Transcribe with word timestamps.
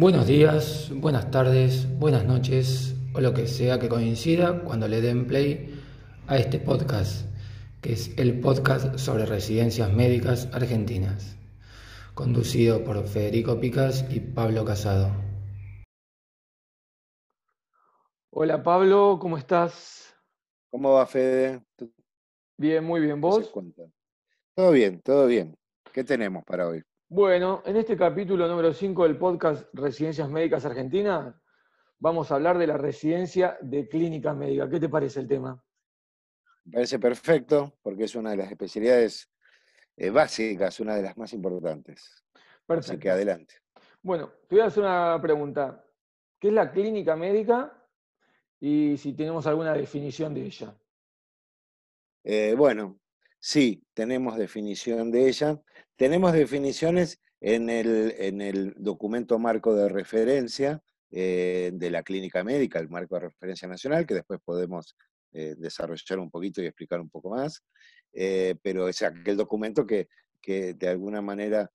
Buenos 0.00 0.26
días, 0.26 0.90
buenas 0.94 1.30
tardes, 1.30 1.86
buenas 1.98 2.24
noches 2.24 2.96
o 3.12 3.20
lo 3.20 3.34
que 3.34 3.46
sea 3.46 3.78
que 3.78 3.90
coincida 3.90 4.64
cuando 4.64 4.88
le 4.88 5.02
den 5.02 5.26
play 5.26 5.78
a 6.26 6.38
este 6.38 6.58
podcast, 6.58 7.26
que 7.82 7.92
es 7.92 8.16
el 8.16 8.40
podcast 8.40 8.96
sobre 8.96 9.26
residencias 9.26 9.92
médicas 9.92 10.48
argentinas, 10.54 11.36
conducido 12.14 12.82
por 12.82 13.06
Federico 13.06 13.60
Picas 13.60 14.06
y 14.08 14.20
Pablo 14.20 14.64
Casado. 14.64 15.10
Hola 18.30 18.62
Pablo, 18.62 19.18
¿cómo 19.20 19.36
estás? 19.36 20.16
¿Cómo 20.70 20.94
va 20.94 21.04
Fede? 21.04 21.62
Bien, 22.56 22.82
muy 22.82 23.02
bien. 23.02 23.20
¿Vos? 23.20 23.52
Todo 24.54 24.70
bien, 24.70 25.02
todo 25.02 25.26
bien. 25.26 25.54
¿Qué 25.92 26.04
tenemos 26.04 26.42
para 26.44 26.68
hoy? 26.68 26.82
Bueno, 27.12 27.60
en 27.66 27.76
este 27.76 27.96
capítulo 27.96 28.46
número 28.46 28.72
5 28.72 29.02
del 29.02 29.18
podcast 29.18 29.66
Residencias 29.72 30.30
Médicas 30.30 30.64
Argentinas, 30.64 31.34
vamos 31.98 32.30
a 32.30 32.36
hablar 32.36 32.56
de 32.56 32.68
la 32.68 32.76
residencia 32.76 33.58
de 33.62 33.88
clínica 33.88 34.32
médica. 34.32 34.70
¿Qué 34.70 34.78
te 34.78 34.88
parece 34.88 35.18
el 35.18 35.26
tema? 35.26 35.60
Me 36.66 36.74
parece 36.74 37.00
perfecto, 37.00 37.74
porque 37.82 38.04
es 38.04 38.14
una 38.14 38.30
de 38.30 38.36
las 38.36 38.52
especialidades 38.52 39.28
eh, 39.96 40.10
básicas, 40.10 40.78
una 40.78 40.94
de 40.94 41.02
las 41.02 41.18
más 41.18 41.32
importantes. 41.32 42.24
Perfecto. 42.64 42.92
Así 42.92 43.00
que 43.00 43.10
adelante. 43.10 43.56
Bueno, 44.00 44.30
te 44.48 44.54
voy 44.54 44.62
a 44.62 44.66
hacer 44.66 44.84
una 44.84 45.18
pregunta. 45.20 45.84
¿Qué 46.38 46.46
es 46.46 46.54
la 46.54 46.70
clínica 46.70 47.16
médica 47.16 47.76
y 48.60 48.96
si 48.96 49.14
tenemos 49.14 49.48
alguna 49.48 49.74
definición 49.74 50.32
de 50.32 50.42
ella? 50.42 50.72
Eh, 52.22 52.54
bueno, 52.56 52.99
sí, 53.40 53.82
tenemos 53.94 54.36
definición 54.36 55.10
de 55.10 55.28
ella. 55.28 55.60
Tenemos 55.96 56.32
definiciones 56.32 57.20
en 57.40 57.70
el, 57.70 58.14
en 58.18 58.40
el 58.40 58.74
documento 58.76 59.38
marco 59.38 59.74
de 59.74 59.88
referencia 59.88 60.82
eh, 61.10 61.72
de 61.74 61.90
la 61.90 62.02
clínica 62.02 62.44
médica, 62.44 62.78
el 62.78 62.88
marco 62.88 63.16
de 63.16 63.22
referencia 63.22 63.66
nacional, 63.66 64.06
que 64.06 64.14
después 64.14 64.40
podemos 64.44 64.94
eh, 65.32 65.54
desarrollar 65.58 66.18
un 66.18 66.30
poquito 66.30 66.62
y 66.62 66.66
explicar 66.66 67.00
un 67.00 67.10
poco 67.10 67.30
más, 67.30 67.64
eh, 68.12 68.54
pero 68.62 68.88
es 68.88 69.02
aquel 69.02 69.36
documento 69.36 69.86
que, 69.86 70.08
que 70.40 70.74
de 70.74 70.88
alguna 70.88 71.20
manera 71.20 71.70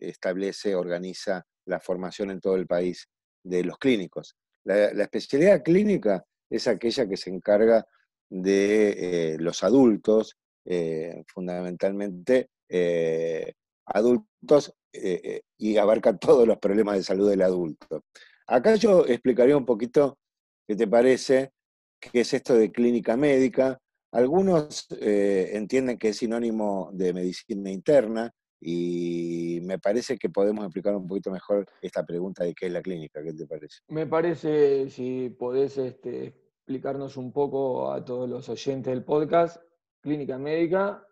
establece, 0.00 0.74
organiza 0.74 1.46
la 1.66 1.78
formación 1.78 2.32
en 2.32 2.40
todo 2.40 2.56
el 2.56 2.66
país 2.66 3.08
de 3.44 3.62
los 3.62 3.78
clínicos. 3.78 4.34
La, 4.64 4.92
la 4.92 5.04
especialidad 5.04 5.62
clínica 5.62 6.24
es 6.50 6.66
aquella 6.66 7.08
que 7.08 7.16
se 7.16 7.30
encarga 7.30 7.86
de 8.30 9.36
los 9.38 9.62
adultos 9.64 10.36
eh, 10.70 11.24
fundamentalmente 11.28 12.50
eh, 12.68 13.54
adultos 13.86 14.74
eh, 14.92 15.40
y 15.56 15.78
abarca 15.78 16.14
todos 16.18 16.46
los 16.46 16.58
problemas 16.58 16.96
de 16.96 17.02
salud 17.02 17.30
del 17.30 17.40
adulto. 17.40 18.02
Acá 18.46 18.74
yo 18.74 19.06
explicaría 19.06 19.56
un 19.56 19.64
poquito 19.64 20.18
qué 20.66 20.76
te 20.76 20.86
parece, 20.86 21.52
qué 21.98 22.20
es 22.20 22.34
esto 22.34 22.54
de 22.54 22.70
clínica 22.70 23.16
médica. 23.16 23.78
Algunos 24.12 24.86
entienden 25.00 25.98
que 25.98 26.10
es 26.10 26.18
sinónimo 26.18 26.90
de 26.92 27.12
medicina 27.14 27.70
interna 27.70 28.30
y 28.60 29.60
me 29.62 29.78
parece 29.78 30.18
que 30.18 30.30
podemos 30.30 30.64
explicar 30.64 30.94
un 30.96 31.06
poquito 31.06 31.30
mejor 31.30 31.66
esta 31.80 32.04
pregunta 32.04 32.44
de 32.44 32.54
qué 32.54 32.66
es 32.66 32.72
la 32.72 32.82
clínica. 32.82 33.22
¿Qué 33.22 33.32
te 33.32 33.46
parece? 33.46 33.80
Me 33.88 34.06
parece, 34.06 34.88
si 34.90 35.28
podés 35.38 35.76
este, 35.78 36.34
explicarnos 36.68 37.16
un 37.16 37.32
poco 37.32 37.90
a 37.90 38.04
todos 38.04 38.28
los 38.28 38.46
oyentes 38.50 38.92
del 38.92 39.02
podcast, 39.02 39.56
clínica 40.02 40.36
médica 40.36 41.02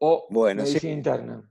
o 0.00 0.28
medicina 0.30 0.92
interna. 0.92 1.50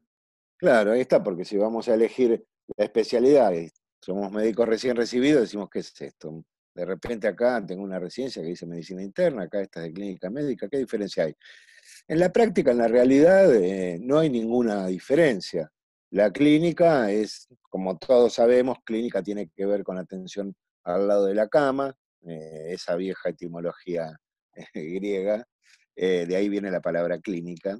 Claro, 0.56 0.92
ahí 0.92 1.02
está, 1.02 1.24
porque 1.24 1.44
si 1.44 1.58
vamos 1.58 1.90
a 1.90 1.96
elegir 1.96 2.46
la 2.78 2.86
especialidad, 2.86 3.52
y 3.54 3.68
somos 4.00 4.32
médicos 4.32 4.70
recién 4.70 4.96
recibidos, 4.96 5.42
decimos, 5.42 5.72
¿qué 5.72 5.80
es 5.80 6.00
esto? 6.00 6.46
De 6.76 6.86
repente 6.86 7.28
acá 7.28 7.66
tengo 7.66 7.82
una 7.82 7.98
residencia 7.98 8.44
que 8.44 8.50
dice 8.50 8.68
medicina 8.68 9.02
interna, 9.02 9.46
acá 9.46 9.60
está 9.60 9.82
de 9.82 9.92
clínica 9.92 10.30
médica, 10.30 10.70
¿qué 10.70 10.78
diferencia 10.78 11.24
hay? 11.24 11.34
En 12.08 12.20
la 12.20 12.32
práctica, 12.32 12.70
en 12.70 12.78
la 12.78 12.88
realidad, 12.88 13.52
eh, 13.56 13.98
no 14.00 14.20
hay 14.20 14.30
ninguna 14.30 14.86
diferencia. 14.86 15.72
La 16.12 16.30
clínica 16.30 17.12
es, 17.12 17.48
como 17.72 17.98
todos 17.98 18.34
sabemos, 18.34 18.78
clínica 18.86 19.24
tiene 19.24 19.50
que 19.50 19.66
ver 19.66 19.84
con 19.84 19.98
atención 19.98 20.56
al 20.84 21.08
lado 21.08 21.26
de 21.26 21.34
la 21.34 21.48
cama, 21.48 21.96
eh, 22.28 22.74
esa 22.74 22.96
vieja 22.96 23.30
etimología 23.30 24.12
griega, 24.74 25.46
eh, 25.96 26.26
de 26.28 26.36
ahí 26.36 26.50
viene 26.50 26.72
la 26.72 26.82
palabra 26.82 27.20
clínica 27.20 27.80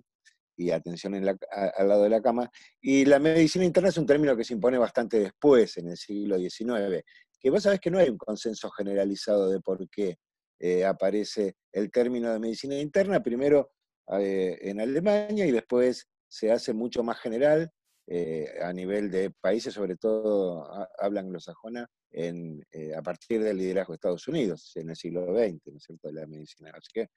y 0.56 0.72
atención 0.72 1.16
al 1.16 1.88
lado 1.88 2.04
de 2.04 2.10
la 2.10 2.22
cama. 2.22 2.50
Y 2.82 3.06
la 3.06 3.20
medicina 3.20 3.64
interna 3.64 3.90
es 3.90 3.98
un 3.98 4.06
término 4.06 4.36
que 4.36 4.44
se 4.44 4.54
impone 4.54 4.78
bastante 4.78 5.20
después, 5.20 5.78
en 5.78 5.90
el 5.90 5.98
siglo 5.98 6.38
XIX, 6.38 7.04
que 7.40 7.50
vos 7.50 7.64
sabés 7.64 7.80
que 7.80 7.90
no 7.90 8.00
hay 8.00 8.10
un 8.10 8.18
consenso 8.18 8.70
generalizado 8.72 9.50
de 9.50 9.62
por 9.62 9.88
qué 9.90 10.18
eh, 10.60 10.84
aparece 10.84 11.56
el 11.72 11.90
término 11.90 12.34
de 12.34 12.40
medicina 12.40 12.78
interna, 12.78 13.24
primero 13.24 13.72
en 14.12 14.82
Alemania 14.82 15.46
y 15.46 15.52
después 15.52 16.08
se 16.28 16.52
hace 16.52 16.74
mucho 16.74 17.04
más 17.04 17.20
general 17.20 17.72
a 18.62 18.74
nivel 18.74 19.12
de 19.12 19.30
países, 19.30 19.74
sobre 19.74 19.96
todo 19.96 20.66
habla 20.98 21.22
anglosajona, 21.22 21.88
en, 22.12 22.66
a 22.96 23.02
partir 23.04 23.44
del 23.44 23.58
liderazgo 23.58 23.94
de 23.94 23.96
Estados 23.96 24.28
Unidos 24.28 24.72
en 24.76 24.90
el 24.90 24.96
siglo 24.96 25.26
XX, 25.26 25.68
¿no 25.68 25.78
es 25.78 25.84
cierto?, 25.84 26.08
de 26.08 26.14
la 26.16 26.26
medicina. 26.26 26.72
Así 26.76 26.90
que 26.92 27.10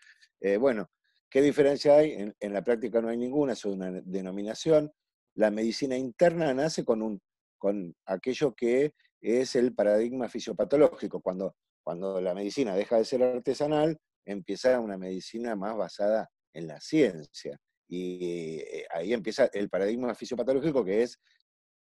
eh, 0.42 0.56
bueno, 0.56 0.90
¿qué 1.30 1.40
diferencia 1.40 1.96
hay? 1.96 2.34
En, 2.40 2.52
la 2.52 2.64
práctica 2.64 3.00
no 3.00 3.08
hay 3.08 3.16
ninguna, 3.16 3.52
es 3.52 3.64
una 3.64 3.92
denominación. 4.04 4.92
La 5.34 5.52
medicina 5.52 5.96
interna 5.96 6.52
nace 6.52 6.84
con, 6.84 7.00
un, 7.00 7.20
con 7.58 7.94
aquello 8.06 8.52
que 8.52 8.92
es 9.20 9.54
el 9.54 9.72
paradigma 9.72 10.28
fisiopatológico. 10.28 11.20
Cuando, 11.20 11.54
cuando 11.84 12.20
la 12.20 12.34
medicina 12.34 12.74
deja 12.74 12.96
de 12.96 13.04
ser 13.04 13.22
artesanal, 13.22 13.96
empieza 14.26 14.80
una 14.80 14.98
medicina 14.98 15.54
más 15.54 15.76
basada 15.76 16.28
en 16.52 16.66
la 16.66 16.80
ciencia. 16.80 17.56
Y 17.88 18.60
eh, 18.60 18.86
ahí 18.90 19.12
empieza 19.12 19.46
el 19.52 19.68
paradigma 19.68 20.14
fisiopatológico, 20.14 20.84
que 20.84 21.02
es 21.02 21.18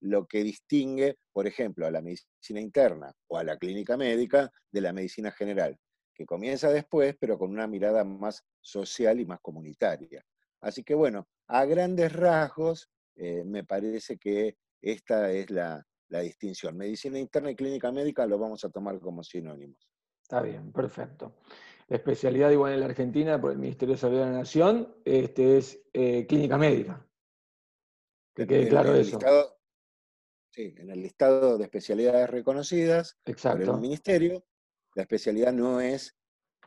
lo 0.02 0.26
que 0.28 0.44
distingue, 0.44 1.18
por 1.32 1.48
ejemplo, 1.48 1.86
a 1.86 1.92
la 1.92 2.02
medicina 2.02 2.60
interna 2.60 3.14
o 3.28 3.38
a 3.38 3.44
la 3.44 3.58
clínica 3.58 3.98
médica 3.98 4.52
de 4.72 4.82
la 4.82 4.94
medicina 4.94 5.32
general 5.32 5.78
que 6.14 6.26
comienza 6.26 6.70
después, 6.70 7.16
pero 7.20 7.38
con 7.38 7.52
una 7.52 7.68
mirada 7.68 8.04
más 8.04 8.44
social 8.60 9.20
y 9.20 9.26
más 9.26 9.40
comunitaria. 9.42 10.24
Así 10.62 10.84
que 10.84 10.94
bueno, 10.94 11.28
a 11.48 11.66
grandes 11.66 12.14
rasgos, 12.14 12.90
eh, 13.16 13.44
me 13.44 13.64
parece 13.64 14.18
que 14.18 14.58
esta 14.82 15.32
es 15.32 15.50
la, 15.50 15.86
distinción. 16.10 16.76
Medicina 16.76 17.18
interna 17.18 17.52
y 17.52 17.56
clínica 17.56 17.90
médica 17.90 18.26
lo 18.26 18.38
vamos 18.38 18.66
a 18.66 18.70
tomar 18.70 19.00
como 19.00 19.24
sinónimos. 19.24 19.90
Está 20.22 20.42
bien, 20.42 20.74
perfecto. 20.74 21.38
La 21.92 21.98
especialidad 21.98 22.50
igual 22.52 22.72
en 22.72 22.80
la 22.80 22.86
Argentina 22.86 23.42
por 23.42 23.52
el 23.52 23.58
Ministerio 23.58 23.96
de 23.96 24.00
Salud 24.00 24.20
de 24.20 24.24
la 24.24 24.32
Nación 24.32 24.96
este, 25.04 25.58
es 25.58 25.84
eh, 25.92 26.26
clínica 26.26 26.58
médica. 26.58 27.06
Que 28.34 28.48
quede 28.48 28.70
claro 28.70 28.96
eso. 28.96 29.20
sí, 30.52 30.74
en 30.78 30.90
el 30.90 31.02
listado 31.02 31.58
de 31.58 31.66
especialidades 31.66 32.30
reconocidas 32.30 33.20
por 33.26 33.62
el 33.62 33.78
Ministerio 33.82 34.42
la 34.96 35.02
especialidad 35.02 35.52
no 35.52 35.82
es 35.82 36.16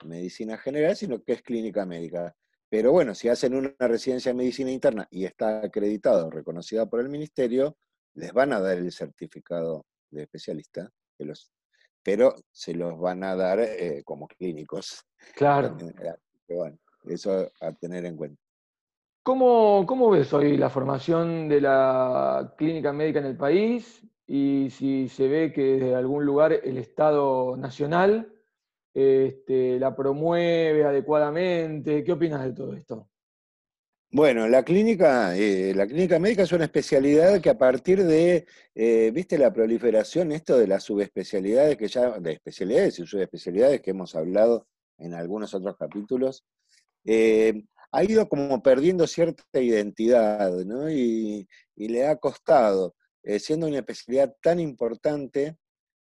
medicina 0.04 0.58
general, 0.58 0.94
sino 0.94 1.22
que 1.22 1.32
es 1.32 1.42
clínica 1.42 1.86
médica. 1.86 2.36
Pero 2.68 2.92
bueno, 2.92 3.14
si 3.14 3.30
hacen 3.30 3.54
una 3.54 3.74
residencia 3.78 4.30
de 4.30 4.36
medicina 4.36 4.70
interna 4.70 5.08
y 5.10 5.24
está 5.24 5.64
acreditado, 5.64 6.30
reconocida 6.30 6.84
por 6.84 7.00
el 7.00 7.08
ministerio, 7.08 7.78
les 8.12 8.30
van 8.34 8.52
a 8.52 8.60
dar 8.60 8.76
el 8.76 8.92
certificado 8.92 9.86
de 10.10 10.24
especialista, 10.24 10.92
pero 12.04 12.34
se 12.52 12.74
los 12.74 12.98
van 12.98 13.24
a 13.24 13.34
dar 13.34 13.58
eh, 13.60 14.02
como 14.04 14.28
clínicos. 14.28 15.04
Claro. 15.34 15.76
bueno, 16.48 16.76
eso 17.04 17.50
a 17.60 17.72
tener 17.72 18.04
en 18.04 18.16
cuenta. 18.16 18.40
¿Cómo, 19.22 19.86
¿Cómo, 19.86 20.10
ves 20.10 20.32
hoy 20.34 20.58
la 20.58 20.68
formación 20.68 21.48
de 21.48 21.62
la 21.62 22.54
clínica 22.58 22.92
médica 22.92 23.20
en 23.20 23.26
el 23.26 23.36
país? 23.36 24.04
y 24.26 24.70
si 24.70 25.08
se 25.08 25.28
ve 25.28 25.52
que 25.52 25.62
desde 25.62 25.94
algún 25.94 26.24
lugar 26.24 26.52
el 26.52 26.78
Estado 26.78 27.56
Nacional 27.56 28.32
este, 28.94 29.78
la 29.78 29.94
promueve 29.94 30.84
adecuadamente. 30.84 32.04
¿Qué 32.04 32.12
opinas 32.12 32.44
de 32.44 32.52
todo 32.52 32.74
esto? 32.74 33.08
Bueno, 34.14 34.46
la 34.46 34.62
clínica, 34.62 35.36
eh, 35.36 35.74
la 35.74 35.88
clínica 35.88 36.20
médica 36.20 36.44
es 36.44 36.52
una 36.52 36.66
especialidad 36.66 37.40
que 37.40 37.50
a 37.50 37.58
partir 37.58 38.04
de, 38.04 38.46
eh, 38.76 39.10
viste, 39.12 39.36
la 39.36 39.52
proliferación, 39.52 40.30
esto 40.30 40.56
de 40.56 40.68
las 40.68 40.84
subespecialidades, 40.84 41.76
que 41.76 41.88
ya, 41.88 42.20
de 42.20 42.30
especialidades 42.34 43.00
y 43.00 43.06
subespecialidades 43.06 43.80
que 43.80 43.90
hemos 43.90 44.14
hablado 44.14 44.68
en 44.98 45.14
algunos 45.14 45.52
otros 45.52 45.76
capítulos, 45.76 46.44
eh, 47.04 47.64
ha 47.90 48.04
ido 48.04 48.28
como 48.28 48.62
perdiendo 48.62 49.08
cierta 49.08 49.60
identidad, 49.60 50.52
¿no? 50.64 50.88
y 50.88 51.48
le 51.76 52.06
ha 52.06 52.14
costado. 52.14 52.94
Eh, 53.24 53.40
siendo 53.40 53.66
una 53.66 53.78
especialidad 53.78 54.36
tan 54.40 54.60
importante, 54.60 55.56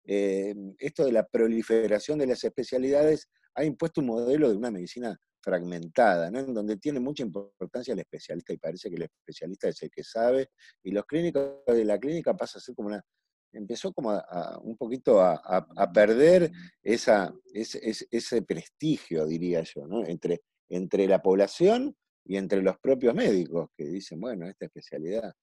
esto 0.05 1.05
de 1.05 1.11
la 1.11 1.25
proliferación 1.25 2.19
de 2.19 2.27
las 2.27 2.43
especialidades 2.43 3.27
ha 3.55 3.63
impuesto 3.63 4.01
un 4.01 4.07
modelo 4.07 4.51
de 4.51 4.57
una 4.57 4.69
medicina 4.69 5.19
fragmentada, 5.43 6.27
en 6.27 6.53
donde 6.53 6.77
tiene 6.77 6.99
mucha 6.99 7.23
importancia 7.23 7.93
el 7.93 7.99
especialista 7.99 8.53
y 8.53 8.57
parece 8.57 8.89
que 8.89 8.95
el 8.95 9.03
especialista 9.03 9.67
es 9.67 9.83
el 9.83 9.91
que 9.91 10.03
sabe, 10.03 10.49
y 10.81 10.91
los 10.91 11.05
clínicos 11.05 11.65
de 11.67 11.85
la 11.85 11.99
clínica 11.99 12.35
pasa 12.35 12.57
a 12.57 12.61
ser 12.61 12.73
como 12.73 12.87
una, 12.87 13.03
empezó 13.51 13.93
como 13.93 14.19
un 14.63 14.77
poquito 14.77 15.21
a, 15.21 15.91
perder 15.93 16.51
ese, 16.81 18.41
prestigio, 18.47 19.25
diría 19.25 19.61
yo, 19.63 19.83
entre, 20.07 20.41
entre 20.69 21.07
la 21.07 21.21
población 21.21 21.95
y 22.25 22.37
entre 22.37 22.61
los 22.61 22.77
propios 22.79 23.13
médicos 23.13 23.69
que 23.75 23.85
dicen, 23.85 24.19
bueno, 24.19 24.47
esta 24.47 24.65
especialidad. 24.65 25.33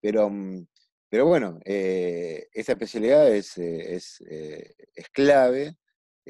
Pero, 0.00 0.30
mm, 0.30 0.66
pero 1.08 1.26
bueno, 1.26 1.58
eh, 1.64 2.48
esta 2.52 2.72
especialidad 2.72 3.32
es, 3.34 3.56
eh, 3.58 3.98
eh, 4.30 4.74
es 4.94 5.08
clave 5.10 5.76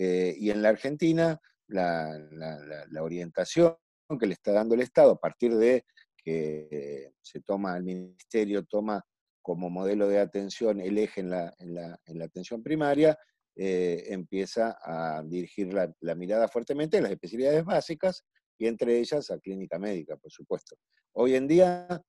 y 0.00 0.50
en 0.50 0.62
la 0.62 0.68
Argentina 0.68 1.40
la, 1.68 3.02
orientación 3.02 3.76
que 4.18 4.26
le 4.26 4.34
está 4.34 4.52
dando 4.52 4.74
el 4.74 4.80
Estado 4.80 5.12
a 5.12 5.18
partir 5.18 5.54
de 5.56 5.84
que 6.16 7.12
se 7.22 7.40
toma, 7.40 7.76
el 7.76 7.84
Ministerio 7.84 8.64
toma 8.64 9.04
como 9.42 9.70
modelo 9.70 10.08
de 10.08 10.18
atención 10.18 10.80
el 10.80 10.98
eje 10.98 11.20
en 11.20 11.30
la, 11.30 11.54
en 11.58 11.78
en 12.04 12.22
atención 12.22 12.62
primaria, 12.62 13.18
empieza 13.58 14.78
a 14.82 15.22
dirigir 15.24 15.72
la, 15.72 16.14
mirada 16.14 16.48
fuertemente 16.48 16.98
a 16.98 17.02
las 17.02 17.10
especialidades 17.10 17.64
básicas 17.64 18.24
y 18.56 18.66
entre 18.66 18.98
ellas 18.98 19.30
a 19.30 19.38
clínica 19.38 19.78
médica, 19.78 20.16
por 20.16 20.30
supuesto. 20.30 20.76
Hoy 21.12 21.34
en 21.34 21.48
día, 21.48 22.02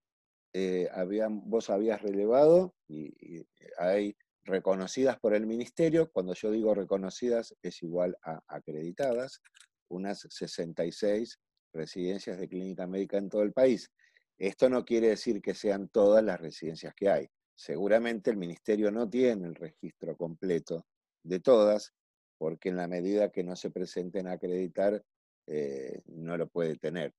eh, 0.53 0.89
vos 1.29 1.69
habías 1.69 2.01
relevado 2.01 2.75
y, 2.87 3.45
hay 3.77 4.15
reconocidas 4.49 5.17
por 5.19 5.33
el 5.33 5.45
ministerio, 5.45 6.11
cuando 6.11 6.33
yo 6.33 6.51
digo 6.51 6.73
reconocidas 6.73 7.55
es 7.61 7.81
igual 7.83 8.17
a 8.23 8.41
acreditadas, 8.47 9.41
unas 9.89 10.27
66 10.29 11.39
residencias 11.73 12.39
de 12.39 12.47
clínica 12.47 12.87
médica 12.87 13.17
en 13.17 13.29
todo 13.29 13.43
el 13.43 13.53
país. 13.53 13.89
Esto 14.37 14.69
no 14.69 14.83
quiere 14.83 15.09
decir 15.09 15.41
que 15.41 15.53
sean 15.53 15.89
todas 15.89 16.23
las 16.23 16.39
residencias 16.39 16.93
que 16.95 17.09
hay. 17.09 17.27
Seguramente 17.55 18.29
el 18.29 18.37
ministerio 18.37 18.91
no 18.91 19.09
tiene 19.09 19.47
el 19.47 19.55
registro 19.55 20.15
completo 20.15 20.85
de 21.23 21.39
todas, 21.39 21.93
porque 22.37 22.69
en 22.69 22.77
la 22.77 22.87
medida 22.87 23.31
que 23.31 23.43
no 23.43 23.55
se 23.55 23.69
presenten 23.69 24.27
a 24.27 24.33
acreditar, 24.33 25.03
eh, 25.47 26.01
no 26.05 26.37
lo 26.37 26.47
puede 26.47 26.75
tener. 26.75 27.13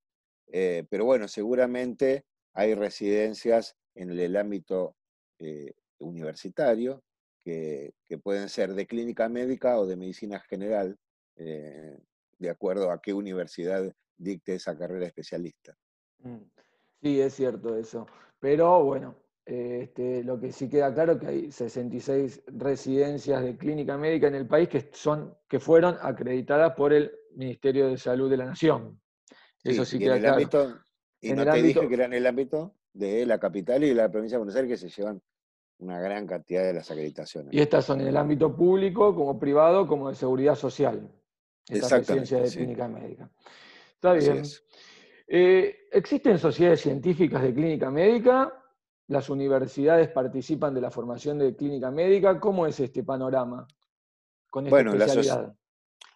Eh, 0.46 0.84
pero 0.88 1.04
bueno, 1.04 1.28
seguramente 1.28 2.24
hay 2.54 2.74
residencias 2.74 3.76
en 3.94 4.10
el 4.18 4.36
ámbito 4.36 4.96
eh, 5.38 5.72
universitario 5.98 7.02
que, 7.42 7.92
pueden 8.22 8.48
ser 8.48 8.74
de 8.74 8.86
clínica 8.86 9.28
médica 9.28 9.78
o 9.78 9.86
de 9.86 9.96
medicina 9.96 10.40
general, 10.40 10.98
de 11.36 12.50
acuerdo 12.50 12.90
a 12.90 13.00
qué 13.00 13.12
universidad 13.12 13.94
dicte 14.16 14.54
esa 14.54 14.76
carrera 14.76 15.06
especialista. 15.06 15.76
Mm. 16.18 16.38
Sí, 17.02 17.20
es 17.20 17.34
cierto 17.34 17.76
eso. 17.76 18.06
Pero 18.38 18.84
bueno, 18.84 19.16
este, 19.46 20.22
lo 20.22 20.38
que 20.38 20.52
sí 20.52 20.68
queda 20.68 20.92
claro 20.92 21.12
es 21.12 21.18
que 21.18 21.26
hay 21.26 21.52
66 21.52 22.42
residencias 22.46 23.42
de 23.42 23.56
clínica 23.56 23.96
médica 23.96 24.28
en 24.28 24.34
el 24.34 24.46
país 24.46 24.68
que, 24.68 24.90
son, 24.92 25.34
que 25.48 25.58
fueron 25.58 25.96
acreditadas 26.00 26.74
por 26.74 26.92
el 26.92 27.10
Ministerio 27.34 27.88
de 27.88 27.96
Salud 27.96 28.30
de 28.30 28.36
la 28.36 28.46
Nación. 28.46 29.00
Eso 29.62 29.84
sí, 29.84 29.98
queda 29.98 30.18
claro. 30.18 30.40
y 31.20 31.32
no 31.32 31.44
te 31.44 31.62
dije 31.62 31.86
que 31.86 31.94
era 31.94 32.06
en 32.06 32.14
el 32.14 32.26
ámbito 32.26 32.74
de 32.92 33.26
la 33.26 33.38
capital 33.38 33.84
y 33.84 33.88
de 33.88 33.94
la 33.94 34.10
provincia 34.10 34.36
de 34.36 34.40
Buenos 34.40 34.56
Aires 34.56 34.70
que 34.70 34.88
se 34.88 34.94
llevan 34.94 35.20
una 35.80 36.00
gran 36.00 36.26
cantidad 36.26 36.62
de 36.62 36.74
las 36.74 36.90
acreditaciones. 36.90 37.52
Y 37.52 37.60
estas 37.60 37.84
son 37.84 38.00
en 38.00 38.08
el 38.08 38.16
ámbito 38.16 38.54
público, 38.54 39.14
como 39.14 39.38
privado, 39.38 39.86
como 39.86 40.08
de 40.08 40.14
seguridad 40.14 40.54
social. 40.54 41.10
Estas 41.68 41.92
residencias 41.92 42.42
de 42.42 42.56
clínica 42.56 42.88
médica. 42.88 43.30
Está 43.94 44.12
bien. 44.14 44.42
Eh, 45.26 45.88
¿Existen 45.92 46.38
sociedades 46.38 46.80
científicas 46.80 47.42
de 47.42 47.54
clínica 47.54 47.90
médica? 47.90 48.60
las 49.10 49.28
universidades 49.28 50.08
participan 50.08 50.72
de 50.72 50.80
la 50.80 50.90
formación 50.90 51.38
de 51.38 51.54
clínica 51.56 51.90
médica. 51.90 52.38
¿Cómo 52.38 52.64
es 52.66 52.78
este 52.78 53.02
panorama 53.02 53.66
con 54.48 54.66
esta 54.66 54.76
bueno, 54.76 54.94
especialidad? 54.94 55.52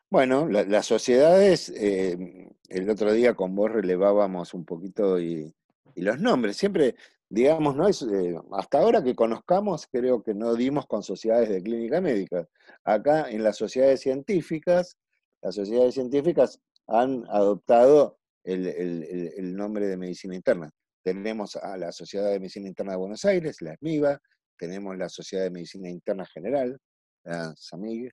bueno, 0.09 0.49
las 0.49 0.87
sociedades, 0.87 1.71
eh, 1.71 2.53
el 2.69 2.89
otro 2.89 3.13
día 3.13 3.35
con 3.35 3.55
vos 3.57 3.73
relevábamos 3.73 4.55
un 4.55 4.65
poquito 4.65 5.19
y, 5.19 5.53
los 5.97 6.21
nombres. 6.21 6.57
Siempre, 6.57 6.95
digamos, 7.29 7.77
no 7.77 7.89
es, 7.89 8.03
eh, 8.03 8.37
hasta 8.53 8.79
ahora 8.79 9.03
que 9.03 9.15
conozcamos, 9.15 9.87
creo 9.91 10.23
que 10.23 10.35
no 10.35 10.55
dimos 10.55 10.87
con 10.87 11.03
sociedades 11.03 11.49
de 11.49 11.63
clínica 11.63 12.01
médica. 12.01 12.47
Acá 12.85 13.31
en 13.31 13.43
las 13.43 13.57
sociedades 13.57 14.01
científicas, 14.01 14.97
las 15.43 15.55
sociedades 15.55 15.95
científicas 15.95 16.61
han 16.87 17.25
adoptado 17.29 18.19
el 18.45 19.57
nombre 19.57 19.87
de 19.87 19.97
medicina 19.97 20.35
interna. 20.35 20.71
Tenemos 21.05 21.57
a 21.57 21.77
la 21.77 21.93
Sociedad 21.93 22.31
de 22.31 22.39
Medicina 22.39 22.67
Interna 22.67 22.93
de 22.93 22.99
Buenos 22.99 23.25
Aires, 23.27 23.61
la 23.61 23.77
SMIVA, 23.77 24.19
tenemos 24.57 24.97
la 24.97 25.11
Sociedad 25.11 25.45
de 25.45 25.51
Medicina 25.51 25.91
Interna 25.91 26.25
General, 26.25 26.79
la 27.25 27.55
SAMIG, 27.57 28.11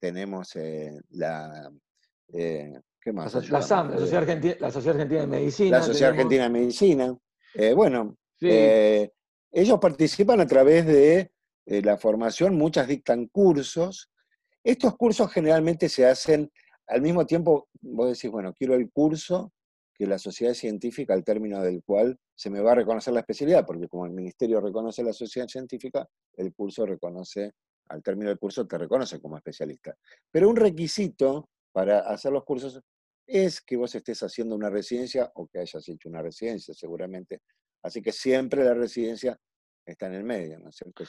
tenemos 0.00 0.56
eh, 0.56 0.92
la... 1.10 1.70
Eh, 2.32 2.72
¿Qué 3.00 3.12
más? 3.12 3.32
La, 3.48 3.62
SAM, 3.62 3.90
la 3.90 3.98
Sociedad, 3.98 4.22
Argentina, 4.22 4.56
la 4.58 4.70
Sociedad 4.70 4.96
Argentina 4.96 5.20
de 5.20 5.26
Medicina. 5.26 5.78
La 5.78 5.84
Sociedad 5.84 6.10
Argentina 6.10 6.42
de 6.44 6.50
Medicina. 6.50 7.16
Eh, 7.54 7.74
bueno, 7.74 8.16
ellos 8.42 9.78
participan 9.80 10.40
a 10.40 10.46
través 10.46 10.86
de 10.86 11.30
la 11.66 11.96
formación, 11.96 12.56
muchas 12.56 12.88
dictan 12.88 13.26
cursos. 13.26 14.10
Estos 14.64 14.96
cursos 14.96 15.32
generalmente 15.32 15.88
se 15.88 16.06
hacen 16.06 16.50
al 16.86 17.02
mismo 17.02 17.26
tiempo, 17.26 17.68
vos 17.80 18.08
decís, 18.08 18.30
bueno, 18.30 18.52
quiero 18.52 18.74
el 18.74 18.90
curso 18.90 19.52
que 19.94 20.06
la 20.06 20.18
sociedad 20.18 20.54
científica, 20.54 21.14
al 21.14 21.24
término 21.24 21.62
del 21.62 21.82
cual 21.84 22.18
se 22.34 22.50
me 22.50 22.60
va 22.60 22.72
a 22.72 22.76
reconocer 22.76 23.14
la 23.14 23.20
especialidad, 23.20 23.64
porque 23.66 23.88
como 23.88 24.06
el 24.06 24.12
ministerio 24.12 24.60
reconoce 24.60 25.02
la 25.02 25.12
sociedad 25.12 25.46
científica, 25.48 26.08
el 26.36 26.52
curso 26.54 26.84
reconoce, 26.86 27.52
al 27.88 28.02
término 28.02 28.30
del 28.30 28.38
curso 28.38 28.66
te 28.66 28.78
reconoce 28.78 29.20
como 29.20 29.36
especialista. 29.36 29.94
Pero 30.30 30.48
un 30.48 30.56
requisito 30.56 31.48
para 31.72 32.00
hacer 32.00 32.32
los 32.32 32.44
cursos 32.44 32.80
es 33.26 33.60
que 33.60 33.76
vos 33.76 33.94
estés 33.94 34.22
haciendo 34.22 34.54
una 34.56 34.70
residencia 34.70 35.30
o 35.34 35.46
que 35.46 35.60
hayas 35.60 35.88
hecho 35.88 36.08
una 36.08 36.22
residencia, 36.22 36.74
seguramente. 36.74 37.40
Así 37.82 38.00
que 38.00 38.12
siempre 38.12 38.64
la 38.64 38.74
residencia 38.74 39.38
está 39.84 40.06
en 40.06 40.14
el 40.14 40.24
medio, 40.24 40.58
¿no 40.58 40.68
es 40.68 40.76
cierto? 40.76 41.04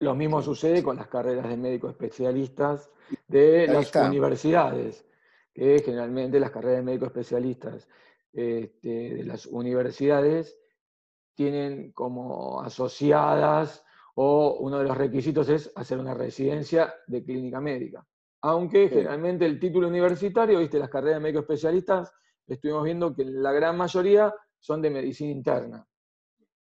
Lo 0.00 0.14
mismo 0.14 0.42
sucede 0.42 0.82
con 0.82 0.96
las 0.96 1.08
carreras 1.08 1.48
de 1.48 1.56
médicos 1.56 1.92
especialistas 1.92 2.90
de 3.28 3.68
las 3.68 3.94
universidades, 3.94 5.06
que 5.54 5.80
generalmente 5.84 6.40
las 6.40 6.50
carreras 6.50 6.78
de 6.78 6.82
médicos 6.82 7.08
especialistas 7.08 7.88
este, 8.32 8.88
de 8.88 9.24
las 9.24 9.46
universidades 9.46 10.58
tienen 11.34 11.92
como 11.92 12.60
asociadas 12.60 13.84
o 14.14 14.58
uno 14.60 14.78
de 14.78 14.84
los 14.84 14.96
requisitos 14.96 15.48
es 15.48 15.72
hacer 15.74 15.98
una 15.98 16.14
residencia 16.14 16.94
de 17.06 17.24
clínica 17.24 17.60
médica. 17.60 18.06
Aunque 18.42 18.88
generalmente 18.88 19.46
el 19.46 19.60
título 19.60 19.88
universitario, 19.88 20.58
viste, 20.58 20.78
las 20.78 20.90
carreras 20.90 21.16
de 21.16 21.20
médicos 21.20 21.42
especialistas, 21.42 22.12
estuvimos 22.46 22.84
viendo 22.84 23.14
que 23.14 23.24
la 23.24 23.52
gran 23.52 23.76
mayoría 23.76 24.34
son 24.58 24.82
de 24.82 24.90
medicina 24.90 25.30
interna. 25.30 25.86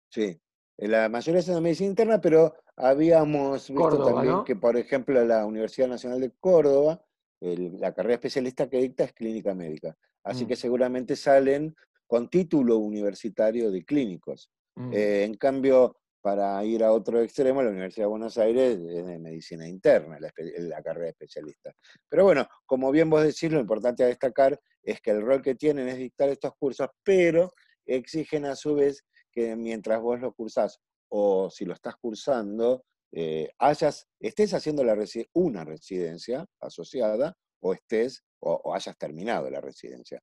Sí, 0.09 0.39
la 0.77 1.09
mayoría 1.09 1.41
son 1.41 1.55
de 1.55 1.61
medicina 1.61 1.89
interna, 1.89 2.21
pero 2.21 2.55
habíamos 2.77 3.69
visto 3.69 4.03
también 4.03 4.43
que, 4.45 4.55
por 4.55 4.77
ejemplo, 4.77 5.23
la 5.25 5.45
Universidad 5.45 5.87
Nacional 5.87 6.21
de 6.21 6.31
Córdoba, 6.39 7.03
la 7.41 7.93
carrera 7.93 8.15
especialista 8.15 8.69
que 8.69 8.77
dicta 8.77 9.03
es 9.03 9.13
clínica 9.13 9.53
médica. 9.53 9.95
Así 10.23 10.45
que 10.45 10.53
mm. 10.53 10.57
seguramente 10.57 11.15
salen 11.15 11.75
con 12.07 12.29
título 12.29 12.77
universitario 12.77 13.71
de 13.71 13.83
clínicos. 13.83 14.49
Mm. 14.75 14.93
Eh, 14.93 15.23
en 15.25 15.33
cambio, 15.35 15.97
para 16.21 16.63
ir 16.63 16.83
a 16.83 16.91
otro 16.91 17.21
extremo, 17.21 17.61
la 17.61 17.69
Universidad 17.69 18.05
de 18.05 18.09
Buenos 18.09 18.37
Aires 18.37 18.77
es 18.77 19.05
de 19.05 19.19
medicina 19.19 19.67
interna, 19.67 20.17
la, 20.19 20.31
la, 20.59 20.81
carrera 20.81 21.09
especialista. 21.09 21.73
Pero 22.09 22.25
bueno, 22.25 22.47
como 22.65 22.91
bien 22.91 23.09
vos 23.09 23.23
decís, 23.23 23.51
lo 23.51 23.59
importante 23.59 24.03
a 24.03 24.07
destacar 24.07 24.59
es 24.83 25.01
que 25.01 25.11
el 25.11 25.21
rol 25.21 25.41
que 25.41 25.55
tienen 25.55 25.87
es 25.87 25.97
dictar 25.97 26.29
estos 26.29 26.53
cursos, 26.57 26.87
pero 27.03 27.53
exigen 27.85 28.45
a 28.45 28.55
su 28.55 28.75
vez 28.75 29.03
que 29.31 29.55
mientras 29.55 30.01
vos 30.01 30.19
lo 30.19 30.33
cursás 30.33 30.79
o 31.09 31.49
si 31.49 31.65
lo 31.65 31.73
estás 31.73 31.95
cursando, 31.95 32.83
eh, 33.11 33.49
hayas, 33.57 34.07
estés 34.19 34.53
haciendo 34.53 34.83
la 34.83 34.95
una 35.33 35.65
residencia 35.65 36.45
asociada 36.59 37.35
o 37.61 37.73
estés 37.73 38.23
o, 38.41 38.73
hayas 38.73 38.97
terminado 38.97 39.49
la 39.49 39.61
residencia, 39.61 40.21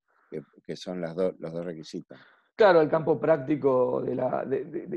que, 0.65 0.77
son 0.77 1.01
las 1.01 1.17
los 1.17 1.53
dos 1.53 1.65
requisitos. 1.65 2.19
Claro, 2.55 2.81
el 2.81 2.89
campo 2.89 3.21
práctico 3.21 4.01
de 4.01 4.15
la, 4.15 4.47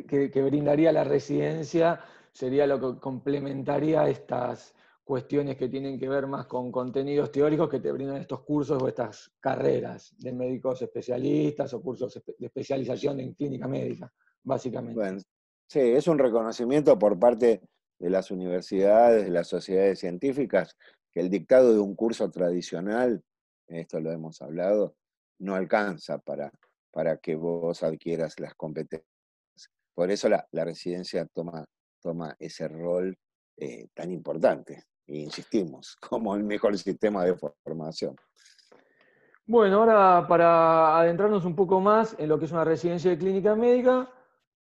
que, 0.07 0.41
brindaría 0.41 0.93
la 0.93 1.03
residencia 1.03 1.99
sería 2.31 2.65
lo 2.65 2.79
que 2.79 2.99
complementaría 3.01 4.07
estas 4.07 4.73
cuestiones 5.09 5.57
que 5.57 5.69
tienen 5.69 5.97
que 5.97 6.07
ver 6.07 6.27
más 6.27 6.45
con 6.45 6.71
contenidos 6.71 7.31
teóricos 7.31 7.67
que 7.67 7.79
te 7.79 7.91
brindan 7.91 8.17
estos 8.17 8.41
cursos 8.41 8.79
o 8.79 8.87
estas 8.87 9.31
carreras 9.39 10.13
de 10.19 10.31
médicos 10.31 10.83
especialistas 10.83 11.73
o 11.73 11.81
cursos 11.81 12.13
de 12.13 12.45
especialización 12.45 13.19
en 13.19 13.33
clínica 13.33 13.67
médica, 13.67 14.13
básicamente. 14.43 14.93
Bueno, 14.93 15.19
sí, 15.67 15.79
es 15.79 16.07
un 16.07 16.19
reconocimiento 16.19 16.99
por 16.99 17.17
parte 17.17 17.59
de 17.97 18.09
las 18.11 18.29
universidades, 18.29 19.23
de 19.23 19.31
las 19.31 19.47
sociedades 19.47 19.97
científicas, 19.97 20.77
que 21.11 21.21
el 21.21 21.31
dictado 21.31 21.73
de 21.73 21.79
un 21.79 21.95
curso 21.95 22.29
tradicional, 22.29 23.19
esto 23.67 23.99
lo 23.99 24.11
hemos 24.11 24.39
hablado, 24.43 24.93
no 25.39 25.55
alcanza 25.55 26.19
para, 26.19 26.51
para 26.91 27.17
que 27.17 27.33
vos 27.33 27.81
adquieras 27.81 28.39
las 28.39 28.53
competencias. 28.53 29.09
Por 29.95 30.11
eso 30.11 30.29
la, 30.29 30.45
residencia 30.51 31.25
toma, 31.25 31.65
toma 31.99 32.35
ese 32.37 32.67
rol 32.67 33.17
eh, 33.57 33.87
tan 33.95 34.11
importante, 34.11 34.83
insistimos, 35.17 35.95
como 36.09 36.35
el 36.35 36.43
mejor 36.43 36.77
sistema 36.77 37.25
de 37.25 37.35
formación. 37.35 38.15
Bueno, 39.45 39.79
ahora 39.79 40.27
para 40.27 40.99
adentrarnos 40.99 41.43
un 41.45 41.55
poco 41.55 41.79
más 41.79 42.15
en 42.19 42.29
lo 42.29 42.37
que 42.37 42.45
es 42.45 42.51
una 42.51 42.63
residencia 42.63 43.09
de 43.09 43.17
clínica 43.17 43.55
médica, 43.55 44.09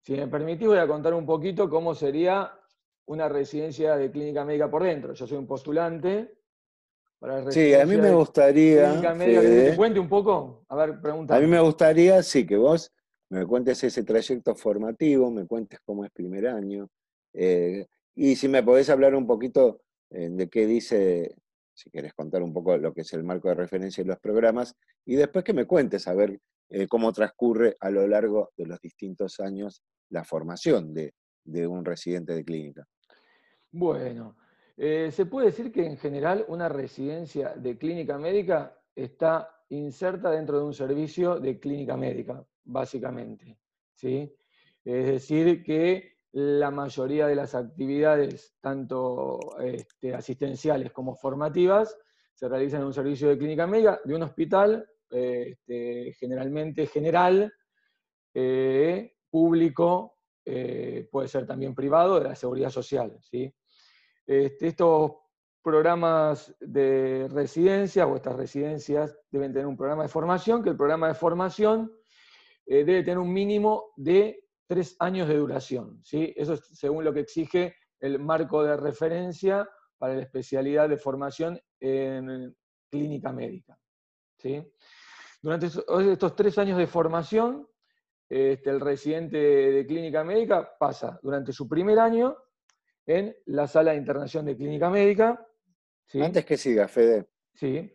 si 0.01 0.13
me 0.13 0.27
permitís 0.27 0.67
voy 0.67 0.77
a 0.77 0.87
contar 0.87 1.13
un 1.13 1.25
poquito 1.25 1.69
cómo 1.69 1.93
sería 1.93 2.57
una 3.07 3.27
residencia 3.27 3.97
de 3.97 4.09
clínica 4.09 4.45
médica 4.45 4.71
por 4.71 4.83
dentro. 4.83 5.13
Yo 5.13 5.27
soy 5.27 5.37
un 5.37 5.47
postulante 5.47 6.37
Sí, 7.49 7.73
a 7.73 7.85
mí 7.85 7.97
me 7.97 8.13
gustaría. 8.13 9.01
¿Que 9.17 9.71
te 9.71 9.75
cuente 9.75 9.99
un 9.99 10.07
poco? 10.07 10.65
A 10.69 10.75
ver, 10.75 11.01
pregunta. 11.01 11.35
A 11.35 11.39
mí 11.39 11.47
me 11.47 11.59
gustaría, 11.59 12.21
sí, 12.21 12.45
que 12.45 12.57
vos 12.57 12.93
me 13.29 13.45
cuentes 13.45 13.83
ese 13.83 14.03
trayecto 14.03 14.55
formativo, 14.55 15.31
me 15.31 15.47
cuentes 15.47 15.79
cómo 15.83 16.05
es 16.05 16.11
primer 16.11 16.47
año. 16.47 16.87
Eh, 17.33 17.87
y 18.15 18.35
si 18.35 18.47
me 18.47 18.61
podés 18.61 18.89
hablar 18.89 19.15
un 19.15 19.25
poquito 19.25 19.81
de 20.09 20.49
qué 20.49 20.65
dice, 20.65 21.35
si 21.73 21.89
querés 21.89 22.13
contar 22.13 22.41
un 22.41 22.53
poco 22.53 22.77
lo 22.77 22.93
que 22.93 23.01
es 23.01 23.13
el 23.13 23.23
marco 23.23 23.49
de 23.49 23.55
referencia 23.55 24.03
de 24.03 24.09
los 24.09 24.19
programas, 24.19 24.75
y 25.05 25.15
después 25.15 25.43
que 25.43 25.53
me 25.53 25.65
cuentes 25.65 26.07
a 26.07 26.13
ver 26.13 26.39
eh, 26.69 26.87
cómo 26.87 27.13
transcurre 27.13 27.75
a 27.79 27.89
lo 27.89 28.07
largo 28.07 28.51
de 28.57 28.65
los 28.65 28.79
distintos 28.81 29.39
años 29.39 29.83
la 30.09 30.23
formación 30.23 30.93
de, 30.93 31.13
de 31.43 31.67
un 31.67 31.85
residente 31.85 32.33
de 32.33 32.43
clínica. 32.43 32.85
Bueno, 33.71 34.37
eh, 34.75 35.11
se 35.11 35.25
puede 35.25 35.47
decir 35.47 35.71
que 35.71 35.85
en 35.85 35.97
general 35.97 36.45
una 36.49 36.69
residencia 36.69 37.53
de 37.55 37.77
clínica 37.77 38.17
médica 38.17 38.77
está 38.95 39.49
inserta 39.69 40.31
dentro 40.31 40.59
de 40.59 40.65
un 40.65 40.73
servicio 40.73 41.39
de 41.39 41.59
clínica 41.59 41.95
médica, 41.95 42.45
básicamente. 42.63 43.57
¿sí? 43.93 44.33
Es 44.83 45.05
decir, 45.05 45.63
que 45.63 46.16
la 46.39 46.69
mayoría 46.69 47.25
de 47.25 47.33
las 47.33 47.55
actividades, 47.55 48.55
tanto 48.61 49.57
este, 49.59 50.13
asistenciales 50.13 50.91
como 50.91 51.15
formativas, 51.15 51.97
se 52.35 52.47
realizan 52.47 52.81
en 52.81 52.87
un 52.87 52.93
servicio 52.93 53.27
de 53.27 53.39
clínica 53.39 53.65
médica 53.65 53.99
de 54.05 54.13
un 54.13 54.21
hospital, 54.21 54.87
este, 55.09 56.13
generalmente 56.13 56.85
general, 56.85 57.51
eh, 58.35 59.15
público, 59.31 60.19
eh, 60.45 61.09
puede 61.11 61.27
ser 61.27 61.47
también 61.47 61.73
privado, 61.73 62.19
de 62.19 62.25
la 62.25 62.35
seguridad 62.35 62.69
social. 62.69 63.17
¿sí? 63.19 63.51
Este, 64.27 64.67
estos 64.67 65.13
programas 65.63 66.55
de 66.59 67.27
residencia 67.31 68.05
o 68.05 68.15
estas 68.15 68.35
residencias 68.35 69.17
deben 69.31 69.53
tener 69.53 69.65
un 69.65 69.75
programa 69.75 70.03
de 70.03 70.09
formación, 70.09 70.61
que 70.61 70.69
el 70.69 70.77
programa 70.77 71.07
de 71.07 71.15
formación 71.15 71.91
eh, 72.67 72.83
debe 72.83 73.01
tener 73.01 73.17
un 73.17 73.33
mínimo 73.33 73.85
de 73.95 74.46
tres 74.67 74.95
años 74.99 75.27
de 75.27 75.37
duración. 75.37 76.01
¿sí? 76.03 76.33
Eso 76.35 76.53
es 76.53 76.61
según 76.73 77.03
lo 77.03 77.13
que 77.13 77.21
exige 77.21 77.75
el 77.99 78.19
marco 78.19 78.63
de 78.63 78.77
referencia 78.77 79.67
para 79.97 80.13
la 80.13 80.21
especialidad 80.21 80.89
de 80.89 80.97
formación 80.97 81.59
en 81.79 82.55
clínica 82.89 83.31
médica. 83.31 83.77
¿sí? 84.37 84.61
Durante 85.41 85.67
estos 85.67 86.35
tres 86.35 86.57
años 86.57 86.77
de 86.77 86.87
formación, 86.87 87.67
este, 88.29 88.69
el 88.69 88.81
residente 88.81 89.37
de 89.37 89.85
clínica 89.85 90.23
médica 90.23 90.77
pasa 90.77 91.19
durante 91.23 91.53
su 91.53 91.67
primer 91.67 91.97
año 91.99 92.35
en 93.05 93.35
la 93.45 93.67
sala 93.67 93.91
de 93.91 93.97
internación 93.97 94.45
de 94.45 94.57
clínica 94.57 94.89
médica. 94.89 95.47
Antes 96.13 96.45
que 96.45 96.57
siga, 96.57 96.87
Fede. 96.87 97.29
Sí. 97.53 97.93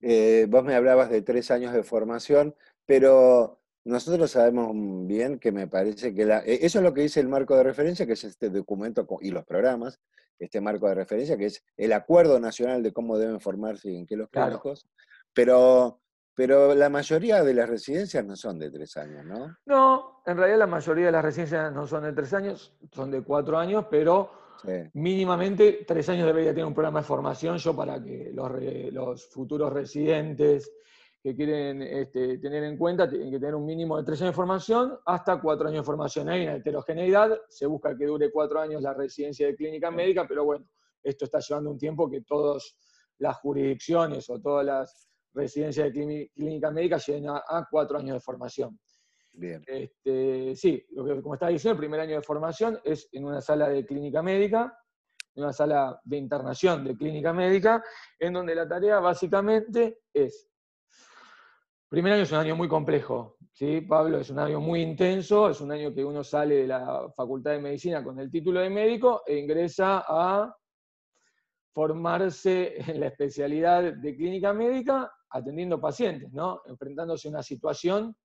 Eh, 0.00 0.46
vos 0.48 0.64
me 0.64 0.74
hablabas 0.74 1.10
de 1.10 1.22
tres 1.22 1.50
años 1.50 1.72
de 1.72 1.82
formación, 1.82 2.54
pero 2.84 3.62
nosotros 3.88 4.30
sabemos 4.30 4.70
bien 5.06 5.38
que 5.38 5.52
me 5.52 5.66
parece 5.66 6.14
que 6.14 6.22
e, 6.22 6.66
eso 6.66 6.78
es 6.78 6.84
lo 6.84 6.94
que 6.94 7.02
dice 7.02 7.20
el 7.20 7.28
marco 7.28 7.56
de 7.56 7.62
referencia, 7.62 8.06
que 8.06 8.12
es 8.12 8.24
este 8.24 8.50
documento 8.50 9.06
y 9.20 9.30
los 9.30 9.44
programas, 9.44 9.98
este 10.38 10.60
marco 10.60 10.88
de 10.88 10.94
referencia, 10.94 11.36
que 11.36 11.46
es 11.46 11.64
el 11.76 11.92
acuerdo 11.92 12.38
nacional 12.38 12.82
de 12.82 12.92
cómo 12.92 13.18
deben 13.18 13.40
formarse 13.40 13.90
y 13.90 13.96
en 13.96 14.06
qué 14.06 14.16
los 14.16 14.28
clínicos, 14.28 14.86
pero 15.32 16.00
pero 16.34 16.72
la 16.72 16.88
mayoría 16.88 17.42
de 17.42 17.52
las 17.52 17.68
residencias 17.68 18.24
no 18.24 18.36
son 18.36 18.60
de 18.60 18.70
tres 18.70 18.96
años, 18.96 19.24
¿no? 19.24 19.56
No, 19.66 20.22
en 20.24 20.36
realidad 20.36 20.58
la 20.60 20.66
mayoría 20.68 21.06
de 21.06 21.12
las 21.12 21.24
residencias 21.24 21.72
no 21.72 21.84
son 21.84 22.04
de 22.04 22.12
tres 22.12 22.32
años, 22.32 22.72
son 22.92 23.10
de 23.10 23.22
cuatro 23.22 23.58
años, 23.58 23.86
pero 23.90 24.30
mínimamente 24.92 25.84
tres 25.86 26.08
años 26.08 26.26
debería 26.26 26.50
tener 26.50 26.64
un 26.64 26.74
programa 26.74 27.00
de 27.00 27.06
formación 27.06 27.58
yo 27.58 27.74
para 27.74 28.00
que 28.02 28.30
los, 28.32 29.26
futuros 29.26 29.72
residentes 29.72 30.72
que 31.22 31.34
quieren 31.34 31.82
este, 31.82 32.38
tener 32.38 32.62
en 32.64 32.76
cuenta 32.76 33.08
tienen 33.08 33.30
que 33.30 33.38
tener 33.38 33.54
un 33.54 33.66
mínimo 33.66 33.96
de 33.96 34.04
tres 34.04 34.20
años 34.22 34.32
de 34.32 34.36
formación 34.36 34.98
hasta 35.04 35.40
cuatro 35.40 35.68
años 35.68 35.80
de 35.82 35.86
formación. 35.86 36.28
Hay 36.28 36.44
una 36.44 36.56
heterogeneidad, 36.56 37.36
se 37.48 37.66
busca 37.66 37.96
que 37.96 38.06
dure 38.06 38.30
cuatro 38.30 38.60
años 38.60 38.82
la 38.82 38.94
residencia 38.94 39.46
de 39.46 39.56
clínica 39.56 39.90
médica, 39.90 40.26
pero 40.28 40.44
bueno, 40.44 40.66
esto 41.02 41.24
está 41.24 41.40
llevando 41.40 41.70
un 41.70 41.78
tiempo 41.78 42.08
que 42.08 42.22
todas 42.22 42.76
las 43.18 43.36
jurisdicciones 43.38 44.30
o 44.30 44.40
todas 44.40 44.64
las 44.64 45.08
residencia 45.34 45.84
de 45.84 46.30
clínica 46.34 46.70
médica 46.70 46.98
lleguen 46.98 47.28
a, 47.28 47.66
cuatro 47.70 47.98
años 47.98 48.14
de 48.14 48.20
formación. 48.20 48.78
Bien. 49.32 49.62
Este, 49.66 50.56
sí, 50.56 50.84
como 50.96 51.34
estaba 51.34 51.52
diciendo, 51.52 51.74
el 51.74 51.78
primer 51.78 52.00
año 52.00 52.16
de 52.16 52.22
formación 52.22 52.80
es 52.84 53.08
en 53.12 53.24
una 53.24 53.40
sala 53.40 53.68
de 53.68 53.86
clínica 53.86 54.22
médica, 54.22 54.76
en 55.34 55.44
una 55.44 55.52
sala 55.52 56.00
de 56.02 56.16
internación 56.16 56.84
de 56.84 56.96
clínica 56.96 57.32
médica, 57.32 57.82
en 58.18 58.32
donde 58.32 58.54
la 58.54 58.68
tarea 58.68 58.98
básicamente 58.98 60.00
es, 60.12 60.48
primer 61.88 62.12
año 62.12 62.22
es 62.22 62.32
un 62.32 62.38
año 62.38 62.54
muy 62.54 62.68
complejo, 62.68 63.36
¿sí, 63.52 63.80
Pablo? 63.80 64.18
Es 64.18 64.30
un 64.30 64.38
año 64.38 64.60
muy 64.60 64.82
intenso, 64.82 65.48
es 65.48 65.60
un 65.60 65.72
año 65.72 65.94
que 65.94 66.04
uno 66.04 66.22
sale 66.22 66.56
de 66.56 66.66
la 66.66 67.10
Facultad 67.16 67.52
de 67.52 67.60
Medicina 67.60 68.04
con 68.04 68.18
el 68.20 68.30
título 68.30 68.60
de 68.60 68.70
médico 68.70 69.22
e 69.26 69.38
ingresa 69.38 70.04
a 70.06 70.54
formarse 71.72 72.74
en 72.90 73.00
la 73.00 73.06
especialidad 73.06 73.94
de 73.94 74.16
clínica 74.16 74.52
médica 74.52 75.10
atendiendo 75.30 75.80
pacientes, 75.80 76.32
¿no? 76.32 76.62
enfrentándose 76.66 77.28
a 77.28 77.30
una 77.30 77.42
situación, 77.42 78.16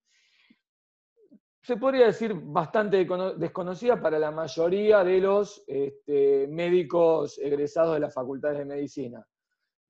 se 1.62 1.77
podría 1.77 2.08
decir, 2.08 2.34
bastante 2.34 3.05
desconocida 3.38 4.01
para 4.01 4.20
la 4.20 4.32
mayoría 4.32 5.01
de 5.03 5.20
los 5.20 5.63
este, 5.65 6.48
médicos 6.50 7.39
egresados 7.39 7.93
de 7.93 8.01
las 8.01 8.13
facultades 8.13 8.58
de 8.58 8.65
medicina. 8.65 9.25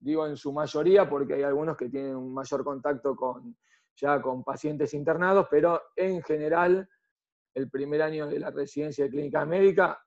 Digo 0.04 0.28
en 0.28 0.36
su 0.36 0.52
mayoría 0.52 1.10
porque 1.10 1.36
hay 1.36 1.44
algunos 1.44 1.78
que 1.78 1.88
tienen 1.88 2.18
un 2.18 2.34
mayor 2.34 2.62
contacto 2.64 3.16
con, 3.16 3.58
ya 3.96 4.22
con 4.22 4.44
pacientes 4.44 4.94
internados, 4.94 5.48
pero 5.50 5.82
en 5.96 6.22
general 6.24 6.90
el 7.54 7.70
primer 7.70 8.02
año 8.02 8.28
de 8.28 8.38
la 8.38 8.52
residencia 8.52 9.06
de 9.06 9.12
clínica 9.12 9.46
médica 9.46 10.04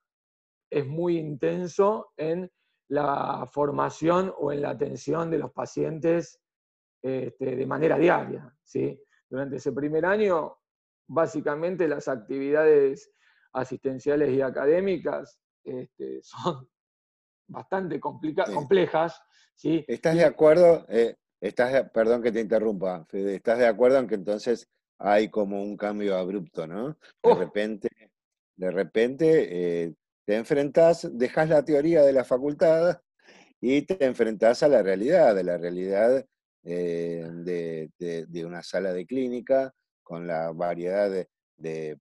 es 0.71 0.87
muy 0.87 1.17
intenso 1.17 2.13
en 2.17 2.51
la 2.89 3.49
formación 3.51 4.35
o 4.37 4.53
en 4.53 4.61
la 4.61 4.71
atención 4.71 5.31
de 5.31 5.39
los 5.39 5.53
pacientes 5.53 6.43
este, 7.03 7.57
de 7.57 7.67
manera 7.67 7.97
diaria. 7.97 8.55
¿sí? 8.63 9.01
Durante 9.31 9.57
ese 9.57 9.73
primer 9.73 10.05
año, 10.05 10.59
básicamente 11.09 11.89
las 11.89 12.07
actividades 12.07 13.11
asistenciales 13.55 14.31
y 14.31 14.43
académicas 14.43 15.41
este, 15.65 16.21
son 16.23 16.69
bastante 17.49 17.99
complejas. 17.99 19.23
¿Sí? 19.57 19.85
¿Estás 19.89 20.15
de 20.15 20.25
acuerdo? 20.25 20.87
Eh, 20.89 21.17
estás 21.41 21.91
perdón 21.91 22.23
que 22.23 22.33
te 22.33 22.41
interrumpa, 22.41 23.05
Fede, 23.07 23.35
¿estás 23.35 23.59
de 23.59 23.67
acuerdo 23.67 23.99
en 23.99 24.07
que 24.07 24.15
entonces 24.15 24.69
hay 24.99 25.29
como 25.29 25.63
un 25.63 25.77
cambio 25.77 26.17
abrupto, 26.17 26.67
¿no? 26.67 26.89
De 26.89 26.97
oh. 27.23 27.35
repente, 27.35 27.89
de 28.57 28.71
repente 28.71 29.49
eh, 29.85 29.95
te 30.25 30.37
enfrentás, 30.37 31.09
dejas 31.19 31.49
la 31.49 31.65
teoría 31.65 32.03
de 32.03 32.13
la 32.13 32.25
facultad 32.25 33.01
y 33.61 33.83
te 33.83 34.05
enfrentás 34.05 34.63
a 34.63 34.69
la 34.69 34.83
realidad, 34.83 35.35
de 35.35 35.45
la 35.45 35.57
realidad 35.57 36.25
eh, 36.65 37.27
de, 37.33 38.45
una 38.45 38.63
sala 38.63 38.93
de 38.93 39.07
clínica 39.07 39.73
con 40.03 40.27
la 40.27 40.51
variedad 40.53 41.11
de, 41.57 41.99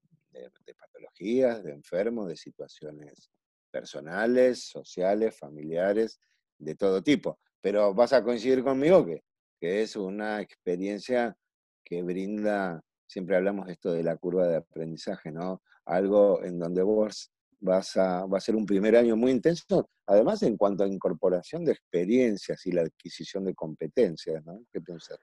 patologías, 0.78 1.64
de 1.64 1.72
enfermos, 1.72 2.28
de 2.28 2.36
situaciones 2.36 3.30
personales, 3.72 4.64
sociales, 4.64 5.38
familiares, 5.38 6.20
de 6.58 6.76
todo 6.76 7.02
tipo. 7.02 7.40
Pero 7.62 7.94
vas 7.94 8.14
a 8.14 8.24
coincidir 8.24 8.64
conmigo 8.64 9.06
que, 9.06 9.24
que 9.60 9.82
es 9.82 9.96
una 9.96 10.42
experiencia 10.42 11.36
que 11.84 12.02
brinda, 12.04 12.82
siempre 13.08 13.36
hablamos 13.36 13.70
esto 13.70 13.92
de 13.92 14.04
la 14.04 14.18
curva 14.18 14.48
de 14.48 14.58
aprendizaje, 14.58 15.32
¿no? 15.32 15.62
Algo 15.86 16.44
en 16.44 16.60
donde 16.60 16.82
vos 16.82 17.32
vas 17.60 17.96
a, 17.98 18.26
va 18.26 18.38
a 18.38 18.42
ser 18.42 18.56
un 18.56 18.66
primer 18.66 18.96
año 18.96 19.16
muy 19.16 19.32
intenso, 19.32 19.90
además 20.06 20.44
en 20.44 20.58
cuanto 20.58 20.84
a 20.84 20.88
incorporación 20.88 21.66
de 21.66 21.74
experiencias 21.74 22.66
y 22.66 22.72
la 22.72 22.82
adquisición 22.82 23.46
de 23.46 23.56
competencias, 23.56 24.44
¿no? 24.46 24.62
¿Qué 24.72 24.82
piensas? 24.82 25.20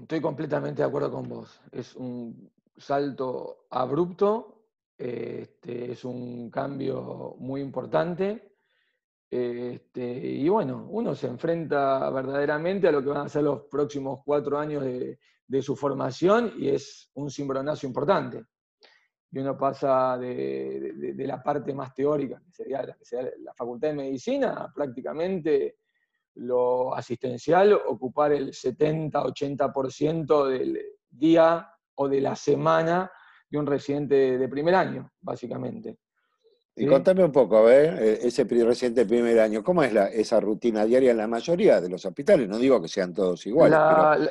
Estoy 0.00 0.20
completamente 0.20 0.82
de 0.82 0.88
acuerdo 0.88 1.12
con 1.12 1.28
vos. 1.28 1.60
Es 1.70 1.94
un 1.94 2.50
salto 2.76 3.66
abrupto, 3.70 4.66
este, 4.96 5.92
es 5.92 6.04
un 6.04 6.50
cambio 6.50 7.36
muy 7.38 7.60
importante. 7.60 8.51
Este, 9.32 10.04
y 10.04 10.46
bueno, 10.50 10.88
uno 10.90 11.14
se 11.14 11.26
enfrenta 11.26 12.10
verdaderamente 12.10 12.88
a 12.88 12.92
lo 12.92 13.02
que 13.02 13.08
van 13.08 13.24
a 13.24 13.30
ser 13.30 13.44
los 13.44 13.62
próximos 13.62 14.20
cuatro 14.22 14.58
años 14.58 14.84
de, 14.84 15.18
su 15.62 15.74
formación 15.74 16.52
y 16.58 16.68
es 16.68 17.10
un 17.14 17.30
cimbronazo 17.30 17.86
importante. 17.86 18.44
y 19.30 19.38
uno 19.38 19.56
pasa 19.56 20.18
de, 20.18 21.14
la 21.16 21.42
parte 21.42 21.72
más 21.72 21.94
teórica, 21.94 22.42
que 22.44 22.52
sería, 22.52 22.82
la, 22.82 23.54
Facultad 23.54 23.88
de 23.88 23.94
Medicina, 23.94 24.70
prácticamente 24.74 25.78
lo 26.34 26.94
asistencial, 26.94 27.72
ocupar 27.72 28.32
el 28.32 28.50
70-80% 28.50 30.46
del 30.46 30.78
día 31.08 31.70
o 31.94 32.06
de 32.06 32.20
la 32.20 32.36
semana 32.36 33.10
de 33.48 33.58
un 33.58 33.66
residente 33.66 34.36
de 34.36 34.48
primer 34.48 34.74
año, 34.74 35.10
básicamente. 35.22 35.96
Y 36.74 36.86
contame 36.86 37.22
un 37.22 37.32
poco, 37.32 37.58
a 37.58 37.62
ver, 37.62 38.02
e, 38.02 38.26
ese 38.26 38.44
residente 38.44 39.00
de 39.00 39.06
primer 39.06 39.38
año, 39.38 39.62
¿cómo 39.62 39.82
es 39.82 39.94
esa 40.14 40.40
rutina 40.40 40.84
diaria 40.84 41.10
en 41.10 41.18
la 41.18 41.28
mayoría 41.28 41.80
de 41.80 41.90
los 41.90 42.04
hospitales? 42.04 42.48
No 42.48 42.58
digo 42.58 42.80
que 42.80 42.88
sean 42.88 43.12
todos 43.12 43.46
iguales, 43.46 43.78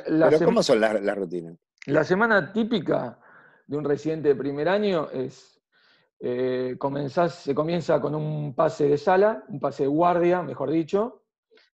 pero, 0.06 0.44
¿cómo 0.44 0.62
son 0.62 0.80
las, 0.80 1.16
rutinas? 1.16 1.56
La 1.86 2.02
semana 2.02 2.52
típica 2.52 3.18
de 3.66 3.76
un 3.76 3.84
residente 3.84 4.28
de 4.28 4.34
primer 4.34 4.68
año 4.68 5.08
es, 5.10 5.60
eh, 6.18 6.76
se 7.30 7.54
comienza 7.54 8.00
con 8.00 8.14
un 8.16 8.54
pase 8.54 8.88
de 8.88 8.98
sala, 8.98 9.44
un 9.48 9.60
pase 9.60 9.84
de 9.84 9.88
guardia, 9.88 10.42
mejor 10.42 10.70
dicho, 10.70 11.22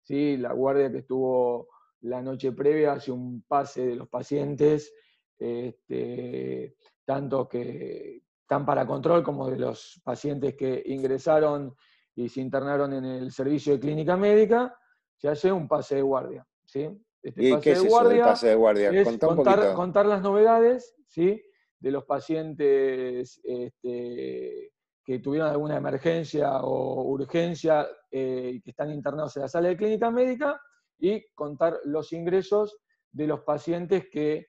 ¿sí? 0.03 0.35
la 0.35 0.51
guardia 0.51 0.91
que 0.91 0.99
estuvo 0.99 1.69
la 2.01 2.21
noche 2.21 2.51
previa 2.51 2.93
hace 2.93 3.11
un 3.11 3.43
pase 3.47 3.87
de 3.87 3.95
los 3.95 4.09
pacientes, 4.09 4.93
este, 5.39 6.75
tanto 7.05 7.47
que 7.47 8.21
están 8.47 8.65
para 8.65 8.87
control 8.87 9.23
como 9.23 9.49
de 9.49 9.57
los 9.57 9.99
pacientes 10.05 10.55
que 10.55 10.81
ingresaron 10.85 11.75
y 12.15 12.29
se 12.29 12.39
internaron 12.39 12.93
en 12.93 13.03
el 13.03 13.29
servicio 13.33 13.73
de 13.73 13.79
clínica 13.81 14.15
médica, 14.15 14.73
se 15.17 15.27
hace 15.27 15.51
un 15.51 15.67
pase 15.67 15.95
de 15.95 16.01
guardia. 16.01 16.47
¿sí? 16.63 16.87
Este 17.21 17.43
¿Y 17.43 17.59
qué 17.59 17.73
es 17.73 17.83
de 17.83 17.89
guardia 17.89 18.23
pase 18.23 18.47
de 18.47 18.55
guardia? 18.55 18.89
Es 18.91 19.17
contar, 19.17 19.73
contar, 19.73 20.05
las 20.05 20.21
novedades 20.21 20.95
¿sí? 21.09 21.43
de 21.77 21.91
los 21.91 22.05
pacientes 22.05 23.41
este, 23.43 24.71
que 25.03 25.19
tuvieron 25.19 25.49
alguna 25.49 25.75
emergencia 25.75 26.61
o 26.61 27.03
urgencia 27.03 27.85
eh, 28.09 28.51
y 28.53 28.61
que 28.61 28.69
están 28.69 28.93
internados 28.93 29.35
en 29.35 29.41
la 29.41 29.49
sala 29.49 29.67
de 29.67 29.75
clínica 29.75 30.09
médica 30.09 30.57
y 30.97 31.21
contar 31.33 31.81
los 31.83 32.13
ingresos 32.13 32.77
de 33.11 33.27
los 33.27 33.41
pacientes 33.41 34.05
que 34.09 34.47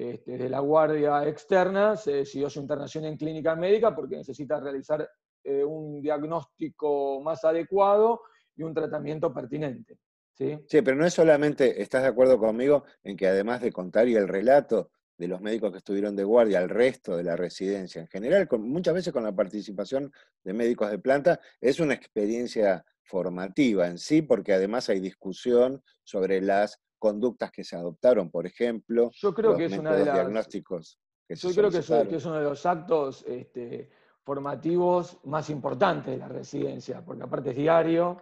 este, 0.00 0.38
de 0.38 0.48
la 0.48 0.60
guardia 0.60 1.28
externa 1.28 1.94
se 1.94 2.12
decidió 2.12 2.48
su 2.48 2.58
internación 2.58 3.04
en 3.04 3.18
clínica 3.18 3.54
médica 3.54 3.94
porque 3.94 4.16
necesita 4.16 4.58
realizar 4.58 5.06
eh, 5.44 5.62
un 5.62 6.00
diagnóstico 6.00 7.20
más 7.20 7.44
adecuado 7.44 8.22
y 8.56 8.62
un 8.62 8.72
tratamiento 8.72 9.32
pertinente. 9.32 9.98
¿sí? 10.32 10.58
sí, 10.66 10.80
pero 10.80 10.96
no 10.96 11.04
es 11.04 11.12
solamente, 11.12 11.82
¿estás 11.82 12.02
de 12.02 12.08
acuerdo 12.08 12.38
conmigo 12.38 12.84
en 13.02 13.14
que 13.14 13.28
además 13.28 13.60
de 13.60 13.72
contar 13.72 14.08
y 14.08 14.16
el 14.16 14.26
relato 14.26 14.90
de 15.18 15.28
los 15.28 15.42
médicos 15.42 15.70
que 15.70 15.78
estuvieron 15.78 16.16
de 16.16 16.24
guardia 16.24 16.60
al 16.60 16.70
resto 16.70 17.14
de 17.14 17.24
la 17.24 17.36
residencia 17.36 18.00
en 18.00 18.08
general, 18.08 18.48
muchas 18.58 18.94
veces 18.94 19.12
con 19.12 19.22
la 19.22 19.36
participación 19.36 20.10
de 20.42 20.54
médicos 20.54 20.90
de 20.90 20.98
planta, 20.98 21.40
es 21.60 21.78
una 21.78 21.92
experiencia 21.92 22.86
formativa 23.02 23.86
en 23.86 23.98
sí, 23.98 24.22
porque 24.22 24.54
además 24.54 24.88
hay 24.88 25.00
discusión 25.00 25.82
sobre 26.04 26.40
las 26.40 26.80
conductas 27.00 27.50
que 27.50 27.64
se 27.64 27.74
adoptaron, 27.74 28.30
por 28.30 28.46
ejemplo. 28.46 29.10
Yo 29.14 29.34
creo 29.34 29.56
que 29.56 29.64
es 29.64 29.76
una 29.76 29.94
de 29.94 30.04
las 30.04 30.14
diagnósticos 30.14 31.00
Yo 31.28 31.50
creo 31.52 31.70
que 31.70 31.78
es, 31.78 32.24
uno 32.26 32.36
de 32.36 32.44
los 32.44 32.64
actos 32.66 33.24
este, 33.26 33.90
formativos 34.22 35.18
más 35.24 35.50
importantes 35.50 36.12
de 36.12 36.18
la 36.18 36.28
residencia, 36.28 37.04
porque 37.04 37.24
aparte 37.24 37.50
es 37.50 37.56
diario, 37.56 38.20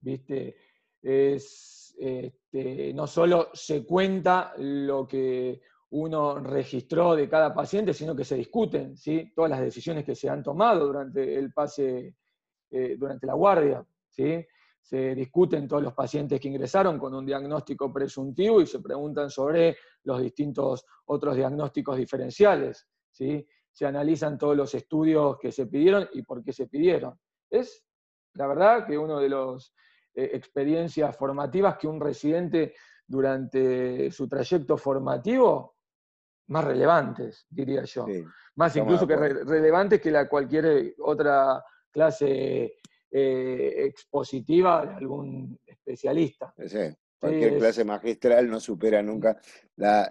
¿viste? 0.00 0.56
Es, 1.02 1.94
este, 1.98 2.94
no 2.94 3.06
solo 3.06 3.50
se 3.52 3.84
cuenta 3.84 4.54
lo 4.56 5.06
que 5.06 5.60
uno 5.90 6.40
registró 6.40 7.14
de 7.14 7.28
cada 7.28 7.54
paciente, 7.54 7.92
sino 7.92 8.16
que 8.16 8.24
se 8.24 8.36
discuten 8.36 8.96
¿sí? 8.96 9.32
todas 9.34 9.50
las 9.50 9.60
decisiones 9.60 10.04
que 10.04 10.14
se 10.14 10.28
han 10.28 10.42
tomado 10.42 10.86
durante 10.86 11.36
el 11.36 11.52
pase, 11.52 12.16
eh, 12.70 12.96
durante 12.98 13.26
la 13.26 13.34
guardia. 13.34 13.84
¿sí? 14.08 14.44
Se 14.84 15.14
discuten 15.14 15.66
todos 15.66 15.82
los 15.82 15.94
pacientes 15.94 16.38
que 16.38 16.48
ingresaron 16.48 16.98
con 16.98 17.14
un 17.14 17.24
diagnóstico 17.24 17.90
presuntivo 17.90 18.60
y 18.60 18.66
se 18.66 18.80
preguntan 18.80 19.30
sobre 19.30 19.78
los 20.02 20.20
distintos 20.20 20.84
otros 21.06 21.36
diagnósticos 21.36 21.96
diferenciales. 21.96 22.86
¿sí? 23.10 23.48
Se 23.72 23.86
analizan 23.86 24.36
todos 24.36 24.54
los 24.54 24.74
estudios 24.74 25.38
que 25.38 25.50
se 25.50 25.68
pidieron 25.68 26.06
y 26.12 26.20
por 26.20 26.44
qué 26.44 26.52
se 26.52 26.66
pidieron. 26.66 27.18
Es, 27.48 27.82
la 28.34 28.46
verdad, 28.46 28.86
que 28.86 28.98
una 28.98 29.18
de 29.18 29.30
las 29.30 29.72
eh, 30.14 30.32
experiencias 30.34 31.16
formativas 31.16 31.78
que 31.78 31.86
un 31.88 31.98
residente 31.98 32.74
durante 33.06 34.10
su 34.10 34.28
trayecto 34.28 34.76
formativo 34.76 35.76
más 36.48 36.62
relevantes, 36.62 37.46
diría 37.48 37.84
yo. 37.84 38.06
más 38.56 38.76
incluso 38.76 39.06
que 39.06 39.16
relevantes 39.16 39.98
que 39.98 40.10
la 40.10 40.28
cualquier 40.28 40.94
otra 40.98 41.64
clase 41.90 42.74
eh, 43.16 43.86
expositiva 43.86 44.84
de 44.84 44.94
algún 44.94 45.56
especialista. 45.64 46.52
cualquier 47.16 47.58
clase 47.58 47.84
magistral 47.84 48.50
no 48.50 48.58
supera 48.58 49.00
nunca 49.04 49.38
la, 49.76 50.10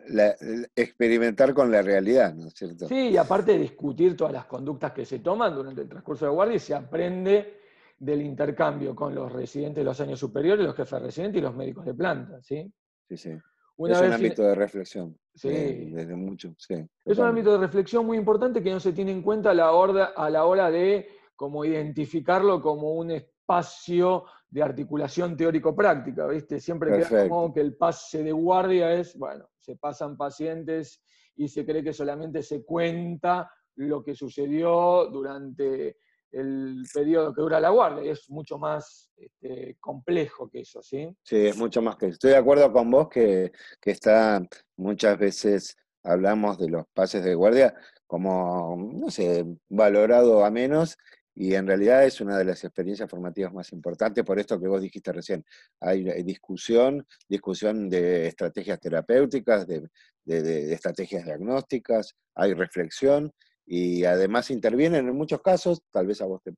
experimentar 0.73 1.53
con 1.53 1.69
la 1.69 1.81
realidad, 1.81 2.33
¿no 2.33 2.47
es 2.47 2.53
cierto? 2.53 2.87
Sí, 2.87 3.09
y 3.09 3.17
aparte 3.17 3.51
de 3.51 3.59
discutir 3.59 4.15
todas 4.15 4.31
las 4.31 4.45
conductas 4.45 4.93
que 4.93 5.03
se 5.03 5.19
toman 5.19 5.53
durante 5.53 5.81
el 5.81 5.89
transcurso 5.89 6.23
de 6.23 6.31
guardia, 6.31 6.57
se 6.59 6.73
aprende 6.73 7.59
del 7.99 8.21
intercambio 8.21 8.95
con 8.95 9.13
los 9.13 9.29
residentes 9.29 9.81
de 9.81 9.83
los 9.83 9.99
años 9.99 10.17
superiores, 10.17 10.65
los 10.65 10.75
jefes 10.75 11.01
residentes 11.01 11.39
y 11.39 11.41
los 11.41 11.53
médicos 11.53 11.85
de 11.85 11.95
planta, 11.95 12.41
¿sí? 12.41 12.71
Sí, 13.09 13.17
sí. 13.17 13.31
es 13.31 14.01
un 14.01 14.13
ámbito 14.13 14.43
de 14.43 14.55
reflexión. 14.55 15.19
Sí. 15.35 15.49
desde 15.49 16.15
mucho, 16.15 16.55
sí. 16.57 16.75
Es 17.03 17.17
un 17.17 17.25
ámbito 17.25 17.51
de 17.51 17.57
reflexión 17.57 18.05
muy 18.05 18.17
importante 18.17 18.63
que 18.63 18.71
no 18.71 18.79
se 18.79 18.93
tiene 18.93 19.11
en 19.11 19.21
cuenta 19.21 19.49
a 19.49 19.53
la, 19.53 19.67
a 20.15 20.29
la 20.29 20.45
hora 20.45 20.71
de 20.71 21.05
como 21.35 21.65
identificarlo 21.65 22.61
como 22.61 22.93
un 22.93 23.11
espacio 23.11 24.25
de 24.49 24.63
articulación 24.63 25.35
teórico-práctica, 25.35 26.27
¿viste? 26.27 26.59
Siempre 26.59 27.03
como 27.27 27.53
que 27.53 27.61
el 27.61 27.75
pase 27.75 28.23
de 28.23 28.31
guardia 28.31 28.93
es, 28.93 29.17
bueno, 29.17 29.49
se 29.59 29.75
pasan 29.75 30.15
pacientes 30.15 31.01
y 31.35 31.47
se 31.47 31.65
cree 31.65 31.83
que 31.83 31.93
solamente 31.93 32.43
se 32.43 32.63
cuenta 32.63 33.51
lo 33.75 34.03
que 34.03 34.13
sucedió 34.13 35.07
durante 35.07 35.97
el 36.31 36.83
periodo 36.91 37.33
que 37.33 37.41
dura 37.41 37.59
la 37.59 37.69
guardia, 37.69 38.11
es 38.11 38.29
mucho 38.29 38.57
más 38.57 39.11
este, 39.15 39.77
complejo 39.79 40.49
que 40.49 40.61
eso, 40.61 40.81
¿sí? 40.81 41.07
Sí, 41.23 41.47
es 41.47 41.57
mucho 41.57 41.81
más 41.81 41.95
que 41.95 42.07
eso. 42.07 42.13
Estoy 42.13 42.31
de 42.31 42.37
acuerdo 42.37 42.71
con 42.73 42.89
vos 42.89 43.07
que, 43.07 43.51
que 43.79 43.91
está 43.91 44.41
muchas 44.75 45.17
veces 45.19 45.77
hablamos 46.03 46.57
de 46.57 46.69
los 46.69 46.85
pases 46.93 47.23
de 47.23 47.35
guardia 47.35 47.75
como, 48.07 48.75
no 48.77 49.09
sé, 49.09 49.45
valorado 49.69 50.43
a 50.43 50.51
menos 50.51 50.97
y 51.35 51.55
en 51.55 51.65
realidad 51.65 52.05
es 52.05 52.21
una 52.21 52.37
de 52.37 52.45
las 52.45 52.63
experiencias 52.63 53.09
formativas 53.09 53.53
más 53.53 53.71
importantes, 53.73 54.23
por 54.23 54.37
esto 54.37 54.59
que 54.59 54.67
vos 54.67 54.81
dijiste 54.81 55.11
recién. 55.11 55.43
Hay, 55.79 56.03
discusión, 56.23 57.05
discusión 57.27 57.89
de 57.89 58.27
estrategias 58.27 58.79
terapéuticas, 58.79 59.65
de, 59.65 59.89
estrategias 60.25 61.25
diagnósticas, 61.25 62.15
hay 62.35 62.53
reflexión 62.53 63.31
y 63.65 64.03
además 64.05 64.51
intervienen 64.51 65.07
en 65.07 65.15
muchos 65.15 65.41
casos, 65.41 65.81
tal 65.91 66.07
vez 66.07 66.21
a 66.21 66.25
vos 66.25 66.41
te, 66.43 66.53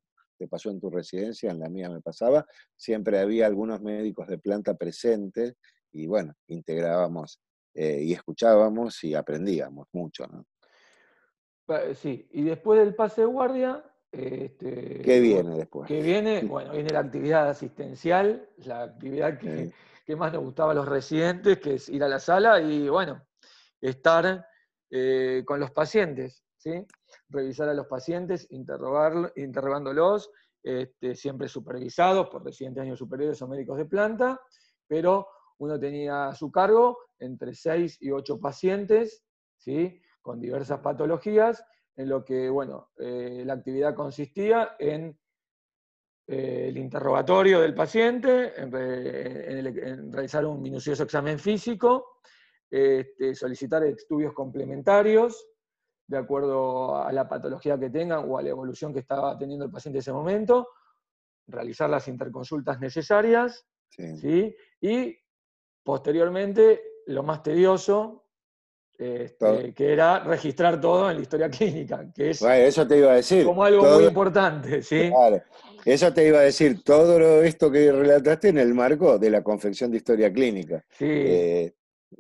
pasó 0.48 0.70
en 0.70 0.82
tu 0.82 0.90
residencia, 0.90 1.50
en 1.50 1.60
la 1.60 1.70
mía 1.70 1.90
me 1.90 2.02
pasaba, 2.02 2.46
siempre 2.76 3.20
había 3.20 3.48
algunos 3.48 3.82
médicos 3.82 4.28
de 4.28 4.38
planta 4.38 4.76
presentes 4.76 5.56
y 5.92 6.08
bueno, 6.08 6.34
integrábamos 6.48 7.40
eh, 7.74 8.02
y 8.04 8.14
escuchábamos 8.14 9.02
y 9.06 9.16
aprendíamos 9.16 9.88
mucho. 9.94 10.28
¿no? 10.28 10.46
Sí, 11.96 12.28
y 12.32 12.44
después 12.44 12.80
del 12.80 12.94
pase 12.94 13.22
de 13.22 13.28
guardia, 13.28 13.84
este, 14.18 15.02
¿Qué 15.02 15.20
viene 15.20 15.58
después? 15.58 15.88
¿Qué 15.88 16.02
viene? 16.02 16.44
Bueno, 16.44 16.72
viene 16.72 16.90
la 16.90 17.00
actividad 17.00 17.50
asistencial, 17.50 18.50
la 18.58 18.84
actividad 18.84 19.38
que, 19.38 19.74
más 20.16 20.32
nos 20.32 20.44
gustaba 20.44 20.72
a 20.72 20.76
los 20.76 20.88
residentes, 20.88 21.60
que 21.60 21.76
es 21.76 21.90
ir 21.90 22.04
a 22.04 22.08
la 22.08 22.20
sala 22.20 22.62
y, 22.62 22.88
bueno, 22.88 23.26
estar 23.82 24.48
eh, 24.90 25.44
con 25.46 25.60
los 25.60 25.72
pacientes, 25.72 26.44
¿sí? 26.58 26.86
Revisar 27.30 27.70
a 27.70 27.74
los 27.74 27.88
pacientes, 27.88 28.48
interrogándolos, 28.50 30.32
este, 30.64 31.16
siempre 31.16 31.48
supervisados 31.48 32.30
por 32.30 32.44
residentes 32.44 32.82
de 32.82 32.88
años 32.88 33.00
superiores 33.00 33.42
o 33.42 33.48
médicos 33.48 33.78
de 33.78 33.86
planta, 33.86 34.42
pero 34.88 35.28
uno 35.58 35.80
tenía 35.80 36.28
a 36.28 36.36
su 36.36 36.52
cargo 36.52 36.98
entre 37.20 37.54
6 37.54 37.98
y 38.02 38.12
8 38.12 38.40
pacientes, 38.40 39.24
¿sí? 39.58 40.02
Con 40.22 40.40
diversas 40.40 40.80
patologías, 40.80 41.64
en 41.96 42.10
lo 42.10 42.24
que, 42.24 42.50
bueno, 42.50 42.90
eh, 42.98 43.44
la 43.46 43.54
actividad 43.54 43.96
consistía 43.96 44.76
en 44.80 45.18
eh, 46.28 46.66
el 46.70 46.78
interrogatorio 46.78 47.62
del 47.62 47.74
paciente, 47.74 48.54
en, 48.60 50.12
realizar 50.12 50.46
un 50.46 50.62
minucioso 50.62 51.04
examen 51.04 51.40
físico, 51.40 52.20
este, 52.70 53.36
solicitar 53.36 53.84
estudios 53.84 54.34
complementarios 54.34 55.48
de 56.08 56.18
acuerdo 56.18 56.98
a 56.98 57.12
la 57.12 57.28
patología 57.28 57.80
que 57.80 57.90
tengan 57.90 58.30
o 58.30 58.38
a 58.38 58.42
la 58.42 58.50
evolución 58.50 58.94
que 58.94 59.00
estaba 59.00 59.38
teniendo 59.38 59.66
el 59.66 59.72
paciente 59.72 59.98
en 59.98 60.02
ese 60.02 60.14
momento, 60.14 60.68
realizar 61.48 61.90
las 61.90 62.08
interconsultas 62.08 62.80
necesarias, 62.80 63.66
y 64.82 65.18
posteriormente, 65.84 66.82
lo 67.08 67.24
más 67.24 67.42
tedioso, 67.44 68.25
este, 68.98 69.74
que 69.74 69.94
era 69.94 70.20
registrar 70.20 70.80
todo 70.80 71.10
en 71.10 71.18
la 71.18 71.22
historia 71.22 71.50
clínica, 71.50 72.06
que 72.14 72.32
es 72.32 72.42
eso 72.42 72.88
te 72.88 72.98
iba 72.98 73.12
a 73.12 73.16
decir. 73.16 73.46
como 73.46 73.64
algo 73.64 73.84
muy 73.84 74.06
importante, 74.06 74.82
¿sí? 74.84 75.12
Eso 75.84 76.12
te 76.14 76.28
iba 76.28 76.40
a 76.40 76.44
decir, 76.44 76.84
todo 76.84 77.44
esto 77.44 77.70
que 77.72 77.92
relataste 77.92 78.50
en 78.50 78.58
el 78.58 78.74
marco 78.74 79.20
de 79.20 79.30
la 79.30 79.44
confección 79.44 79.92
de 79.92 79.98
historia 79.98 80.34
clínica. 80.34 80.84
Sí. 80.90 81.06
Eh, 81.08 81.74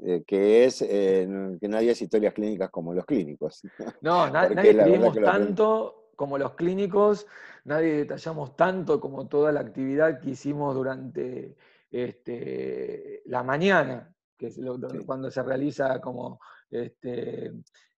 eh, 0.03 0.23
que 0.27 0.65
es 0.65 0.81
eh, 0.81 1.27
que 1.59 1.67
nadie 1.67 1.91
hace 1.91 2.03
historias 2.03 2.33
clínicas 2.33 2.69
como 2.69 2.93
los 2.93 3.05
clínicos. 3.05 3.61
No, 4.01 4.29
nadie 4.29 4.71
escribimos 4.71 5.15
tanto 5.15 6.09
como 6.15 6.37
los 6.37 6.53
clínicos, 6.53 7.27
nadie 7.63 7.97
detallamos 7.97 8.55
tanto 8.55 8.99
como 8.99 9.27
toda 9.27 9.51
la 9.51 9.61
actividad 9.61 10.19
que 10.19 10.31
hicimos 10.31 10.75
durante 10.75 11.55
este, 11.91 13.21
la 13.25 13.43
mañana, 13.43 14.13
que 14.37 14.47
es 14.47 14.59
cuando 15.05 15.31
se 15.31 15.43
realiza 15.43 15.99
como 16.01 16.39
este, 16.69 17.51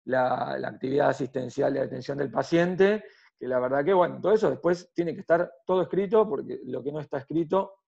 la, 0.06 0.54
actividad 0.54 1.10
asistencial 1.10 1.74
de 1.74 1.82
atención 1.82 2.18
del 2.18 2.32
paciente, 2.32 3.04
que 3.40 3.48
la 3.48 3.60
verdad 3.60 3.86
que, 3.86 3.94
bueno, 3.94 4.20
todo 4.22 4.34
eso 4.34 4.50
después 4.50 4.92
tiene 4.94 5.14
que 5.14 5.22
estar 5.22 5.52
todo 5.66 5.82
escrito, 5.84 6.28
porque 6.28 6.60
lo 6.66 6.84
que 6.84 6.92
no 6.92 7.00
está 7.00 7.20
escrito 7.20 7.82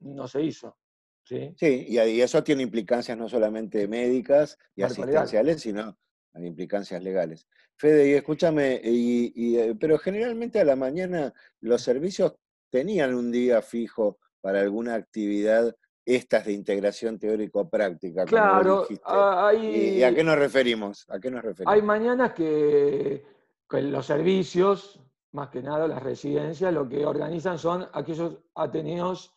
no 0.00 0.28
se 0.28 0.42
hizo. 0.42 0.76
Sí, 1.24 1.54
sí 1.56 1.86
y, 1.88 2.20
eso 2.20 2.44
tiene 2.44 2.62
implicancias 2.62 3.16
no 3.16 3.28
solamente 3.28 3.88
médicas 3.88 4.58
y 4.76 4.82
asistenciales, 4.82 5.62
sino 5.62 5.96
implicancias 6.42 7.02
legales. 7.02 7.46
Fede, 7.76 8.08
y 8.08 8.12
escúchame, 8.12 8.80
y, 8.82 9.56
eh, 9.56 9.74
pero 9.78 9.98
generalmente 9.98 10.60
a 10.60 10.64
la 10.64 10.76
mañana 10.76 11.32
los 11.60 11.82
servicios 11.82 12.34
tenían 12.70 13.14
un 13.14 13.30
día 13.30 13.62
fijo 13.62 14.18
para 14.40 14.60
alguna 14.60 14.94
actividad 14.94 15.74
estas 16.04 16.44
de 16.44 16.52
integración 16.52 17.18
teórico-práctica. 17.18 18.24
Claro, 18.24 18.86
hay, 19.04 19.98
¿Y, 19.98 20.02
a 20.02 20.14
qué 20.14 20.22
nos 20.22 20.38
referimos? 20.38 21.06
¿A 21.08 21.18
qué 21.18 21.30
nos 21.30 21.42
referimos? 21.42 21.72
Hay 21.72 21.82
mañanas 21.82 22.32
que, 22.32 23.24
los 23.70 24.06
servicios, 24.06 25.00
más 25.32 25.48
que 25.48 25.62
nada 25.62 25.88
las 25.88 26.02
residencias, 26.02 26.72
lo 26.72 26.88
que 26.88 27.04
organizan 27.04 27.58
son 27.58 27.86
aquellos 27.92 28.38
ateneos 28.54 29.34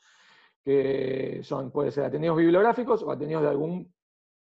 que 0.64 1.40
son, 1.44 1.72
puede 1.72 1.92
ser 1.92 2.06
ateneos 2.06 2.38
bibliográficos 2.38 3.02
o 3.02 3.12
ateneos 3.12 3.42
de 3.42 3.50
algún 3.50 3.94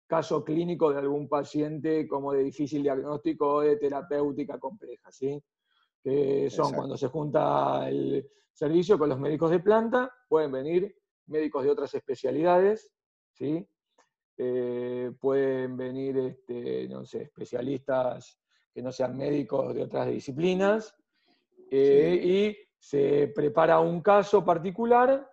caso 0.06 0.42
clínico 0.42 0.90
de 0.90 0.98
algún 0.98 1.28
paciente 1.28 2.08
como 2.08 2.32
de 2.32 2.42
difícil 2.42 2.82
diagnóstico 2.82 3.56
o 3.56 3.60
de 3.60 3.76
terapéutica 3.76 4.58
compleja, 4.58 5.12
¿sí? 5.12 5.42
que 6.02 6.50
son 6.50 6.72
cuando 6.74 6.96
se 6.96 7.08
junta 7.08 7.88
el 7.88 8.26
servicio 8.52 8.98
con 8.98 9.08
los 9.08 9.18
médicos 9.18 9.50
de 9.50 9.60
planta, 9.60 10.10
pueden 10.28 10.52
venir 10.52 10.94
médicos 11.26 11.64
de 11.64 11.70
otras 11.70 11.94
especialidades, 11.94 12.90
¿sí? 13.32 13.66
Eh, 14.36 15.12
pueden 15.20 15.76
venir, 15.76 16.18
este, 16.18 16.88
no 16.88 17.04
sé, 17.04 17.22
especialistas 17.22 18.38
que 18.72 18.82
no 18.82 18.90
sean 18.90 19.16
médicos 19.16 19.72
de 19.74 19.82
otras 19.82 20.08
disciplinas, 20.08 20.96
eh, 21.70 22.20
y 22.22 22.56
se 22.76 23.28
prepara 23.28 23.78
un 23.78 24.00
caso 24.00 24.44
particular, 24.44 25.30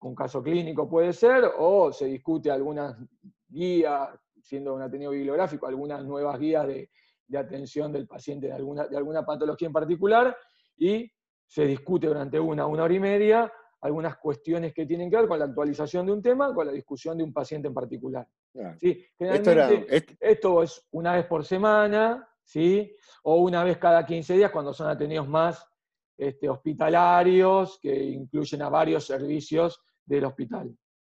un 0.00 0.14
caso 0.14 0.42
clínico 0.42 0.88
puede 0.88 1.12
ser, 1.12 1.44
o 1.58 1.92
se 1.92 2.06
discute 2.06 2.50
algunas 2.50 2.96
guías, 3.48 4.08
siendo 4.42 4.74
un 4.74 4.82
ateneo 4.82 5.10
bibliográfico, 5.10 5.66
algunas 5.66 6.04
nuevas 6.04 6.38
guías 6.38 6.66
de, 6.66 6.90
atención 7.38 7.92
del 7.92 8.08
paciente 8.08 8.48
de 8.48 8.52
alguna, 8.52 8.88
de 8.88 8.96
alguna 8.96 9.24
patología 9.24 9.66
en 9.66 9.72
particular, 9.72 10.36
y 10.76 11.10
se 11.46 11.64
discute 11.66 12.08
durante 12.08 12.40
una, 12.40 12.66
una 12.66 12.82
hora 12.82 12.94
y 12.94 13.00
media 13.00 13.52
algunas 13.80 14.16
cuestiones 14.18 14.74
que 14.74 14.86
tienen 14.86 15.10
que 15.10 15.16
ver 15.16 15.28
con 15.28 15.38
la 15.38 15.46
actualización 15.46 16.06
de 16.06 16.12
un 16.12 16.22
tema, 16.22 16.54
con 16.54 16.66
la 16.66 16.72
discusión 16.72 17.16
de 17.16 17.24
un 17.24 17.32
paciente 17.32 17.68
en 17.68 17.74
particular. 17.74 18.26
¿sí? 18.78 19.04
Generalmente 19.18 20.16
esto, 20.20 20.62
es 20.62 20.86
una 20.90 21.14
vez 21.14 21.26
por 21.26 21.44
semana, 21.44 22.28
¿sí? 22.44 22.94
o 23.22 23.36
una 23.36 23.64
vez 23.64 23.78
cada 23.78 24.04
15 24.04 24.34
días 24.34 24.50
cuando 24.50 24.74
son 24.74 24.88
atendidos 24.88 25.28
más 25.28 25.66
este, 26.16 26.48
hospitalarios, 26.48 27.78
que 27.80 27.94
incluyen 27.94 28.62
a 28.62 28.68
varios 28.68 29.06
servicios 29.06 29.82
del 30.04 30.26
hospital 30.26 30.76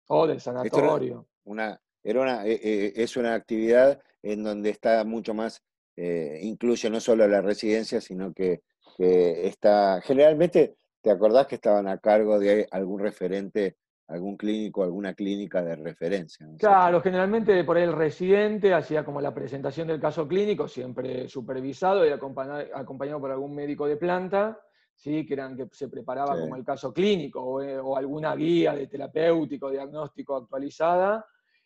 o 0.08 0.28
del 0.28 0.39
sanatorio. 0.39 1.28
Una, 1.45 1.82
era 2.04 2.21
una, 2.21 2.45
eh, 2.45 2.60
eh, 2.62 2.93
es 2.95 3.17
una 3.17 3.34
actividad 3.34 4.00
en 4.21 4.43
donde 4.43 4.69
está 4.69 5.04
mucho 5.04 5.34
más, 5.34 5.63
eh, 5.95 6.39
incluye 6.43 6.89
no 6.89 7.00
solo 7.00 7.28
la 7.28 7.41
residencia, 7.41 8.00
sino 8.02 8.32
que, 8.34 8.62
que 8.97 9.47
está, 9.47 10.02
generalmente 10.02 10.76
¿Te 11.02 11.10
acordás 11.10 11.48
que 11.48 11.56
estaban 11.56 11.88
a 11.88 11.98
cargo 11.98 12.38
de 12.38 12.68
algún 12.70 13.00
referente, 13.00 13.78
algún 14.08 14.38
clínico, 14.38 14.84
alguna 14.84 15.16
clínica 15.16 15.64
de 15.64 15.76
referencia? 15.76 16.48
Claro, 16.60 17.02
generalmente 17.02 17.64
por 17.64 17.78
el 17.78 17.92
residente 17.92 18.74
hacía 18.74 19.04
como 19.04 19.20
la 19.20 19.34
presentación 19.34 19.88
del 19.88 20.00
caso 20.00 20.28
clínico, 20.28 20.68
siempre 20.68 21.28
supervisado 21.28 22.06
y 22.06 22.10
acompañado, 22.10 23.20
por 23.20 23.32
algún 23.32 23.56
médico 23.56 23.88
de 23.88 23.98
planta, 23.98 24.60
¿sí? 24.96 25.26
que, 25.26 25.34
eran, 25.34 25.58
que 25.58 25.68
se 25.72 25.90
preparaba 25.90 26.40
como 26.40 26.56
el 26.56 26.64
caso 26.64 26.94
clínico 26.94 27.64
eh, 27.64 27.80
o, 27.80 27.98
alguna 27.98 28.36
guía 28.36 28.76
de 28.76 28.86
terapéutico, 28.86 29.72
diagnóstico 29.72 30.36
actualizada, 30.36 31.26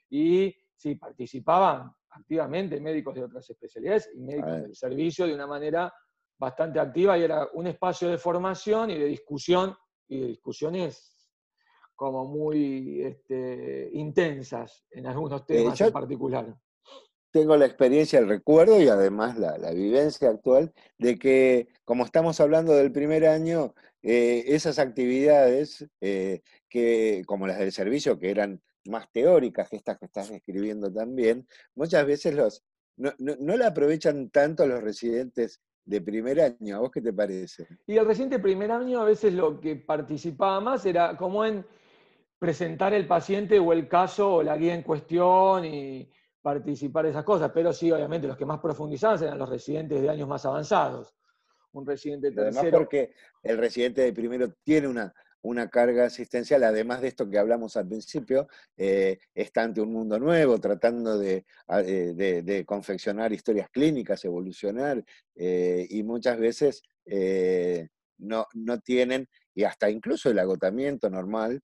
y 0.10 0.56
sí, 0.74 0.95
participaban 0.95 1.91
activamente 2.12 2.80
médicos 2.80 3.15
de 3.15 3.24
otras 3.26 3.50
especialidades 3.50 4.10
y 4.15 4.21
médicos 4.21 4.62
del 4.62 4.76
servicio 4.76 5.28
de 5.28 5.34
una 5.34 5.45
manera 5.45 5.93
bastante 6.38 6.80
activa 6.80 7.17
y 7.17 7.24
era 7.24 7.48
un 7.54 7.67
espacio 7.67 8.10
de 8.10 8.17
formación 8.17 8.89
y 8.89 9.00
de 9.00 9.06
discusión, 9.06 9.76
y 10.08 10.19
de 10.19 10.28
discusiones 10.28 11.15
como 11.95 12.26
muy 12.26 13.02
este, 13.02 13.89
intensas 13.93 14.86
en 14.91 15.08
algunos 15.08 15.41
eh, 15.41 15.45
temas 15.48 15.82
en 15.82 15.93
particular. 15.93 16.56
Tengo 17.32 17.58
la 17.58 17.65
experiencia, 17.65 18.19
el 18.19 18.30
recuerdo 18.30 18.82
y 18.82 18.88
además 18.88 19.38
la, 19.38 19.71
vivencia 19.71 20.30
actual 20.30 20.74
de 20.98 21.17
que, 21.17 21.67
como 21.84 22.06
estamos 22.06 22.39
hablando 22.39 22.74
del 22.74 22.93
primer 22.93 23.26
año, 23.26 23.74
eh, 24.04 24.43
esas 24.48 24.80
actividades, 24.80 25.86
eh, 26.00 26.41
que, 26.69 27.24
como 27.26 27.48
las 27.48 27.60
del 27.60 27.74
servicio, 27.74 28.19
que 28.19 28.30
eran 28.32 28.62
más 28.86 29.12
teóricas 29.12 29.69
que 29.69 29.76
estas 29.76 29.98
que 29.98 30.06
estás 30.06 30.30
describiendo 30.30 30.91
también, 30.93 31.45
muchas 31.76 32.06
veces 32.06 32.36
los, 32.36 32.63
no, 32.95 33.12
no, 33.17 33.36
no 33.38 33.58
la 33.58 33.67
aprovechan 33.67 34.30
tanto 34.30 34.65
los 34.65 34.82
residentes 34.82 35.62
de 35.86 36.02
primer 36.02 36.41
año. 36.41 36.76
¿A 36.76 36.80
vos 36.80 36.91
qué 36.91 37.02
te 37.02 37.13
parece? 37.13 37.67
Y 37.86 37.98
el 37.98 38.06
reciente 38.06 38.39
primer 38.39 38.71
año 38.71 39.02
a 39.02 39.06
veces 39.06 39.34
lo 39.34 39.60
que 39.60 39.76
participaba 39.76 40.60
más 40.60 40.86
era 40.86 41.15
como 41.15 41.45
en 41.45 41.65
presentar 42.39 42.93
el 42.93 43.08
paciente 43.08 43.60
o 43.60 43.71
el 43.71 43.88
caso 43.88 44.36
o 44.36 44.43
la 44.43 44.58
guía 44.58 44.74
en 44.74 44.84
cuestión 44.84 45.65
y 45.65 46.10
participar 46.41 47.06
de 47.06 47.12
esas 47.12 47.24
cosas. 47.24 47.52
Pero 47.54 47.71
sí, 47.71 47.91
obviamente, 47.91 48.28
los 48.28 48.38
que 48.38 48.45
más 48.45 48.60
profundizaban 48.60 49.24
eran 49.24 49.38
los 49.38 49.50
residentes 49.50 50.02
de 50.02 50.10
años 50.10 50.28
más 50.28 50.45
avanzados. 50.45 51.15
Un 51.71 51.86
residente 51.86 52.32
tercero. 52.32 52.60
Además, 52.60 52.80
porque 52.80 53.13
el 53.43 53.58
residente 53.58 54.02
de 54.02 54.13
primero 54.13 54.54
tiene 54.63 54.88
una 54.88 55.13
una 55.45 55.69
carga 55.69 56.05
asistencial, 56.05 56.63
además 56.63 57.01
de 57.01 57.10
esto 57.10 57.29
que 57.29 57.38
hablamos 57.38 57.77
al 57.77 57.88
principio, 57.88 58.47
eh, 58.75 59.19
está 59.34 59.62
ante 59.62 59.79
un 59.79 59.93
mundo 59.93 60.19
nuevo, 60.19 60.60
tratando 60.60 61.19
de, 61.19 61.45
eh, 61.69 62.63
confeccionar 62.65 63.31
historias 63.31 63.69
clínicas, 63.69 64.25
evolucionar, 64.25 65.03
eh, 65.36 65.86
y 65.89 66.03
muchas 66.03 66.39
veces 66.39 66.81
no, 68.17 68.47
no, 68.53 68.79
tienen, 68.79 69.27
y 69.53 69.63
hasta 69.63 69.89
incluso 69.89 70.31
el 70.31 70.39
agotamiento 70.39 71.10
normal, 71.10 71.62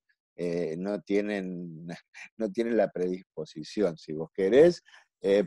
no, 0.78 1.02
tienen, 1.02 1.88
no 2.38 2.52
tienen 2.52 2.78
la 2.78 2.90
predisposición, 2.90 3.98
si 3.98 4.14
vos 4.14 4.30
querés, 4.32 4.84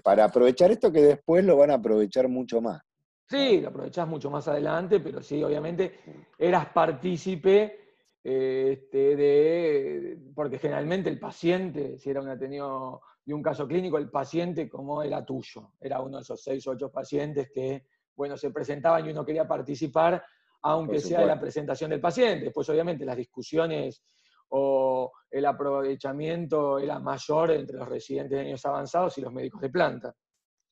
para 0.02 0.24
aprovechar 0.24 0.72
esto 0.72 0.92
que 0.92 1.02
después 1.02 1.44
lo 1.44 1.56
van 1.56 1.70
a 1.70 1.74
aprovechar 1.74 2.28
mucho 2.28 2.60
más. 2.60 2.82
Sí, 3.28 3.60
lo 3.60 3.68
aprovechás 3.68 4.08
mucho 4.08 4.28
más 4.28 4.48
adelante, 4.48 4.98
pero 4.98 5.22
sí, 5.22 5.42
obviamente 5.42 6.00
eras 6.38 6.66
partícipe 6.66 7.83
este, 8.24 9.16
de, 9.16 10.18
porque 10.34 10.58
generalmente 10.58 11.10
el 11.10 11.18
paciente, 11.18 11.98
si 11.98 12.08
era 12.08 12.22
un 12.22 12.30
ateneo 12.30 13.02
de 13.22 13.34
un 13.34 13.42
caso 13.42 13.68
clínico, 13.68 13.98
el 13.98 14.10
paciente 14.10 14.66
como 14.66 15.02
era 15.02 15.22
tuyo, 15.22 15.72
era 15.78 16.00
uno 16.00 16.16
de 16.16 16.22
esos 16.22 16.42
seis 16.42 16.66
o 16.66 16.70
ocho 16.70 16.90
pacientes 16.90 17.50
que, 17.52 17.84
bueno, 18.16 18.38
se 18.38 18.50
presentaban 18.50 19.06
y 19.06 19.10
uno 19.10 19.26
quería 19.26 19.46
participar, 19.46 20.24
aunque 20.62 21.00
sea 21.00 21.20
de 21.20 21.26
la 21.26 21.38
presentación 21.38 21.90
del 21.90 22.00
paciente. 22.00 22.46
Después, 22.46 22.66
obviamente, 22.70 23.04
las 23.04 23.16
discusiones 23.18 24.02
o 24.48 25.12
el 25.30 25.44
aprovechamiento 25.44 26.78
era 26.78 26.98
mayor 26.98 27.50
entre 27.50 27.76
los 27.76 27.88
residentes 27.88 28.38
de 28.38 28.46
años 28.46 28.64
avanzados 28.64 29.18
y 29.18 29.20
los 29.20 29.32
médicos 29.32 29.60
de 29.60 29.68
planta. 29.68 30.14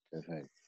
Perfecto. 0.09 0.62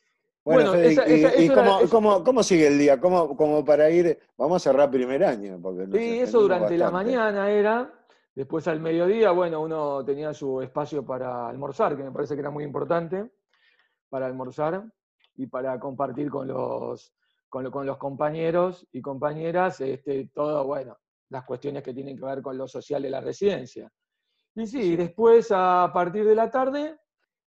Bueno, 0.45 0.75
y, 0.77 1.49
cómo, 1.49 2.43
sigue 2.43 2.67
el 2.67 2.79
día? 2.79 3.01
¿Cómo, 3.01 3.35
como 3.35 3.65
para 3.65 3.89
ir, 3.89 4.19
vamos 4.37 4.57
a 4.57 4.71
cerrar 4.71 4.91
primer 4.91 5.25
año? 5.25 5.59
Porque 5.61 5.87
sí, 5.87 6.21
eso 6.21 6.43
durante 6.43 6.77
la 6.77 6.91
mañana 6.91 7.51
era, 7.51 7.91
después 8.35 8.69
al 8.69 8.79
mediodía, 8.79 9.31
bueno, 9.31 9.63
uno 9.63 10.05
tenía 10.05 10.35
su 10.35 10.61
espacio 10.61 11.03
para 11.05 11.49
almorzar, 11.49 11.97
que 11.97 12.03
me 12.03 12.13
parece 12.13 12.35
que 12.35 12.41
era 12.41 12.51
muy 12.51 12.63
importante, 12.63 13.33
para 14.11 14.27
almorzar 14.27 14.85
y 15.37 15.47
para 15.47 15.81
compartir 15.81 16.29
con 16.29 16.47
los, 16.49 17.15
con, 17.49 17.87
los 17.87 17.97
compañeros 17.97 18.87
y 18.93 19.01
compañeras 19.01 19.81
este, 19.81 20.29
todo, 20.35 20.65
bueno, 20.67 20.99
las 21.31 21.45
cuestiones 21.45 21.83
que 21.83 21.95
tienen 21.95 22.19
que 22.19 22.25
ver 22.25 22.43
con 22.43 22.59
lo 22.59 22.69
social 22.69 23.01
de 23.01 23.11
la 23.11 23.23
residencia. 23.23 23.91
Y 24.55 24.67
sí, 24.67 24.95
después 24.95 25.49
a 25.51 25.91
partir 25.93 26.27
de 26.27 26.35
la 26.35 26.51
tarde 26.51 26.99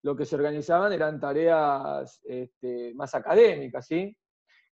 lo 0.06 0.16
que 0.16 0.24
se 0.24 0.36
organizaban 0.36 0.94
eran 0.94 1.20
tareas 1.20 2.22
este, 2.26 2.94
más 2.94 3.16
académicas, 3.16 3.88
¿sí? 3.88 4.16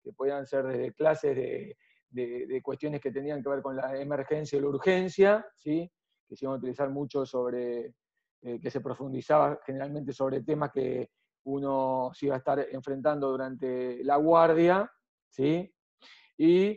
que 0.02 0.12
podían 0.12 0.44
ser 0.44 0.66
desde 0.66 0.92
clases 0.92 1.36
de, 1.36 2.60
cuestiones 2.64 3.00
que 3.00 3.12
tenían 3.12 3.40
que 3.40 3.48
ver 3.48 3.62
con 3.62 3.76
la 3.76 3.96
emergencia 3.96 4.58
y 4.58 4.60
la 4.60 4.66
urgencia, 4.66 5.46
¿sí? 5.54 5.88
que 6.28 6.34
se 6.34 6.44
iban 6.44 6.54
a 6.54 6.58
utilizar 6.58 6.90
mucho 6.90 7.24
sobre, 7.24 7.94
eh, 8.42 8.60
que 8.60 8.70
se 8.72 8.80
profundizaba 8.80 9.60
generalmente 9.64 10.12
sobre 10.12 10.42
temas 10.42 10.72
que 10.72 11.10
uno 11.44 12.10
se 12.12 12.26
iba 12.26 12.34
a 12.34 12.38
estar 12.38 12.66
enfrentando 12.68 13.30
durante 13.30 14.02
la 14.02 14.16
guardia, 14.16 14.90
¿sí? 15.28 15.72
y 16.38 16.76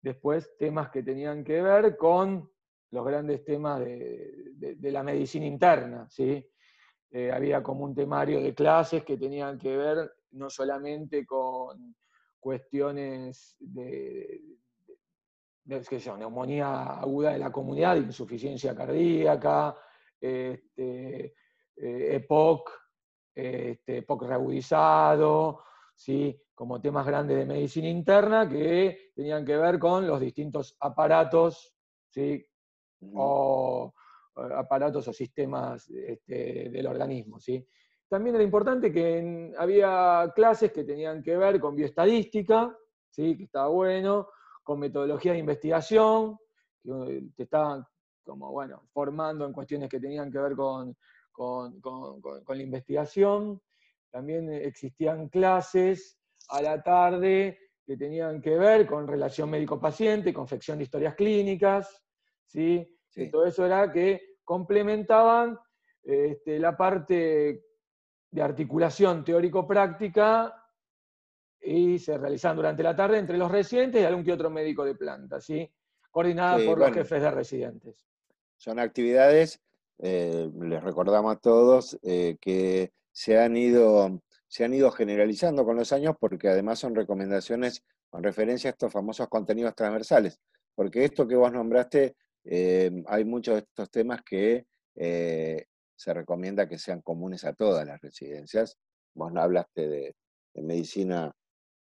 después 0.00 0.56
temas 0.56 0.88
que 0.90 1.02
tenían 1.02 1.42
que 1.42 1.60
ver 1.62 1.96
con 1.96 2.48
los 2.92 3.04
grandes 3.04 3.44
temas 3.44 3.80
de, 3.80 4.76
la 4.82 5.02
medicina 5.02 5.46
interna, 5.46 6.08
¿sí? 6.08 6.48
Eh, 7.10 7.32
había 7.32 7.62
como 7.62 7.84
un 7.84 7.94
temario 7.94 8.40
de 8.40 8.54
clases 8.54 9.02
que 9.02 9.16
tenían 9.16 9.58
que 9.58 9.76
ver 9.76 10.12
no 10.32 10.50
solamente 10.50 11.24
con 11.24 11.96
cuestiones 12.38 13.56
de, 13.58 14.42
neumonía 15.64 16.84
aguda 17.00 17.32
de 17.32 17.38
la 17.38 17.50
comunidad, 17.50 17.96
insuficiencia 17.96 18.74
cardíaca, 18.74 19.74
este, 20.20 21.34
eh, 21.76 22.16
EPOC, 22.16 22.70
este, 23.34 23.98
EPOC 23.98 24.22
reagudizado, 24.24 25.64
¿sí? 25.94 26.38
como 26.54 26.80
temas 26.80 27.06
grandes 27.06 27.38
de 27.38 27.46
medicina 27.46 27.88
interna 27.88 28.48
que 28.48 29.12
tenían 29.14 29.44
que 29.44 29.56
ver 29.56 29.78
con 29.78 30.06
los 30.06 30.20
distintos 30.20 30.76
aparatos 30.80 31.74
¿sí? 32.08 32.44
o 33.14 33.94
aparatos 34.56 35.08
o 35.08 35.12
sistemas 35.12 35.88
este, 35.90 36.70
del 36.70 36.86
organismo. 36.86 37.38
¿sí? 37.40 37.66
También 38.08 38.36
era 38.36 38.44
importante 38.44 38.92
que 38.92 39.52
había 39.58 40.32
clases 40.34 40.72
que 40.72 40.84
tenían 40.84 41.22
que 41.22 41.36
ver 41.36 41.60
con 41.60 41.74
bioestadística, 41.74 42.76
¿sí? 43.10 43.36
que 43.36 43.44
estaba 43.44 43.68
bueno, 43.68 44.28
con 44.62 44.78
metodología 44.78 45.32
de 45.32 45.38
investigación, 45.38 46.38
que 46.82 47.22
te 47.36 47.42
estaban 47.42 47.84
como, 48.24 48.52
bueno, 48.52 48.82
formando 48.92 49.46
en 49.46 49.52
cuestiones 49.52 49.88
que 49.88 50.00
tenían 50.00 50.30
que 50.30 50.38
ver 50.38 50.54
con, 50.54 50.96
con, 51.32 51.80
la 52.46 52.62
investigación. 52.62 53.60
También 54.10 54.52
existían 54.52 55.28
clases 55.28 56.18
a 56.48 56.62
la 56.62 56.82
tarde 56.82 57.58
que 57.86 57.96
tenían 57.96 58.40
que 58.40 58.56
ver 58.58 58.86
con 58.86 59.06
relación 59.06 59.48
médico-paciente, 59.48 60.34
confección 60.34 60.78
de 60.78 60.84
historias 60.84 61.14
clínicas, 61.14 62.02
¿sí? 62.46 62.98
Y 63.14 63.30
todo 63.30 63.46
eso 63.46 63.64
era 63.64 63.90
que 63.90 64.27
complementaban 64.48 65.58
este, 66.02 66.58
la 66.58 66.74
parte 66.74 67.66
de 68.30 68.42
articulación 68.42 69.22
teórico-práctica 69.22 70.54
y 71.60 71.98
se 71.98 72.16
realizaban 72.16 72.56
durante 72.56 72.82
la 72.82 72.96
tarde 72.96 73.18
entre 73.18 73.36
los 73.36 73.50
residentes 73.50 74.00
y 74.00 74.06
algún 74.06 74.24
que 74.24 74.32
otro 74.32 74.48
médico 74.48 74.86
de 74.86 74.94
planta, 74.94 75.38
¿sí? 75.38 75.70
coordinada 76.10 76.64
por 76.64 76.78
los 76.78 76.92
jefes 76.92 77.20
de 77.20 77.30
residentes. 77.30 78.06
Son 78.56 78.78
actividades, 78.78 79.60
eh, 79.98 80.50
les 80.62 80.82
recordamos 80.82 81.36
a 81.36 81.38
todos, 81.38 81.98
eh, 82.02 82.38
que 82.40 82.92
se 83.12 83.38
han, 83.38 83.54
ido, 83.54 84.22
se 84.46 84.64
han 84.64 84.72
ido 84.72 84.90
generalizando 84.90 85.62
con 85.66 85.76
los 85.76 85.92
años 85.92 86.16
porque 86.18 86.48
además 86.48 86.78
son 86.78 86.94
recomendaciones 86.94 87.84
con 88.08 88.22
referencia 88.22 88.70
a 88.70 88.72
estos 88.72 88.90
famosos 88.90 89.28
contenidos 89.28 89.74
transversales. 89.74 90.40
Porque 90.74 91.04
esto 91.04 91.28
que 91.28 91.36
vos 91.36 91.52
nombraste 91.52 92.16
Em, 92.50 93.04
hay 93.06 93.26
muchos 93.26 93.56
de 93.56 93.60
estos 93.60 93.90
temas 93.90 94.22
que 94.22 94.64
eh, 94.96 95.66
se 95.94 96.14
recomienda 96.14 96.66
que 96.66 96.78
sean 96.78 97.02
comunes 97.02 97.44
a 97.44 97.52
todas 97.52 97.86
las 97.86 98.00
residencias. 98.00 98.78
Vos 99.14 99.30
no 99.32 99.42
hablaste 99.42 99.86
de, 99.86 100.16
medicina 100.54 101.30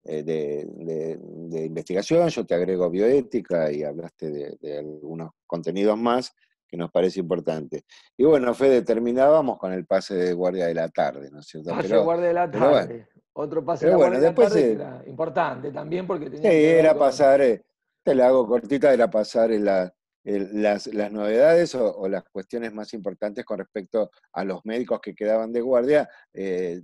eh, 0.04 0.24
de, 0.24 1.66
investigación, 1.66 2.28
yo 2.28 2.46
te 2.46 2.54
agrego 2.54 2.90
bioética 2.90 3.72
y 3.72 3.84
hablaste 3.84 4.58
de, 4.60 4.78
algunos 4.78 5.32
contenidos 5.46 5.98
más 5.98 6.34
que 6.68 6.76
nos 6.76 6.92
parece 6.92 7.22
importante. 7.22 7.86
Y 8.18 8.26
bueno, 8.26 8.54
Fede, 8.54 8.82
terminábamos 8.82 9.58
con 9.58 9.72
el 9.72 9.86
pase 9.86 10.16
de 10.16 10.34
guardia 10.34 10.66
de 10.68 10.74
la 10.74 10.90
tarde, 10.90 11.32
¿no 11.32 11.40
es 11.40 11.48
cierto? 11.48 11.70
Pase 11.70 11.88
de 11.88 11.98
guardia 11.98 12.28
de 12.28 12.34
la 12.34 12.52
tarde. 12.52 13.08
Otro 13.32 13.64
pase 13.64 13.88
de 13.88 13.96
guardia 13.96 14.20
de 14.20 14.28
la 14.28 14.36
tarde 14.36 14.72
era 14.74 15.04
importante 15.08 15.72
también 15.72 16.06
porque 16.06 16.30
tenía 16.30 16.52
sí, 16.52 16.58
era 16.58 16.94
pasar, 16.94 17.40
eh, 17.40 17.64
te 18.04 18.14
la 18.14 18.28
hago 18.28 18.46
cortita, 18.46 18.94
era 18.94 19.10
pasar 19.10 19.52
en 19.54 19.64
la, 19.64 19.94
las, 20.28 20.88
novedades 20.88 21.74
o, 21.76 22.08
las 22.10 22.24
cuestiones 22.26 22.74
más 22.74 22.94
importantes 22.94 23.46
con 23.46 23.60
respecto 23.60 24.12
a 24.34 24.44
los 24.44 24.66
médicos 24.66 25.00
que 25.00 25.16
quedaban 25.16 25.54
de 25.54 25.62
guardia 25.62 26.10
eh, 26.34 26.82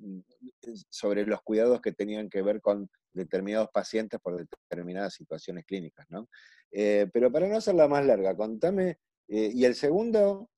sobre 0.90 1.26
los 1.26 1.42
cuidados 1.42 1.82
que 1.82 1.92
tenían 1.92 2.30
que 2.30 2.42
ver 2.42 2.62
con 2.62 2.90
determinados 3.12 3.70
pacientes 3.74 4.20
por 4.22 4.38
determinadas 4.38 5.14
situaciones 5.14 5.66
clínicas. 5.66 6.06
¿no? 6.10 6.30
Eh, 6.72 7.10
pero 7.12 7.32
para 7.32 7.48
no 7.48 7.58
hacerla 7.58 7.88
más 7.88 8.06
larga, 8.06 8.36
contame, 8.36 9.00
eh, 9.28 9.52
¿y 9.54 9.66
el 9.66 9.76
segundo? 9.76 10.50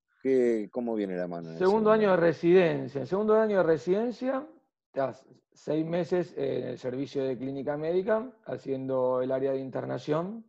¿Cómo 0.72 0.96
viene 0.96 1.16
la 1.16 1.28
mano? 1.28 1.50
Segundo, 1.50 1.66
segundo 1.66 1.92
año 1.92 2.12
de 2.12 2.18
residencia. 2.18 3.02
El 3.02 3.08
segundo 3.08 3.40
año 3.40 3.58
de 3.58 3.64
residencia, 3.64 4.48
estás 4.88 5.24
seis 5.54 5.86
meses 5.86 6.34
en 6.36 6.64
el 6.70 6.78
servicio 6.80 7.24
de 7.24 7.38
clínica 7.38 7.78
médica, 7.78 8.32
haciendo 8.46 9.22
el 9.22 9.32
área 9.32 9.52
de 9.52 9.60
internación, 9.60 10.44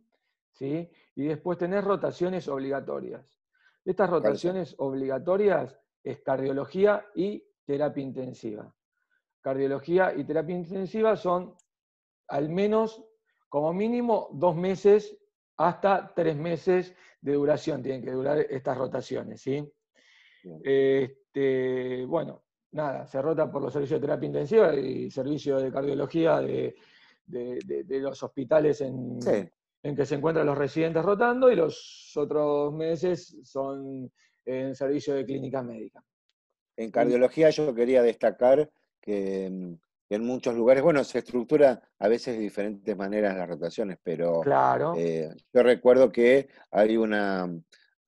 ¿sí? 0.57 0.89
y 1.15 1.25
después 1.25 1.57
tenés 1.57 1.83
rotaciones 1.83 2.47
obligatorias. 2.47 3.39
Estas 3.85 4.09
rotaciones 4.09 4.75
obligatorias 4.79 5.79
es 6.03 6.21
cardiología 6.21 7.05
y 7.15 7.43
terapia 7.65 8.03
intensiva. 8.03 8.73
Cardiología 9.41 10.13
y 10.15 10.23
terapia 10.23 10.55
intensiva 10.55 11.15
son 11.15 11.55
al 12.27 12.49
menos, 12.49 13.03
como 13.47 13.71
mínimo, 13.73 14.29
dos 14.33 14.55
meses 14.55 15.17
hasta 15.57 16.13
tres 16.13 16.35
meses 16.35 16.93
de 17.21 17.33
duración, 17.33 17.81
tienen 17.81 18.03
que 18.03 18.11
durar 18.11 18.39
estas 18.39 18.77
rotaciones. 18.77 19.41
¿sí? 19.41 19.65
Este, 20.63 22.05
bueno, 22.05 22.43
nada, 22.71 23.07
se 23.07 23.21
rota 23.21 23.49
por 23.49 23.61
los 23.61 23.71
servicios 23.71 24.01
de 24.01 24.07
terapia 24.07 24.27
intensiva 24.27 24.75
y 24.75 25.09
servicio 25.09 25.57
de 25.59 25.71
cardiología 25.71 26.41
de, 26.41 26.75
los 27.27 28.21
hospitales 28.21 28.81
en, 28.81 29.19
en 29.87 29.95
que 29.95 30.05
se 30.05 30.15
encuentran 30.15 30.45
los 30.45 30.57
residentes 30.57 31.01
rotando 31.03 31.49
y 31.49 31.55
los 31.55 32.11
otros 32.17 32.73
meses 32.73 33.37
son 33.43 34.11
en 34.45 34.75
servicio 34.75 35.15
de 35.15 35.25
clínica 35.25 35.63
médica. 35.63 36.03
En 36.75 36.91
cardiología 36.91 37.49
yo 37.51 37.73
quería 37.73 38.03
destacar 38.03 38.69
que, 38.99 39.49
mm, 39.49 39.73
en 40.09 40.25
muchos 40.25 40.55
lugares, 40.55 40.83
bueno, 40.83 41.03
se 41.05 41.19
estructura 41.19 41.81
a 41.99 42.07
veces 42.09 42.35
de 42.35 42.43
diferentes 42.43 42.97
maneras 42.97 43.37
las 43.37 43.47
rotaciones, 43.47 43.97
pero 44.03 44.41
claro. 44.41 44.93
Eh, 44.97 45.29
yo 45.53 45.63
recuerdo 45.63 46.11
que 46.11 46.49
hay 46.71 46.97
una, 46.97 47.49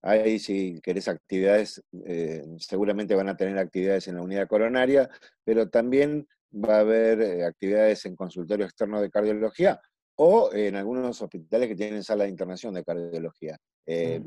hay 0.02 0.38
si 0.40 0.82
querés 0.82 1.08
actividades, 1.08 1.82
eh, 2.06 2.44
seguramente 2.58 3.16
van 3.16 3.30
a 3.30 3.38
tener 3.38 3.58
actividades 3.58 4.10
en 4.10 4.16
la 4.16 4.22
unidad 4.22 4.48
coronaria, 4.48 5.10
pero 5.46 5.70
también 5.70 6.28
va 6.54 6.78
a 6.78 6.80
haber 6.82 7.22
eh, 7.22 7.46
actividades 7.46 8.06
en 8.06 8.18
consultorio 8.18 8.66
externo 8.66 9.02
de 9.02 9.10
cardiología, 9.10 9.80
o 10.22 10.54
en 10.54 10.76
algunos 10.76 11.22
hospitales 11.22 11.70
que 11.70 11.78
tienen 11.78 12.04
sala 12.04 12.26
de 12.26 12.30
internación 12.30 12.74
de 12.74 12.84
cardiología. 12.84 13.58
Eh, 13.86 14.22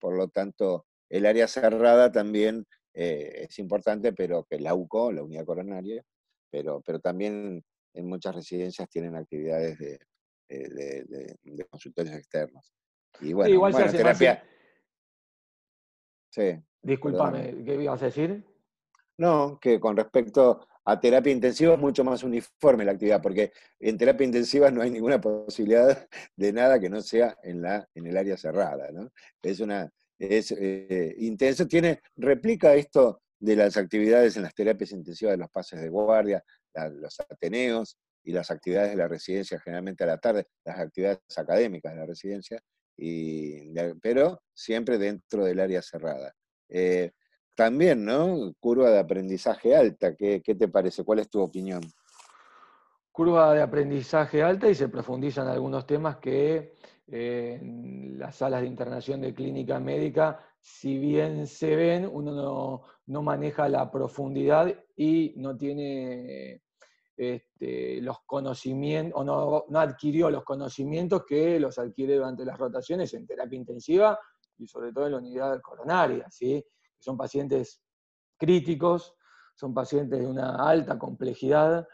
por 0.00 0.16
lo 0.16 0.28
tanto, 0.28 0.86
el 1.10 1.26
área 1.26 1.46
cerrada 1.46 2.10
también 2.10 2.64
eh, 2.94 3.46
es 3.46 3.58
importante, 3.58 4.14
pero 4.14 4.44
que 4.44 4.58
la 4.58 4.74
UCO, 4.74 5.12
la 5.12 5.22
unidad 5.22 5.44
coronaria, 5.44 6.02
pero, 6.50 6.80
pero 6.80 6.98
también 6.98 7.62
en 7.92 8.06
muchas 8.06 8.34
residencias 8.34 8.88
tienen 8.88 9.16
actividades 9.16 9.78
de, 9.78 9.98
eh, 10.48 11.36
consultorios 11.68 12.16
externos. 12.16 12.72
Y 13.20 13.34
bueno, 13.34 13.52
igual 13.52 13.74
terapia. 13.92 14.42
Sí. 16.30 16.58
Disculpame, 16.80 17.62
¿qué 17.64 17.74
ibas 17.74 18.00
a 18.00 18.06
decir? 18.06 18.42
No, 19.18 19.58
que 19.60 19.78
con 19.78 19.96
respecto 19.96 20.66
a 20.84 21.00
terapia 21.00 21.32
intensiva 21.32 21.74
es 21.74 21.78
mucho 21.80 22.04
más 22.04 22.22
uniforme 22.22 22.84
la 22.84 22.92
actividad, 22.92 23.22
porque 23.22 23.52
en 23.80 23.96
terapia 23.96 24.24
intensiva 24.26 24.70
no 24.70 24.82
hay 24.82 24.90
ninguna 24.90 25.20
posibilidad 25.20 26.08
de 26.36 26.52
nada 26.52 26.78
que 26.78 26.90
no 26.90 27.00
sea 27.00 27.36
en, 27.42 27.62
la, 27.62 27.88
en 27.94 28.06
el 28.06 28.16
área 28.16 28.36
cerrada. 28.36 28.90
¿no? 28.92 29.10
Es 29.42 29.60
una, 29.60 29.90
es 30.18 30.52
eh, 30.52 31.14
intenso, 31.18 31.66
tiene, 31.66 32.00
replica 32.16 32.74
esto 32.74 33.22
de 33.38 33.56
las 33.56 33.76
actividades 33.76 34.36
en 34.36 34.42
las 34.42 34.54
terapias 34.54 34.92
intensivas 34.92 35.34
de 35.34 35.38
los 35.38 35.50
pases 35.50 35.80
de 35.80 35.88
guardia, 35.88 36.42
los 36.92 37.20
ateneos 37.20 37.96
y 38.24 38.32
las 38.32 38.50
actividades 38.50 38.90
de 38.90 38.96
la 38.96 39.08
residencia 39.08 39.60
generalmente 39.60 40.04
a 40.04 40.08
la 40.08 40.18
tarde, 40.18 40.46
las 40.64 40.78
actividades 40.78 41.20
académicas 41.36 41.92
de 41.92 41.98
la 41.98 42.06
residencia, 42.06 42.60
y, 42.96 43.74
pero 44.00 44.40
siempre 44.54 44.98
dentro 44.98 45.44
del 45.44 45.60
área 45.60 45.82
cerrada. 45.82 46.32
Eh, 46.68 47.12
también, 47.54 48.04
¿no? 48.04 48.52
Curva 48.60 48.90
de 48.90 48.98
aprendizaje 48.98 49.74
alta, 49.74 50.14
¿qué, 50.14 50.40
te 50.40 50.68
parece? 50.68 51.04
¿Cuál 51.04 51.20
es 51.20 51.28
tu 51.28 51.40
opinión? 51.40 51.82
Curva 53.12 53.54
de 53.54 53.62
aprendizaje 53.62 54.42
alta 54.42 54.68
y 54.68 54.74
se 54.74 54.88
profundizan 54.88 55.46
algunos 55.48 55.86
temas 55.86 56.16
que 56.16 56.74
eh, 57.06 57.58
en 57.60 58.18
las 58.18 58.36
salas 58.36 58.62
de 58.62 58.66
internación 58.66 59.20
de 59.20 59.34
clínica 59.34 59.78
médica, 59.78 60.40
si 60.60 60.98
bien 60.98 61.46
se 61.46 61.76
ven, 61.76 62.10
uno 62.10 62.82
no 63.06 63.22
maneja 63.22 63.68
la 63.68 63.90
profundidad 63.90 64.74
y 64.96 65.34
no 65.36 65.56
tiene 65.56 66.62
este, 67.16 68.00
los 68.00 68.22
conocimientos, 68.26 69.20
o 69.20 69.24
no, 69.24 69.64
no, 69.68 69.78
adquirió 69.78 70.30
los 70.30 70.42
conocimientos 70.42 71.24
que 71.24 71.60
los 71.60 71.78
adquiere 71.78 72.16
durante 72.16 72.44
las 72.44 72.58
rotaciones 72.58 73.14
en 73.14 73.24
terapia 73.24 73.56
intensiva 73.56 74.18
y 74.58 74.66
sobre 74.66 74.92
todo 74.92 75.06
en 75.06 75.12
la 75.12 75.18
unidad 75.18 75.60
coronaria, 75.60 76.28
¿sí? 76.28 76.64
Son 77.04 77.16
pacientes 77.18 77.82
críticos, 78.38 79.14
son 79.54 79.74
pacientes 79.74 80.18
de 80.18 80.26
una 80.26 80.56
alta 80.56 80.98
complejidad 80.98 81.86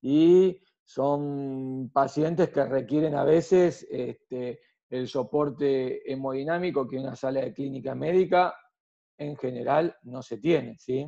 y 0.00 0.60
son 0.82 1.90
pacientes 1.92 2.48
que 2.48 2.64
requieren 2.64 3.14
a 3.14 3.24
veces 3.24 3.86
este, 3.90 4.60
el 4.90 5.06
soporte 5.06 6.10
hemodinámico 6.10 6.88
que 6.88 6.98
una 6.98 7.14
sala 7.14 7.42
de 7.42 7.52
clínica 7.52 7.94
médica 7.94 8.54
en 9.18 9.36
general 9.36 9.96
no 10.02 10.22
se 10.22 10.38
tiene, 10.38 10.76
¿sí? 10.78 11.06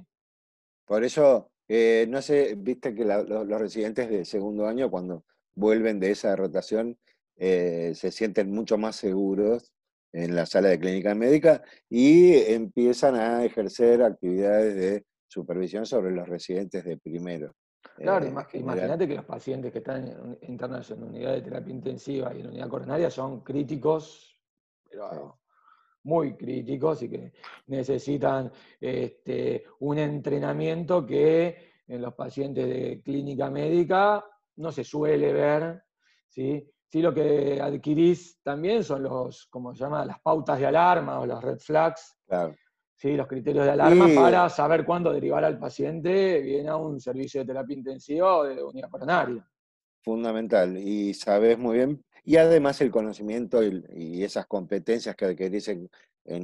Por 0.85 1.03
eso, 1.03 1.51
eh, 1.67 2.07
no 2.09 2.23
sé, 2.23 2.55
viste 2.57 2.95
que 2.95 3.05
los 3.05 3.61
residentes 3.61 4.09
de 4.09 4.25
segundo 4.25 4.67
año 4.67 4.91
cuando 4.91 5.25
vuelven 5.55 5.99
de 5.99 6.13
esa 6.13 6.37
rotación 6.37 6.99
eh, 7.37 7.93
se 7.95 8.11
sienten 8.13 8.51
mucho 8.51 8.79
más 8.79 8.97
seguros 8.97 9.73
en 10.13 10.35
la 10.35 10.47
sala 10.47 10.69
de 10.69 10.79
clínica 10.79 11.15
médica 11.15 11.63
y 11.89 12.35
empiezan 12.35 13.17
a 13.17 13.45
ejercer 13.45 14.03
actividades 14.03 14.75
de 14.77 15.07
supervisión 15.27 15.85
sobre 15.87 16.13
los 16.13 16.29
residentes 16.29 16.85
de 16.85 16.97
primero. 16.97 17.55
Claro, 17.97 18.27
eh, 18.27 18.59
imagínate 18.59 19.07
que 19.07 19.15
los 19.15 19.25
pacientes 19.25 19.73
que 19.73 19.79
están 19.79 20.39
internados 20.43 20.91
en 20.91 21.03
unidad 21.03 21.33
de 21.33 21.43
terapia 21.43 21.73
intensiva 21.73 22.35
y 22.35 22.41
en 22.41 22.49
unidad 22.49 22.69
coronaria 22.69 23.11
son 23.11 23.43
críticos, 23.43 24.39
pero 24.89 25.41
muy 26.05 26.37
críticos 26.37 27.03
y 27.03 27.09
que 27.09 27.33
necesitan 27.67 28.51
este, 28.81 29.65
un 29.81 29.99
entrenamiento 29.99 31.05
que 31.05 31.75
en 31.87 32.01
los 32.01 32.15
pacientes 32.15 32.67
de 32.67 33.03
clínica 33.03 33.51
médica 33.51 34.25
no 34.57 34.73
se 34.73 34.85
suele 34.85 35.33
ver, 35.33 35.83
¿sí? 36.29 36.69
Sí, 36.89 37.03
lo 37.03 37.13
que 37.13 37.61
adquirís 37.61 38.41
también 38.43 38.85
son 38.85 39.03
los, 39.03 39.47
como 39.47 39.75
se 39.75 39.81
llama, 39.81 40.05
las 40.05 40.21
pautas 40.21 40.59
de 40.59 40.67
alarma 40.67 41.21
o 41.21 41.27
los 41.27 41.43
red 41.43 41.59
flags. 41.59 42.17
Claro. 42.27 42.55
¿sí? 42.97 43.17
los 43.17 43.27
criterios 43.27 43.65
de 43.65 43.73
alarma 43.73 44.09
para 44.15 44.49
saber 44.49 44.85
cuándo 44.85 45.13
derivar 45.13 45.45
al 45.45 45.59
paciente 45.59 46.41
bien 46.41 46.69
a 46.69 46.77
un 46.77 47.01
servicio 47.01 47.41
de 47.41 47.47
terapia 47.47 47.77
intensiva 47.77 48.39
o 48.39 48.45
de 48.45 48.63
unidad 48.63 48.91
coronaria. 48.91 49.47
Fundamental, 50.03 50.77
y 50.77 51.15
sabes 51.15 51.59
muy 51.59 51.77
bien, 51.79 52.05
y 52.25 52.37
además 52.37 52.81
el 52.81 52.91
conocimiento 52.91 53.63
y, 53.63 54.23
esas 54.23 54.47
competencias 54.47 55.15
que 55.17 55.27
adquirís 55.27 55.69
en, 55.69 55.89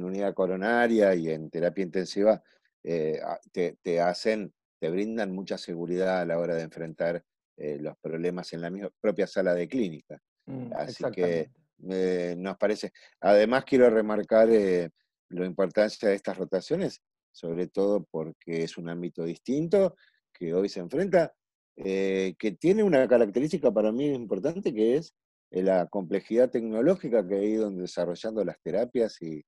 unidad 0.03 0.33
coronaria 0.33 1.13
y 1.15 1.29
en 1.29 1.49
terapia 1.49 1.83
intensiva 1.83 2.41
eh, 2.83 3.19
te, 3.51 4.01
hacen, 4.01 4.53
te 4.79 4.89
brindan 4.89 5.33
mucha 5.33 5.57
seguridad 5.57 6.21
a 6.21 6.25
la 6.25 6.39
hora 6.39 6.55
de 6.55 6.63
enfrentar 6.63 7.23
eh, 7.57 7.77
los 7.79 7.97
problemas 7.97 8.51
en 8.53 8.61
la 8.61 8.69
misma, 8.69 8.89
propia 9.01 9.27
sala 9.27 9.53
de 9.53 9.67
clínica. 9.67 10.21
Mm, 10.45 10.73
Así 10.75 11.03
que 11.11 11.49
eh, 11.89 12.35
nos 12.37 12.57
parece. 12.57 12.91
Además, 13.19 13.63
quiero 13.65 13.89
remarcar 13.89 14.47
la 14.47 15.45
importancia 15.45 16.09
de 16.09 16.15
estas 16.15 16.37
rotaciones, 16.37 17.01
sobre 17.31 17.67
todo 17.67 18.05
porque 18.09 18.63
es 18.63 18.77
un 18.77 18.89
ámbito 18.89 19.23
distinto 19.23 19.95
que 20.33 20.53
hoy 20.53 20.69
se 20.69 20.79
enfrenta, 20.79 21.33
eh, 21.75 22.35
que 22.37 22.51
tiene 22.51 22.83
una 22.83 23.07
característica 23.07 23.71
para 23.71 23.91
mí 23.91 24.13
importante 24.13 24.73
que 24.73 24.97
es 24.97 25.13
eh, 25.51 25.63
la 25.63 25.87
complejidad 25.87 26.49
tecnológica 26.49 27.27
que 27.27 27.35
ha 27.35 27.43
ido 27.43 27.69
desarrollando 27.71 28.43
las 28.43 28.59
terapias 28.61 29.21
y, 29.21 29.43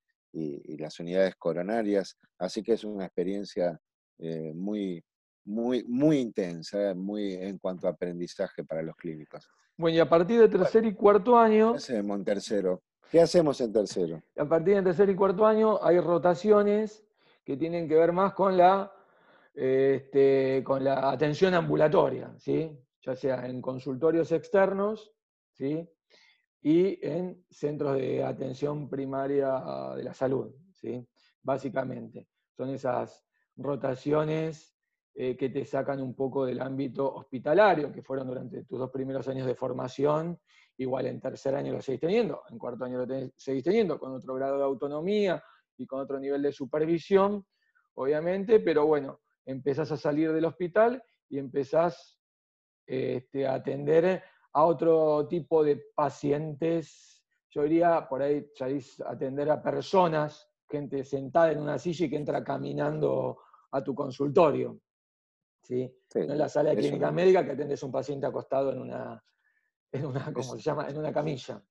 las 0.78 1.00
unidades 1.00 1.34
coronarias, 1.38 2.18
así 2.40 2.62
que 2.62 2.74
es 2.74 2.84
una 2.84 3.06
experiencia 3.06 3.80
eh, 4.20 4.52
muy, 4.54 5.02
muy, 5.46 5.86
muy 5.86 6.18
intensa, 6.18 6.94
muy 6.94 7.36
en 7.36 7.58
cuanto 7.58 7.88
a 7.88 7.92
aprendizaje 7.92 8.66
para 8.66 8.82
los 8.82 8.98
clínicos. 8.98 9.48
Bueno, 9.78 9.98
y 9.98 10.00
a 10.00 10.08
partir 10.08 10.40
de 10.40 10.48
tercer 10.48 10.86
y 10.86 10.94
cuarto 10.94 11.38
año... 11.38 11.74
¿Qué 11.74 11.78
hacemos 11.78 12.18
en 12.18 12.24
tercero? 12.24 12.82
¿Qué 13.12 13.22
hacemos 13.22 13.60
en 13.60 13.74
tercero? 13.74 14.24
A 14.38 14.46
partir 14.46 14.76
de 14.76 14.84
tercer 14.84 15.10
y 15.10 15.16
cuarto 15.16 15.46
año 15.46 15.84
hay 15.84 16.00
rotaciones 16.00 17.06
que 17.44 17.58
tienen 17.58 17.88
que 17.88 17.96
ver 17.96 18.14
más 18.14 18.34
con 18.34 18.58
la, 18.58 18.92
este, 19.54 20.64
con 20.64 20.84
la 20.84 21.12
atención 21.12 21.54
ambulatoria, 21.54 22.34
¿sí? 22.38 22.72
ya 23.02 23.16
sea 23.16 23.48
en 23.48 23.62
consultorios 23.62 24.32
externos 24.32 25.12
¿sí? 25.52 25.88
y 26.62 27.06
en 27.06 27.46
centros 27.50 27.98
de 27.98 28.24
atención 28.24 28.90
primaria 28.90 29.94
de 29.96 30.04
la 30.04 30.14
salud, 30.14 30.56
¿sí? 30.72 31.06
básicamente. 31.44 32.28
Son 32.56 32.70
esas 32.70 33.26
rotaciones 33.58 34.75
eh, 35.18 35.38
que 35.38 35.48
te 35.48 35.64
sacan 35.64 36.02
un 36.02 36.14
poco 36.14 36.46
del 36.46 36.62
ámbito 36.62 37.16
hospitalario, 37.16 37.90
que 37.90 38.04
fueron 38.04 38.28
durante 38.28 38.66
tus 38.66 38.78
dos 38.78 38.92
primeros 38.92 39.26
años 39.30 39.48
de 39.48 39.56
formación, 39.56 40.38
igual 40.78 41.06
en 41.08 41.22
tercer 41.22 41.56
año 41.56 41.72
lo 41.72 41.82
seguís 41.82 42.02
teniendo, 42.02 42.42
en 42.50 42.58
cuarto 42.58 42.84
año 42.84 43.06
lo 43.06 43.32
seguís 43.38 43.64
teniendo, 43.64 43.98
con 43.98 44.14
otro 44.14 44.36
grado 44.36 44.58
de 44.58 44.66
autonomía 44.66 45.42
y 45.78 45.88
con 45.88 46.02
otro 46.02 46.20
nivel 46.20 46.42
de 46.42 46.52
supervisión, 46.52 47.46
obviamente, 47.94 48.60
pero 48.60 48.86
bueno, 48.86 49.22
empezás 49.46 49.90
a 49.94 49.96
salir 49.96 50.34
del 50.34 50.44
hospital 50.44 51.02
y 51.30 51.40
empezás 51.40 52.20
este, 52.86 53.48
a 53.48 53.54
atender 53.54 54.22
a 54.52 54.66
otro 54.66 55.30
tipo 55.30 55.64
de 55.64 55.82
pacientes, 55.96 57.24
yo 57.50 57.64
diría, 57.64 58.06
por 58.10 58.22
ahí 58.22 58.46
salís 58.54 59.00
a 59.00 59.12
atender 59.12 59.50
a 59.50 59.62
personas, 59.62 60.46
gente 60.70 61.06
sentada 61.06 61.54
en 61.54 61.62
una 61.62 61.80
silla 61.80 62.06
y 62.06 62.10
que 62.10 62.18
entra 62.18 62.44
caminando 62.44 63.40
a 63.72 63.82
tu 63.82 63.96
consultorio. 63.96 64.82
¿Sí? 65.66 65.92
en 66.14 66.38
la 66.38 66.48
sala 66.48 66.70
de 66.72 66.78
clínica 66.78 67.12
médica 67.12 67.44
que 67.44 67.52
atendes 67.52 67.82
a 67.82 67.86
un 67.86 67.92
paciente 67.92 68.26
acostado 68.28 68.72
en 68.72 68.80
una, 68.80 69.24
en 69.92 70.06
una, 70.06 70.34
se 70.42 70.60
llama? 70.60 70.88
En 70.88 70.98
una 70.98 71.12
camilla. 71.12 71.62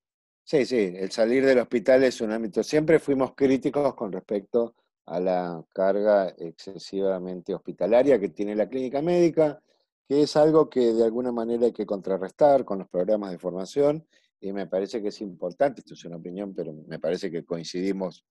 Sí, 0.42 0.66
sí, 0.66 0.92
el 0.96 1.10
salir 1.10 1.46
del 1.46 1.58
hospital 1.60 2.04
es 2.04 2.20
un 2.20 2.32
ámbito. 2.32 2.62
Siempre 2.62 2.98
fuimos 2.98 3.34
críticos 3.34 3.94
con 3.94 4.12
respecto 4.12 4.74
a 5.06 5.20
la 5.20 5.64
carga 5.72 6.34
excesivamente 6.36 7.54
hospitalaria 7.54 8.18
que 8.18 8.30
tiene 8.30 8.54
la 8.54 8.68
clínica 8.68 9.00
médica, 9.00 9.60
que 10.06 10.22
es 10.22 10.36
algo 10.36 10.68
que 10.68 10.92
de 10.92 11.04
alguna 11.04 11.32
manera 11.32 11.66
hay 11.66 11.72
que 11.72 11.86
contrarrestar 11.86 12.64
con 12.64 12.78
los 12.78 12.88
programas 12.88 13.30
de 13.30 13.38
formación 13.38 14.06
y 14.40 14.52
me 14.52 14.66
parece 14.66 15.00
que 15.00 15.08
es 15.08 15.20
importante, 15.22 15.80
esto 15.80 15.94
es 15.94 16.04
una 16.04 16.16
opinión, 16.16 16.54
pero 16.54 16.72
me 16.72 16.98
parece 16.98 17.30
que 17.30 17.44
coincidimos 17.44 18.26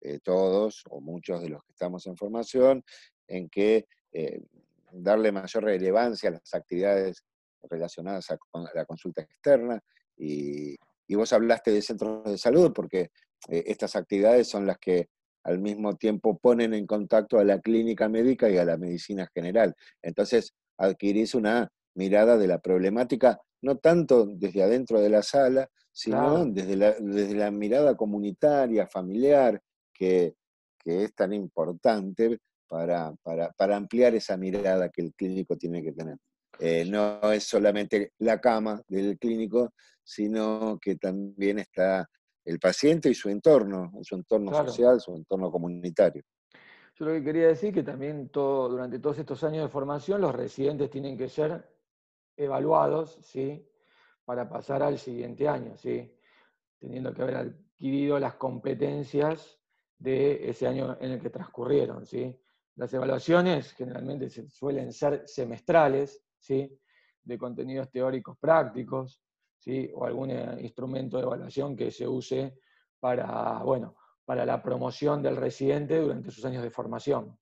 eh, 0.00 0.18
todos 0.18 0.82
o 0.90 1.00
muchos 1.00 1.40
de 1.40 1.50
los 1.50 1.62
que 1.62 1.70
estamos 1.70 2.04
en 2.08 2.16
formación 2.16 2.84
en 3.28 3.48
que 3.48 3.86
eh, 4.12 4.42
darle 4.92 5.32
mayor 5.32 5.64
relevancia 5.64 6.28
a 6.28 6.32
las 6.32 6.54
actividades 6.54 7.24
relacionadas 7.68 8.30
a, 8.30 8.38
la 8.74 8.84
consulta 8.84 9.22
externa. 9.22 9.80
Y, 10.16 10.76
vos 11.14 11.32
hablaste 11.34 11.70
de 11.70 11.82
centros 11.82 12.24
de 12.24 12.38
salud 12.38 12.72
porque 12.72 13.10
eh, 13.50 13.64
estas 13.66 13.96
actividades 13.96 14.48
son 14.48 14.66
las 14.66 14.78
que 14.78 15.08
al 15.44 15.58
mismo 15.58 15.94
tiempo 15.96 16.38
ponen 16.38 16.72
en 16.72 16.86
contacto 16.86 17.38
a 17.38 17.44
la 17.44 17.60
clínica 17.60 18.08
médica 18.08 18.48
y 18.48 18.56
a 18.56 18.64
la 18.64 18.78
medicina 18.78 19.28
general. 19.34 19.74
Entonces 20.00 20.54
adquirís 20.78 21.34
una 21.34 21.70
mirada 21.94 22.38
de 22.38 22.46
la 22.46 22.60
problemática, 22.60 23.38
no 23.60 23.76
tanto 23.76 24.24
desde 24.24 24.62
adentro 24.62 25.00
de 25.00 25.10
la 25.10 25.22
sala, 25.22 25.68
sino 25.92 26.46
desde, 26.46 26.76
la, 26.76 26.94
desde 26.98 27.34
la 27.34 27.50
mirada 27.50 27.94
comunitaria, 27.94 28.86
familiar, 28.86 29.60
que, 29.92 30.34
que 30.78 31.04
es 31.04 31.14
tan 31.14 31.34
importante 31.34 32.38
para, 32.72 33.14
para, 33.54 33.76
ampliar 33.76 34.14
esa 34.14 34.38
mirada 34.38 34.88
que 34.88 35.02
el 35.02 35.12
clínico 35.12 35.58
tiene 35.58 35.82
que 35.82 35.92
tener. 35.92 36.16
Eh, 36.58 36.86
no 36.86 37.30
es 37.30 37.44
solamente 37.44 38.12
la 38.20 38.40
cama 38.40 38.80
del 38.88 39.18
clínico, 39.18 39.74
sino 40.02 40.78
que 40.80 40.96
también 40.96 41.58
está 41.58 42.08
el 42.46 42.58
paciente 42.58 43.10
y 43.10 43.14
su 43.14 43.28
entorno, 43.28 43.92
su 44.00 44.14
entorno 44.14 44.54
social, 44.54 45.02
su 45.02 45.14
entorno 45.14 45.50
comunitario. 45.50 46.22
Yo 46.94 47.04
lo 47.04 47.12
que 47.12 47.22
quería 47.22 47.48
decir 47.48 47.74
que 47.74 47.82
también 47.82 48.30
todo, 48.30 48.70
durante 48.70 48.98
todos 48.98 49.18
estos 49.18 49.44
años 49.44 49.64
de 49.64 49.68
formación 49.68 50.22
los 50.22 50.34
residentes 50.34 50.88
tienen 50.88 51.18
que 51.18 51.28
ser 51.28 51.70
evaluados, 52.38 53.18
¿sí? 53.22 53.68
Para 54.24 54.48
pasar 54.48 54.82
al 54.82 54.98
siguiente 54.98 55.46
año, 55.46 55.76
¿sí? 55.76 56.18
Teniendo 56.78 57.12
que 57.12 57.20
haber 57.20 57.36
adquirido 57.36 58.18
las 58.18 58.36
competencias 58.36 59.58
de 59.98 60.48
ese 60.48 60.66
año 60.66 60.96
en 61.00 61.10
el 61.12 61.20
que 61.20 61.28
transcurrieron, 61.28 62.06
¿sí? 62.06 62.41
Las 62.76 62.92
evaluaciones 62.94 63.72
generalmente 63.72 64.30
suelen 64.48 64.92
ser 64.92 65.22
semestrales, 65.26 66.22
¿sí? 66.38 66.78
de 67.22 67.38
contenidos 67.38 67.90
teóricos 67.90 68.36
prácticos, 68.38 69.20
¿sí? 69.58 69.90
o 69.94 70.06
algún 70.06 70.30
eh, 70.30 70.56
instrumento 70.60 71.18
de 71.18 71.24
evaluación 71.24 71.76
que 71.76 71.90
se 71.90 72.08
use 72.08 72.58
para, 72.98 73.58
bueno, 73.62 73.96
para 74.24 74.46
la 74.46 74.62
promoción 74.62 75.22
del 75.22 75.36
residente 75.36 75.98
durante 75.98 76.30
sus 76.30 76.44
años 76.44 76.62
de 76.62 76.70
formación. 76.70 77.38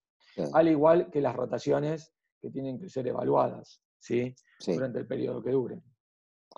Al 0.53 0.68
igual 0.68 1.11
que 1.11 1.20
las 1.20 1.37
rotaciones 1.37 2.12
que 2.41 2.51
tienen 2.51 2.78
que 2.78 2.89
ser 2.89 3.07
evaluadas 3.07 3.83
¿sí? 3.99 4.35
durante 4.66 4.99
el 4.99 5.07
periodo 5.07 5.43
que 5.43 5.51
dure. 5.51 5.83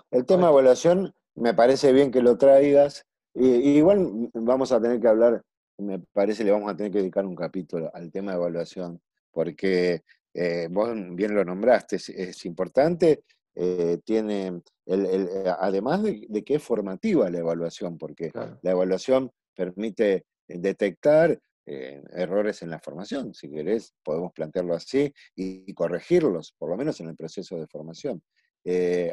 El 0.09 0.25
tema 0.25 0.47
de 0.47 0.53
evaluación 0.53 1.13
me 1.35 1.53
parece 1.53 1.91
bien 1.91 2.11
que 2.11 2.21
lo 2.21 2.37
traigas. 2.37 3.05
igual 3.35 4.29
vamos 4.33 4.71
a 4.71 4.81
tener 4.81 4.99
que 4.99 5.07
hablar 5.07 5.43
me 5.77 5.99
parece 5.99 6.43
le 6.43 6.51
vamos 6.51 6.71
a 6.71 6.75
tener 6.75 6.91
que 6.91 6.99
dedicar 6.99 7.25
un 7.25 7.35
capítulo 7.35 7.89
al 7.93 8.11
tema 8.11 8.31
de 8.31 8.37
evaluación, 8.37 9.01
porque 9.31 10.03
eh, 10.33 10.67
vos 10.69 10.89
bien 11.11 11.35
lo 11.35 11.43
nombraste, 11.43 11.97
es, 11.97 12.45
importante, 12.45 13.23
eh, 13.55 13.99
tiene, 14.03 14.61
el, 14.85 15.29
además 15.59 16.03
de, 16.03 16.43
que 16.43 16.55
es 16.55 16.63
formativa 16.63 17.29
la 17.29 17.39
evaluación, 17.39 17.97
porque 17.97 18.31
la 18.33 18.71
evaluación 18.71 19.31
permite 19.55 20.25
detectar 20.47 21.39
errores 21.65 22.61
en 22.61 22.69
la 22.69 22.79
formación, 22.79 23.33
si 23.33 23.49
querés, 23.49 23.93
podemos 24.03 24.33
plantearlo 24.33 24.75
así, 24.75 25.13
y, 25.33 25.73
corregirlos, 25.73 26.53
por 26.57 26.69
lo 26.69 26.75
menos 26.75 26.99
en 26.99 27.07
el 27.07 27.15
proceso 27.15 27.57
de 27.57 27.67
formación. 27.67 28.21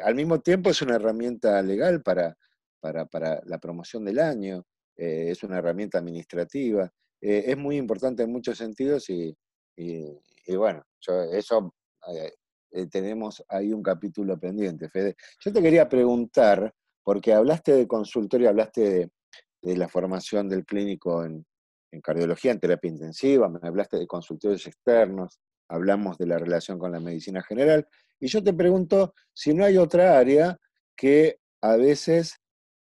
al 0.03 0.15
mismo 0.15 0.41
tiempo 0.41 0.69
es 0.69 0.81
una 0.81 0.95
herramienta 0.95 1.61
legal 1.61 2.01
para, 2.01 2.35
para 2.81 3.41
la 3.45 3.57
promoción 3.57 4.03
del 4.03 4.19
año, 4.19 4.65
eh, 5.01 5.31
es 5.31 5.41
una 5.41 5.57
herramienta 5.57 5.97
administrativa, 5.97 6.93
eh, 7.19 7.45
es 7.47 7.57
muy 7.57 7.75
importante 7.77 8.21
en 8.21 8.31
muchos 8.31 8.59
sentidos 8.59 9.09
y, 9.09 9.35
bueno, 10.55 10.85
eso 11.31 11.73
eh, 12.07 12.85
tenemos 12.85 13.43
ahí 13.47 13.73
un 13.73 13.81
capítulo 13.81 14.39
pendiente, 14.39 14.89
Fede. 14.89 15.15
Yo 15.43 15.51
te 15.51 15.59
quería 15.59 15.89
preguntar, 15.89 16.71
porque 17.03 17.33
hablaste 17.33 17.73
de 17.73 17.87
consultorio, 17.87 18.49
hablaste 18.49 19.09
de, 19.63 19.75
la 19.75 19.87
formación 19.87 20.47
del 20.47 20.65
clínico 20.65 21.25
en, 21.25 21.47
cardiología, 22.03 22.51
en 22.51 22.59
terapia 22.59 22.91
intensiva, 22.91 23.51
hablaste 23.63 23.97
de 23.97 24.05
consultorios 24.05 24.67
externos, 24.67 25.39
hablamos 25.67 26.19
de 26.19 26.27
la 26.27 26.37
relación 26.37 26.77
con 26.77 26.91
la 26.91 26.99
medicina 26.99 27.41
general, 27.41 27.87
y 28.19 28.27
yo 28.27 28.43
te 28.43 28.53
pregunto 28.53 29.15
si 29.33 29.55
no 29.55 29.65
hay 29.65 29.77
otra 29.77 30.19
área 30.19 30.59
que 30.95 31.39
a 31.59 31.75
veces 31.75 32.40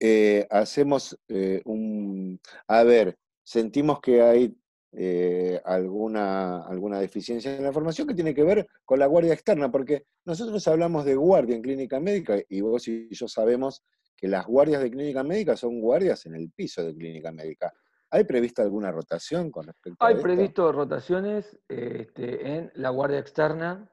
eh, 0.00 0.46
hacemos 0.50 1.18
eh, 1.28 1.62
un... 1.64 2.40
A 2.68 2.82
ver, 2.84 3.16
sentimos 3.42 4.00
que 4.00 4.22
hay 4.22 4.56
eh, 4.92 5.60
alguna, 5.64 6.66
alguna 6.66 6.98
deficiencia 6.98 7.54
en 7.54 7.62
la 7.62 7.72
formación 7.72 8.08
que 8.08 8.14
tiene 8.14 8.34
que 8.34 8.42
ver 8.42 8.66
con 8.84 8.98
la 8.98 9.06
guardia 9.06 9.34
externa, 9.34 9.70
porque 9.70 10.06
nosotros 10.24 10.66
hablamos 10.68 11.04
de 11.04 11.14
guardia 11.14 11.56
en 11.56 11.62
clínica 11.62 12.00
médica 12.00 12.38
y 12.48 12.60
vos 12.60 12.88
y 12.88 13.08
yo 13.10 13.28
sabemos 13.28 13.84
que 14.16 14.28
las 14.28 14.46
guardias 14.46 14.82
de 14.82 14.90
clínica 14.90 15.22
médica 15.22 15.56
son 15.56 15.80
guardias 15.80 16.24
en 16.26 16.34
el 16.34 16.50
piso 16.50 16.82
de 16.82 16.94
clínica 16.94 17.30
médica. 17.30 17.72
¿Hay 18.10 18.24
prevista 18.24 18.62
alguna 18.62 18.90
rotación 18.90 19.50
con 19.50 19.66
respecto 19.66 20.02
Hay 20.04 20.14
a 20.14 20.16
esto? 20.16 20.22
previsto 20.22 20.72
rotaciones 20.72 21.58
este, 21.68 22.56
en 22.56 22.72
la 22.76 22.90
guardia 22.90 23.18
externa 23.18 23.90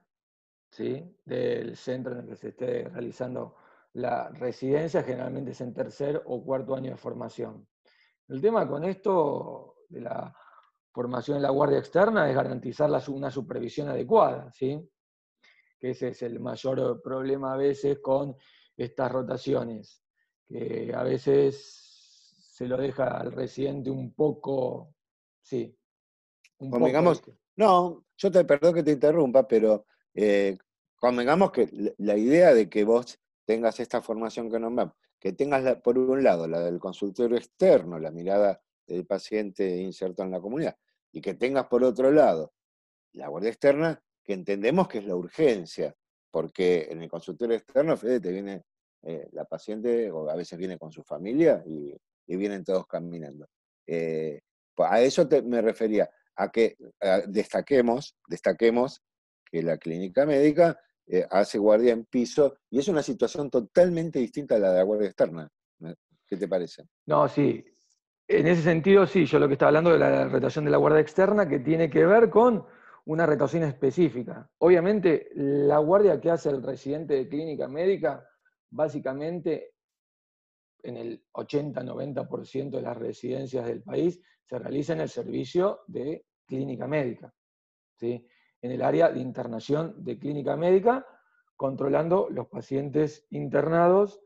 ¿sí? 0.69 1.03
del 1.25 1.75
centro 1.75 2.13
en 2.13 2.19
el 2.19 2.27
que 2.27 2.35
se 2.35 2.49
esté 2.49 2.89
realizando 2.89 3.55
la 3.93 4.29
residencia 4.29 5.03
generalmente 5.03 5.51
es 5.51 5.61
en 5.61 5.73
tercer 5.73 6.21
o 6.25 6.43
cuarto 6.43 6.75
año 6.75 6.91
de 6.91 6.97
formación. 6.97 7.67
El 8.27 8.41
tema 8.41 8.67
con 8.67 8.83
esto 8.83 9.75
de 9.89 10.01
la 10.01 10.35
formación 10.91 11.37
en 11.37 11.43
la 11.43 11.49
guardia 11.49 11.79
externa 11.79 12.29
es 12.29 12.35
garantizar 12.35 12.89
una 13.09 13.31
supervisión 13.31 13.89
adecuada, 13.89 14.51
¿sí? 14.51 14.79
que 15.79 15.91
ese 15.91 16.09
es 16.09 16.21
el 16.21 16.39
mayor 16.39 17.01
problema 17.01 17.53
a 17.53 17.57
veces 17.57 17.99
con 17.99 18.35
estas 18.77 19.11
rotaciones, 19.11 20.03
que 20.47 20.93
a 20.95 21.03
veces 21.03 21.83
se 22.53 22.67
lo 22.67 22.77
deja 22.77 23.17
al 23.17 23.31
residente 23.31 23.89
un 23.89 24.13
poco, 24.13 24.95
sí. 25.41 25.77
Un 26.59 26.71
convengamos, 26.71 27.21
no, 27.57 28.05
yo 28.15 28.31
te 28.31 28.45
perdón 28.45 28.73
que 28.75 28.83
te 28.83 28.91
interrumpa, 28.91 29.47
pero 29.47 29.85
eh, 30.13 30.57
convengamos 30.95 31.51
que 31.51 31.69
la 31.97 32.15
idea 32.15 32.53
de 32.53 32.69
que 32.69 32.85
vos 32.85 33.19
tengas 33.45 33.79
esta 33.79 34.01
formación 34.01 34.49
que 34.49 34.59
nombramos, 34.59 34.95
que 35.19 35.33
tengas 35.33 35.77
por 35.81 35.97
un 35.97 36.23
lado 36.23 36.47
la 36.47 36.59
del 36.59 36.79
consultorio 36.79 37.37
externo, 37.37 37.99
la 37.99 38.11
mirada 38.11 38.61
del 38.85 39.05
paciente 39.05 39.77
inserto 39.77 40.23
en 40.23 40.31
la 40.31 40.41
comunidad, 40.41 40.77
y 41.11 41.21
que 41.21 41.35
tengas 41.35 41.67
por 41.67 41.83
otro 41.83 42.11
lado 42.11 42.53
la 43.13 43.27
guardia 43.27 43.49
externa, 43.49 44.01
que 44.23 44.33
entendemos 44.33 44.87
que 44.87 44.99
es 44.99 45.05
la 45.05 45.15
urgencia, 45.15 45.95
porque 46.31 46.87
en 46.89 47.03
el 47.03 47.09
consultorio 47.09 47.55
externo, 47.55 47.95
Fede, 47.95 48.19
te 48.19 48.31
viene 48.31 48.63
eh, 49.03 49.29
la 49.31 49.45
paciente, 49.45 50.09
o 50.11 50.29
a 50.29 50.35
veces 50.35 50.57
viene 50.57 50.77
con 50.77 50.91
su 50.91 51.03
familia, 51.03 51.63
y, 51.65 51.95
vienen 52.25 52.63
todos 52.63 52.87
caminando. 52.87 53.47
Eh, 53.85 54.41
pues 54.73 54.89
a 54.89 55.01
eso 55.01 55.27
me 55.45 55.61
refería, 55.61 56.09
a 56.35 56.49
que 56.49 56.75
destaquemos, 57.27 58.15
destaquemos 58.27 59.03
que 59.45 59.61
la 59.61 59.77
clínica 59.77 60.25
médica 60.25 60.79
eh, 61.07 61.25
hace 61.29 61.57
guardia 61.57 61.93
en 61.93 62.05
piso, 62.05 62.57
y 62.69 62.79
es 62.79 62.87
una 62.87 63.03
situación 63.03 63.49
totalmente 63.49 64.19
distinta 64.19 64.55
a 64.55 64.59
la 64.59 64.71
de 64.71 64.77
la 64.77 64.83
guardia 64.83 65.07
externa. 65.07 65.49
¿Qué 66.25 66.37
te 66.37 66.47
parece? 66.47 66.83
No, 67.05 67.27
sí. 67.27 67.63
En 68.27 68.47
ese 68.47 68.61
sentido, 68.61 69.05
sí, 69.05 69.25
yo 69.25 69.37
lo 69.37 69.47
que 69.47 69.53
estaba 69.53 69.69
hablando 69.69 69.91
de 69.91 69.99
la 69.99 70.27
rotación 70.27 70.65
de 70.65 70.71
la 70.71 70.77
guardia 70.77 71.01
externa, 71.01 71.47
que 71.47 71.59
tiene 71.59 71.89
que 71.89 72.05
ver 72.05 72.29
con 72.29 72.65
una 73.05 73.25
rotación 73.25 73.63
específica. 73.63 74.49
Obviamente, 74.59 75.29
la 75.35 75.77
guardia 75.79 76.19
que 76.19 76.31
hace 76.31 76.49
el 76.49 76.63
residente 76.63 77.15
de 77.15 77.27
clínica 77.27 77.67
médica, 77.67 78.25
básicamente 78.69 79.73
en 80.81 80.97
el 80.97 81.25
80-90% 81.33 82.69
de 82.71 82.81
las 82.81 82.97
residencias 82.97 83.65
del 83.65 83.83
país, 83.83 84.21
se 84.43 84.59
realiza 84.59 84.93
en 84.93 85.01
el 85.01 85.09
servicio 85.09 85.81
de 85.87 86.25
clínica 86.45 86.87
médica. 86.87 87.33
¿sí? 87.95 88.25
En 88.64 88.72
el 88.72 88.82
área 88.82 89.11
de 89.11 89.20
internación 89.20 89.93
de 90.03 90.18
clínica 90.18 90.55
médica, 90.55 91.05
controlando 91.55 92.30
los 92.30 92.47
pacientes 92.47 93.28
internados 93.30 94.22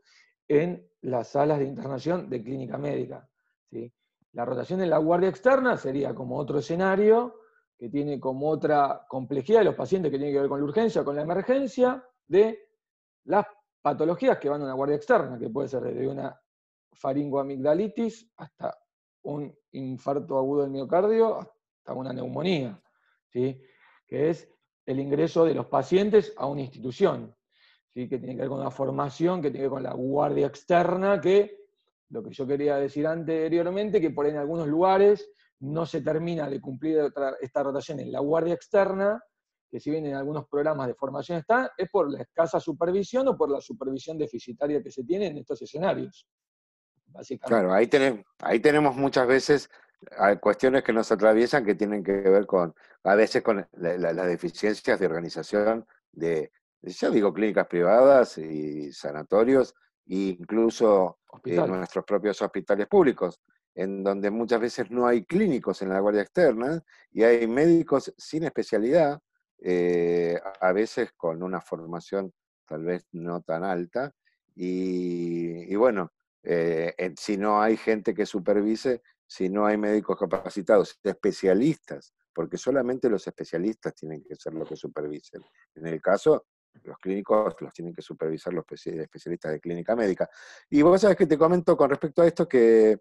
en 0.46 0.88
las 1.02 1.28
salas 1.28 1.58
de 1.58 1.64
internación 1.64 2.30
de 2.30 2.42
clínica 2.42 2.78
médica. 2.78 3.28
¿sí? 3.68 3.92
La 4.32 4.44
rotación 4.44 4.80
en 4.80 4.90
la 4.90 4.98
guardia 4.98 5.28
externa 5.28 5.76
sería 5.76 6.14
como 6.14 6.36
otro 6.36 6.60
escenario 6.60 7.40
que 7.76 7.88
tiene 7.88 8.20
como 8.20 8.48
otra 8.48 9.04
complejidad 9.08 9.60
de 9.60 9.66
los 9.66 9.74
pacientes 9.74 10.10
que 10.10 10.18
tienen 10.18 10.34
que 10.34 10.40
ver 10.40 10.48
con 10.48 10.60
la 10.60 10.64
urgencia, 10.64 11.04
con 11.04 11.16
la 11.16 11.22
emergencia, 11.22 12.04
de 12.26 12.58
las 13.24 13.46
patologías 13.82 14.38
que 14.38 14.48
van 14.48 14.60
a 14.60 14.64
una 14.64 14.74
guardia 14.74 14.96
externa, 14.96 15.38
que 15.38 15.50
puede 15.50 15.68
ser 15.68 15.82
desde 15.82 16.06
una 16.06 16.40
faringoamigdalitis 16.92 18.32
hasta 18.36 18.78
un 19.22 19.52
infarto 19.72 20.38
agudo 20.38 20.62
del 20.62 20.70
miocardio, 20.70 21.38
hasta 21.40 21.92
una 21.92 22.12
neumonía. 22.12 22.80
¿sí? 23.32 23.60
Que 24.08 24.30
es 24.30 24.48
el 24.86 24.98
ingreso 24.98 25.44
de 25.44 25.54
los 25.54 25.66
pacientes 25.66 26.32
a 26.36 26.46
una 26.46 26.62
institución, 26.62 27.36
¿sí? 27.92 28.08
que 28.08 28.18
tiene 28.18 28.34
que 28.34 28.40
ver 28.40 28.48
con 28.48 28.60
una 28.60 28.70
formación, 28.70 29.42
que 29.42 29.50
tiene 29.50 29.66
que 29.66 29.68
ver 29.68 29.70
con 29.70 29.82
la 29.82 29.92
guardia 29.92 30.46
externa, 30.46 31.20
que 31.20 31.58
lo 32.08 32.22
que 32.22 32.32
yo 32.32 32.46
quería 32.46 32.76
decir 32.76 33.06
anteriormente, 33.06 34.00
que 34.00 34.10
por 34.10 34.24
ahí 34.24 34.32
en 34.32 34.38
algunos 34.38 34.66
lugares 34.66 35.30
no 35.60 35.84
se 35.84 36.00
termina 36.00 36.48
de 36.48 36.60
cumplir 36.60 37.12
esta 37.40 37.62
rotación 37.62 38.00
en 38.00 38.10
la 38.10 38.20
guardia 38.20 38.54
externa, 38.54 39.22
que 39.70 39.78
si 39.78 39.90
bien 39.90 40.06
en 40.06 40.14
algunos 40.14 40.48
programas 40.48 40.86
de 40.86 40.94
formación 40.94 41.38
está, 41.38 41.72
es 41.76 41.90
por 41.90 42.10
la 42.10 42.22
escasa 42.22 42.58
supervisión 42.58 43.28
o 43.28 43.36
por 43.36 43.50
la 43.50 43.60
supervisión 43.60 44.16
deficitaria 44.16 44.82
que 44.82 44.90
se 44.90 45.04
tiene 45.04 45.26
en 45.26 45.38
estos 45.38 45.60
escenarios. 45.60 46.26
Claro, 47.40 47.72
ahí 47.72 47.86
tenemos, 47.86 48.24
ahí 48.38 48.60
tenemos 48.60 48.96
muchas 48.96 49.26
veces 49.26 49.70
hay 50.16 50.38
cuestiones 50.38 50.82
que 50.84 50.92
nos 50.92 51.10
atraviesan 51.10 51.64
que 51.64 51.74
tienen 51.74 52.02
que 52.02 52.12
ver 52.12 52.46
con, 52.46 52.74
a 53.04 53.14
veces 53.14 53.42
con 53.42 53.66
las 53.72 54.26
deficiencias 54.26 54.98
de 54.98 55.06
organización 55.06 55.86
de, 56.12 56.52
ya 56.82 57.10
digo, 57.10 57.32
clínicas 57.32 57.66
privadas 57.66 58.38
y 58.38 58.92
sanatorios, 58.92 59.74
e 60.06 60.36
incluso 60.38 61.18
en 61.44 61.58
eh, 61.58 61.66
nuestros 61.66 62.04
propios 62.04 62.40
hospitales 62.40 62.86
públicos, 62.86 63.40
en 63.74 64.02
donde 64.02 64.30
muchas 64.30 64.60
veces 64.60 64.90
no 64.90 65.06
hay 65.06 65.24
clínicos 65.24 65.82
en 65.82 65.90
la 65.90 66.00
guardia 66.00 66.22
externa 66.22 66.82
y 67.12 67.22
hay 67.22 67.46
médicos 67.46 68.12
sin 68.16 68.44
especialidad, 68.44 69.20
eh, 69.60 70.40
a 70.60 70.72
veces 70.72 71.12
con 71.16 71.42
una 71.42 71.60
formación 71.60 72.32
tal 72.66 72.84
vez 72.84 73.06
no 73.12 73.40
tan 73.42 73.64
alta, 73.64 74.12
y, 74.60 75.74
bueno, 75.76 76.10
eh, 76.42 77.14
si 77.16 77.36
no 77.36 77.62
hay 77.62 77.76
gente 77.76 78.12
que 78.12 78.26
supervise, 78.26 79.02
si 79.28 79.50
no 79.50 79.66
hay 79.66 79.76
médicos 79.76 80.18
capacitados, 80.18 80.98
especialistas, 81.04 82.14
porque 82.32 82.56
solamente 82.56 83.10
los 83.10 83.26
especialistas 83.26 83.94
tienen 83.94 84.24
que 84.24 84.34
ser 84.34 84.54
los 84.54 84.68
que 84.68 84.76
supervisen. 84.76 85.42
En 85.74 85.86
el 85.86 86.00
caso, 86.00 86.46
los 86.82 86.96
clínicos 86.98 87.54
los 87.60 87.74
tienen 87.74 87.94
que 87.94 88.00
supervisar 88.00 88.54
los 88.54 88.64
especialistas 88.70 89.52
de 89.52 89.60
clínica 89.60 89.94
médica. 89.94 90.28
Y 90.70 90.80
vos 90.80 91.00
sabés 91.00 91.16
que 91.16 91.26
te 91.26 91.36
comento 91.36 91.76
con 91.76 91.90
respecto 91.90 92.22
a 92.22 92.26
esto 92.26 92.48
que, 92.48 93.00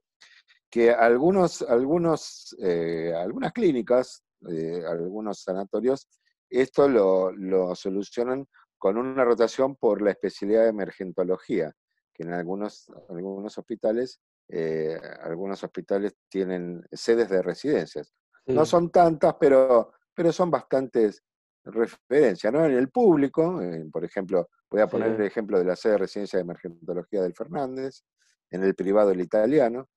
que 0.69 0.91
algunos, 0.91 1.61
algunos, 1.61 2.55
eh, 2.59 3.13
algunas 3.15 3.53
clínicas, 3.53 4.23
eh, 4.49 4.83
algunos 4.85 5.41
sanatorios, 5.43 6.09
esto 6.49 6.89
lo, 6.89 7.31
lo 7.31 7.73
solucionan 7.73 8.47
con 8.77 8.97
una 8.97 9.23
rotación 9.23 9.75
por 9.75 10.01
la 10.01 10.11
especialidad 10.11 10.63
de 10.63 10.69
emergentología, 10.69 11.73
que 12.13 12.23
en 12.23 12.33
algunos, 12.33 12.91
algunos 13.09 13.57
hospitales 13.57 14.19
eh, 14.49 14.99
algunos 15.21 15.63
hospitales 15.63 16.15
tienen 16.29 16.85
sedes 16.91 17.29
de 17.29 17.41
residencias. 17.41 18.13
No 18.45 18.65
son 18.65 18.89
tantas, 18.91 19.35
pero, 19.39 19.93
pero 20.13 20.31
son 20.31 20.49
bastantes 20.49 21.21
referencias. 21.65 22.53
¿no? 22.53 22.65
En 22.65 22.73
el 22.73 22.89
público, 22.89 23.59
por 23.91 24.05
ejemplo, 24.05 24.49
voy 24.69 24.81
a 24.81 24.87
poner 24.87 25.11
el 25.11 25.21
ejemplo 25.21 25.59
de 25.59 25.65
la 25.65 25.75
sede 25.75 25.93
de 25.93 25.97
residencia 25.99 26.37
de 26.37 26.43
emergentología 26.43 27.21
del 27.21 27.33
Fernández, 27.33 28.03
en 28.49 28.63
el 28.63 28.73
privado 28.73 29.11
el 29.11 29.19
italiano, 29.19 29.89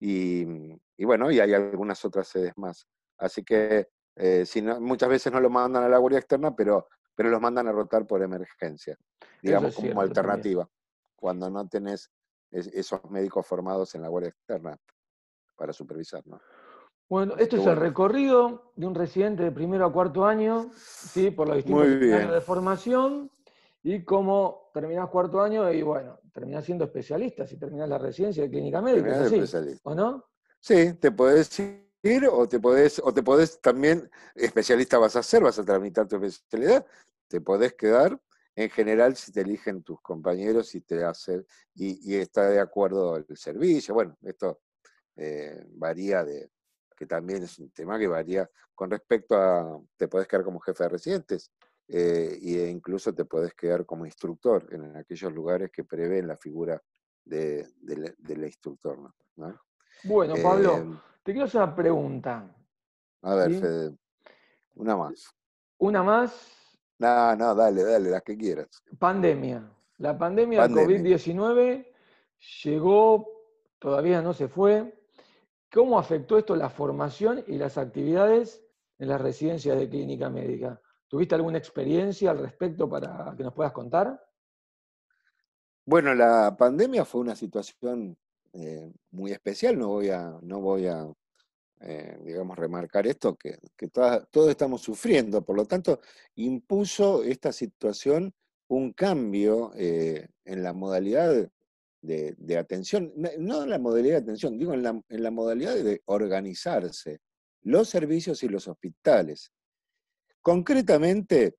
y, 0.00 0.44
bueno, 1.04 1.30
y 1.30 1.40
hay 1.40 1.52
algunas 1.54 2.04
otras 2.04 2.28
sedes 2.28 2.52
más. 2.56 2.86
Así 3.18 3.42
que 3.42 3.88
eh, 4.16 4.46
si 4.46 4.62
muchas 4.62 5.08
veces 5.08 5.32
no 5.32 5.40
lo 5.40 5.50
mandan 5.50 5.84
a 5.84 5.88
la 5.88 5.98
guardia 5.98 6.20
externa, 6.20 6.54
pero, 6.54 6.88
pero 7.14 7.30
los 7.30 7.40
mandan 7.40 7.68
a 7.68 7.72
rotar 7.72 8.06
por 8.06 8.22
emergencia, 8.22 8.96
digamos 9.42 9.74
como 9.74 10.00
alternativa, 10.00 10.68
cuando 11.16 11.50
no 11.50 11.68
tenés 11.68 12.10
esos 12.50 13.10
médicos 13.10 13.46
formados 13.46 13.94
en 13.94 14.02
la 14.02 14.08
guardia 14.08 14.30
externa 14.30 14.76
para 15.56 15.72
supervisar. 15.72 16.26
¿no? 16.26 16.40
Bueno, 17.08 17.36
esto 17.36 17.56
es 17.56 17.66
el 17.66 17.76
recorrido 17.76 18.72
de 18.76 18.86
un 18.86 18.94
residente 18.94 19.42
de 19.42 19.52
primero 19.52 19.86
a 19.86 19.92
cuarto 19.92 20.24
año, 20.24 20.70
¿sí? 20.74 21.30
por 21.30 21.48
los 21.48 21.56
distintos 21.56 21.86
años 21.86 22.32
de 22.32 22.40
formación, 22.40 23.30
y 23.82 24.04
cómo 24.04 24.70
terminás 24.74 25.08
cuarto 25.08 25.40
año 25.40 25.72
y 25.72 25.82
bueno, 25.82 26.20
terminás 26.32 26.64
siendo 26.64 26.84
especialista 26.84 27.46
si 27.46 27.56
terminás 27.58 27.88
la 27.88 27.98
residencia 27.98 28.42
de 28.42 28.50
clínica 28.50 28.82
médica, 28.82 29.24
¿o 29.82 29.94
no? 29.94 30.24
Sí, 30.60 30.94
te 30.94 31.12
podés 31.12 31.58
ir 32.02 32.28
o 32.30 32.48
te 32.48 32.60
podés, 32.60 33.00
o 33.02 33.12
te 33.12 33.22
podés 33.22 33.60
también, 33.60 34.10
especialista 34.34 34.98
vas 34.98 35.16
a 35.16 35.22
ser, 35.22 35.42
vas 35.42 35.58
a 35.58 35.64
tramitar 35.64 36.06
tu 36.06 36.16
especialidad, 36.16 36.84
te 37.28 37.40
podés 37.40 37.74
quedar 37.74 38.20
en 38.58 38.70
general 38.70 39.14
si 39.14 39.30
te 39.30 39.42
eligen 39.42 39.84
tus 39.84 40.00
compañeros 40.00 40.74
y 40.74 40.80
te 40.80 41.04
hacen, 41.04 41.46
y, 41.76 42.16
está 42.16 42.48
de 42.50 42.58
acuerdo 42.58 43.16
el 43.16 43.36
servicio. 43.36 43.94
Bueno, 43.94 44.16
esto 44.22 44.62
eh, 45.14 45.64
varía 45.74 46.24
de, 46.24 46.50
que 46.96 47.06
también 47.06 47.44
es 47.44 47.56
un 47.60 47.70
tema 47.70 48.00
que 48.00 48.08
varía 48.08 48.50
con 48.74 48.90
respecto 48.90 49.36
a, 49.36 49.80
te 49.96 50.08
podés 50.08 50.26
quedar 50.26 50.44
como 50.44 50.58
jefe 50.58 50.82
de 50.82 50.88
residentes 50.88 51.52
eh, 51.86 52.36
e 52.42 52.68
incluso 52.68 53.14
te 53.14 53.24
podés 53.24 53.54
quedar 53.54 53.86
como 53.86 54.04
instructor 54.04 54.66
en 54.72 54.96
aquellos 54.96 55.32
lugares 55.32 55.70
que 55.70 55.84
prevén 55.84 56.26
la 56.26 56.36
figura 56.36 56.82
del 57.24 58.44
instructor. 58.44 58.98
Bueno, 60.02 60.34
Pablo, 60.42 60.78
em, 60.78 60.98
te 61.22 61.30
quiero 61.30 61.46
hacer 61.46 61.62
una 61.62 61.76
pregunta. 61.76 62.56
A 63.22 63.34
ver, 63.36 63.52
Fede, 63.52 63.96
una 64.74 64.96
más. 64.96 65.32
¿Una 65.78 66.02
más? 66.02 66.57
No, 66.98 67.36
no, 67.36 67.54
dale, 67.54 67.84
dale, 67.84 68.10
las 68.10 68.22
que 68.22 68.36
quieras. 68.36 68.68
Pandemia. 68.98 69.70
La 69.98 70.16
pandemia, 70.16 70.66
de 70.66 70.74
COVID-19 70.74 71.86
llegó, 72.62 73.26
todavía 73.78 74.22
no 74.22 74.32
se 74.32 74.48
fue. 74.48 74.94
¿Cómo 75.72 75.98
afectó 75.98 76.38
esto 76.38 76.56
la 76.56 76.70
formación 76.70 77.44
y 77.46 77.56
las 77.56 77.78
actividades 77.78 78.64
en 78.98 79.08
las 79.08 79.20
residencias 79.20 79.78
de 79.78 79.88
clínica 79.88 80.30
médica? 80.30 80.80
¿Tuviste 81.08 81.34
alguna 81.34 81.58
experiencia 81.58 82.30
al 82.30 82.38
respecto 82.38 82.88
para 82.88 83.34
que 83.36 83.42
nos 83.42 83.54
puedas 83.54 83.72
contar? 83.72 84.24
Bueno, 85.84 86.14
la 86.14 86.54
pandemia 86.56 87.04
fue 87.04 87.22
una 87.22 87.34
situación 87.34 88.16
eh, 88.52 88.92
muy 89.10 89.32
especial, 89.32 89.78
no 89.78 89.88
voy 89.88 90.10
a, 90.10 90.38
no 90.42 90.60
voy 90.60 90.86
a 90.86 91.06
eh, 91.80 92.18
digamos, 92.24 92.58
remarcar 92.58 93.06
esto, 93.06 93.36
que, 93.36 93.58
todos 93.88 94.50
estamos 94.50 94.82
sufriendo. 94.82 95.44
Por 95.44 95.56
lo 95.56 95.64
tanto, 95.64 96.00
impuso 96.34 97.22
esta 97.22 97.52
situación 97.52 98.34
un 98.68 98.92
cambio 98.92 99.72
eh, 99.76 100.28
en 100.44 100.62
la 100.62 100.72
modalidad 100.72 101.50
de, 102.02 102.58
atención, 102.58 103.12
no 103.38 103.62
en 103.62 103.70
la 103.70 103.78
modalidad 103.78 104.16
de 104.16 104.22
atención, 104.22 104.58
digo 104.58 104.74
en 104.74 104.82
la, 104.82 105.00
en 105.08 105.22
la 105.22 105.30
modalidad 105.30 105.74
de 105.76 106.02
organizarse 106.06 107.20
los 107.62 107.88
servicios 107.88 108.42
y 108.42 108.48
los 108.48 108.66
hospitales. 108.66 109.52
Concretamente, 110.42 111.56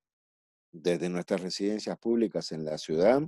desde 0.71 1.09
nuestras 1.09 1.41
residencias 1.41 1.97
públicas 1.97 2.51
en 2.51 2.65
la 2.65 2.77
ciudad, 2.77 3.21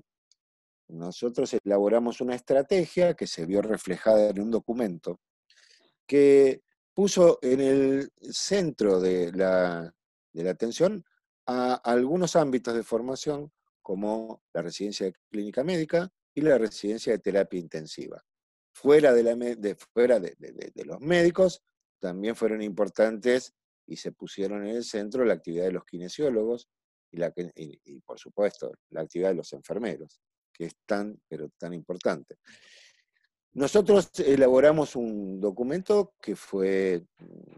nosotros 0.88 1.56
elaboramos 1.64 2.22
una 2.22 2.36
estrategia 2.36 3.14
que 3.14 3.28
se 3.28 3.46
vio 3.46 3.62
reflejada 3.62 4.30
en 4.30 4.42
un 4.42 4.52
documento 4.52 5.20
que 6.06 6.62
puso 7.02 7.40
en 7.42 7.60
el 7.62 8.12
centro 8.32 9.00
de 9.00 9.32
la, 9.32 9.92
atención 10.48 11.04
a 11.48 11.74
algunos 11.74 12.36
ámbitos 12.36 12.76
de 12.76 12.84
formación 12.84 13.52
como 13.82 14.44
la 14.54 14.62
residencia 14.62 15.08
de 15.08 15.16
clínica 15.32 15.64
médica 15.64 16.14
y 16.36 16.42
la 16.42 16.60
residencia 16.60 17.12
de 17.12 17.18
terapia 17.18 17.60
intensiva. 17.60 18.24
Fuera 18.72 19.14
de, 19.14 19.24
la, 19.24 19.36
fuera 19.92 20.20
de, 20.20 20.36
los 20.86 21.02
médicos, 21.02 21.64
también 22.00 22.36
fueron 22.36 22.62
importantes 22.62 23.52
y 23.88 23.98
se 23.98 24.12
pusieron 24.12 24.68
en 24.68 24.76
el 24.76 24.84
centro 24.84 25.26
la 25.26 25.34
actividad 25.34 25.66
de 25.66 25.72
los 25.72 25.86
kinesiólogos 25.86 26.68
y, 27.10 27.18
la, 27.18 27.34
y 27.56 28.00
por 28.02 28.20
supuesto, 28.20 28.72
la 28.92 29.02
actividad 29.02 29.30
de 29.30 29.36
los 29.38 29.52
enfermeros, 29.54 30.22
que 30.54 30.66
es 30.66 30.76
pero 31.28 31.50
tan 31.58 31.74
importante. 31.74 32.36
Nosotros 33.54 34.12
elaboramos 34.20 34.96
un 34.96 35.42
documento 35.42 36.14
que 36.22 36.38
fue 36.38 37.04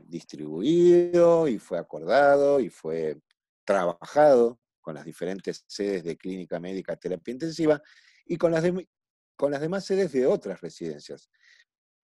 distribuido 0.06 1.48
y 1.48 1.60
fue 1.60 1.78
acordado 1.78 2.60
y 2.60 2.70
fue 2.70 3.20
trabajado 3.64 4.60
con 4.82 4.96
las 4.96 5.06
diferentes 5.06 5.64
sedes 5.68 6.04
de 6.04 6.18
clínica 6.18 6.60
médica 6.60 6.96
terapia 6.96 7.32
intensiva 7.32 7.82
y 8.26 8.38
con 8.38 8.52
las, 8.52 8.64
con 9.36 9.52
las 9.52 9.62
demás 9.62 9.86
sedes 9.86 10.12
de 10.12 10.26
otras 10.26 10.62
residencias. 10.62 11.30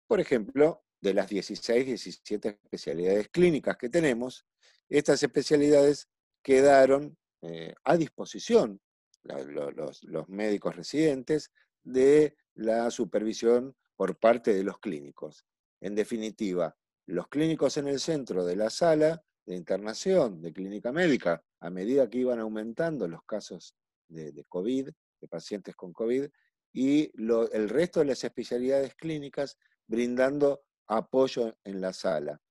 Por 0.06 0.20
ejemplo, 0.20 0.84
de 1.00 1.14
las 1.14 1.30
16, 1.30 1.86
17 1.86 2.60
especialidades 2.64 3.30
clínicas 3.30 3.78
que 3.78 3.90
tenemos, 3.90 4.46
estas 4.90 5.24
especialidades 5.24 6.10
quedaron 6.44 7.18
eh, 7.42 7.74
a 7.86 7.96
disposición, 7.96 8.82
los, 9.24 10.04
los 10.04 10.30
médicos 10.30 10.76
residentes, 10.76 11.52
de 11.84 12.36
la 12.58 12.90
supervisión 12.92 13.76
por 13.96 14.18
parte 14.18 14.54
de 14.54 14.64
los 14.64 14.80
clínicos. 14.80 15.46
En 15.80 15.96
definitiva, 15.96 16.76
los 17.06 17.28
clínicos 17.28 17.78
en 17.78 17.88
el 17.88 18.00
centro 18.00 18.44
de 18.44 18.56
la 18.56 18.70
sala 18.70 19.24
de 19.46 19.56
internación 19.56 20.42
de 20.42 20.52
clínica 20.52 20.92
médica, 20.92 21.44
a 21.60 21.70
medida 21.70 22.10
que 22.10 22.20
iban 22.20 22.40
aumentando 22.40 23.08
los 23.08 23.24
casos 23.24 23.76
de, 24.08 24.44
COVID, 24.50 24.90
de 25.22 25.28
pacientes 25.28 25.76
con 25.76 25.94
COVID, 25.94 26.26
y 26.74 27.12
el 27.16 27.70
resto 27.70 28.02
de 28.02 28.08
las 28.08 28.24
especialidades 28.24 28.94
clínicas 28.96 29.58
brindando 29.88 30.64
apoyo 30.88 31.58
en 31.64 31.80
la 31.82 31.94
sala. 31.94 32.42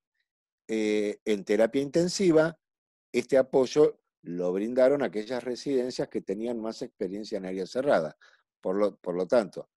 Eh, 0.69 1.21
en 1.25 1.45
terapia 1.45 1.83
intensiva, 1.83 2.59
este 3.13 3.39
apoyo 3.39 4.01
lo 4.23 4.53
brindaron 4.53 5.03
aquellas 5.03 5.45
residencias 5.45 6.09
que 6.09 6.23
tenían 6.23 6.61
más 6.61 6.83
experiencia 6.83 7.39
en 7.39 7.47
área 7.47 7.67
cerrada. 7.67 8.17
Por 8.61 8.77
lo, 8.77 8.97
por 8.97 9.15
lo 9.15 9.27
tanto, 9.27 9.69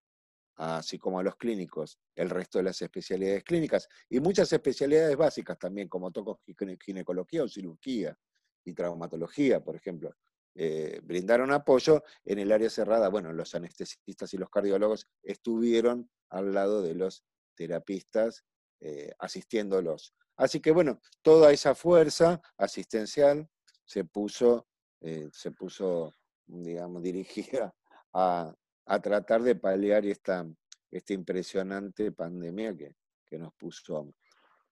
a 0.60 1.22
los 1.22 1.36
clínicos, 1.36 1.98
el 2.14 2.28
resto 2.28 2.58
de 2.58 2.64
las 2.64 2.82
especialidades 2.82 3.44
clínicas 3.44 3.88
y 4.10 4.20
muchas 4.20 4.52
especialidades 4.52 5.16
básicas 5.16 5.58
también, 5.58 5.88
como 5.88 6.10
toco 6.10 6.40
ginecología 6.84 7.44
o 7.44 7.48
cirugía 7.48 8.16
y 8.64 8.74
traumatología, 8.74 9.64
por 9.64 9.76
ejemplo. 9.76 10.14
Eh, 10.54 11.00
brindaron 11.02 11.50
apoyo 11.52 12.02
en 12.24 12.40
el 12.40 12.52
área 12.52 12.68
cerrada. 12.68 13.08
Bueno, 13.08 13.32
los 13.32 13.54
anestesistas 13.54 14.34
y 14.34 14.36
los 14.36 14.50
cardiólogos 14.50 15.06
estuvieron 15.22 16.10
al 16.28 16.52
lado 16.52 16.82
de 16.82 16.94
los 16.94 17.24
terapistas 17.54 18.44
eh, 18.80 19.12
asistiéndolos. 19.18 20.14
Así 20.36 20.60
que 20.60 20.72
bueno, 20.72 21.00
toda 21.22 21.52
esa 21.52 21.74
fuerza 21.74 22.40
asistencial 22.58 23.48
se 23.84 24.04
puso, 24.04 24.66
eh, 25.00 25.30
se 25.32 25.52
puso 25.52 26.14
digamos, 26.46 27.02
dirigida 27.02 27.74
a, 28.12 28.54
a 28.86 29.00
tratar 29.00 29.42
de 29.42 29.54
paliar 29.54 30.04
esta, 30.06 30.46
esta 30.90 31.12
impresionante 31.12 32.12
pandemia 32.12 32.76
que, 32.76 32.94
nos 33.38 33.52
puso, 33.54 34.12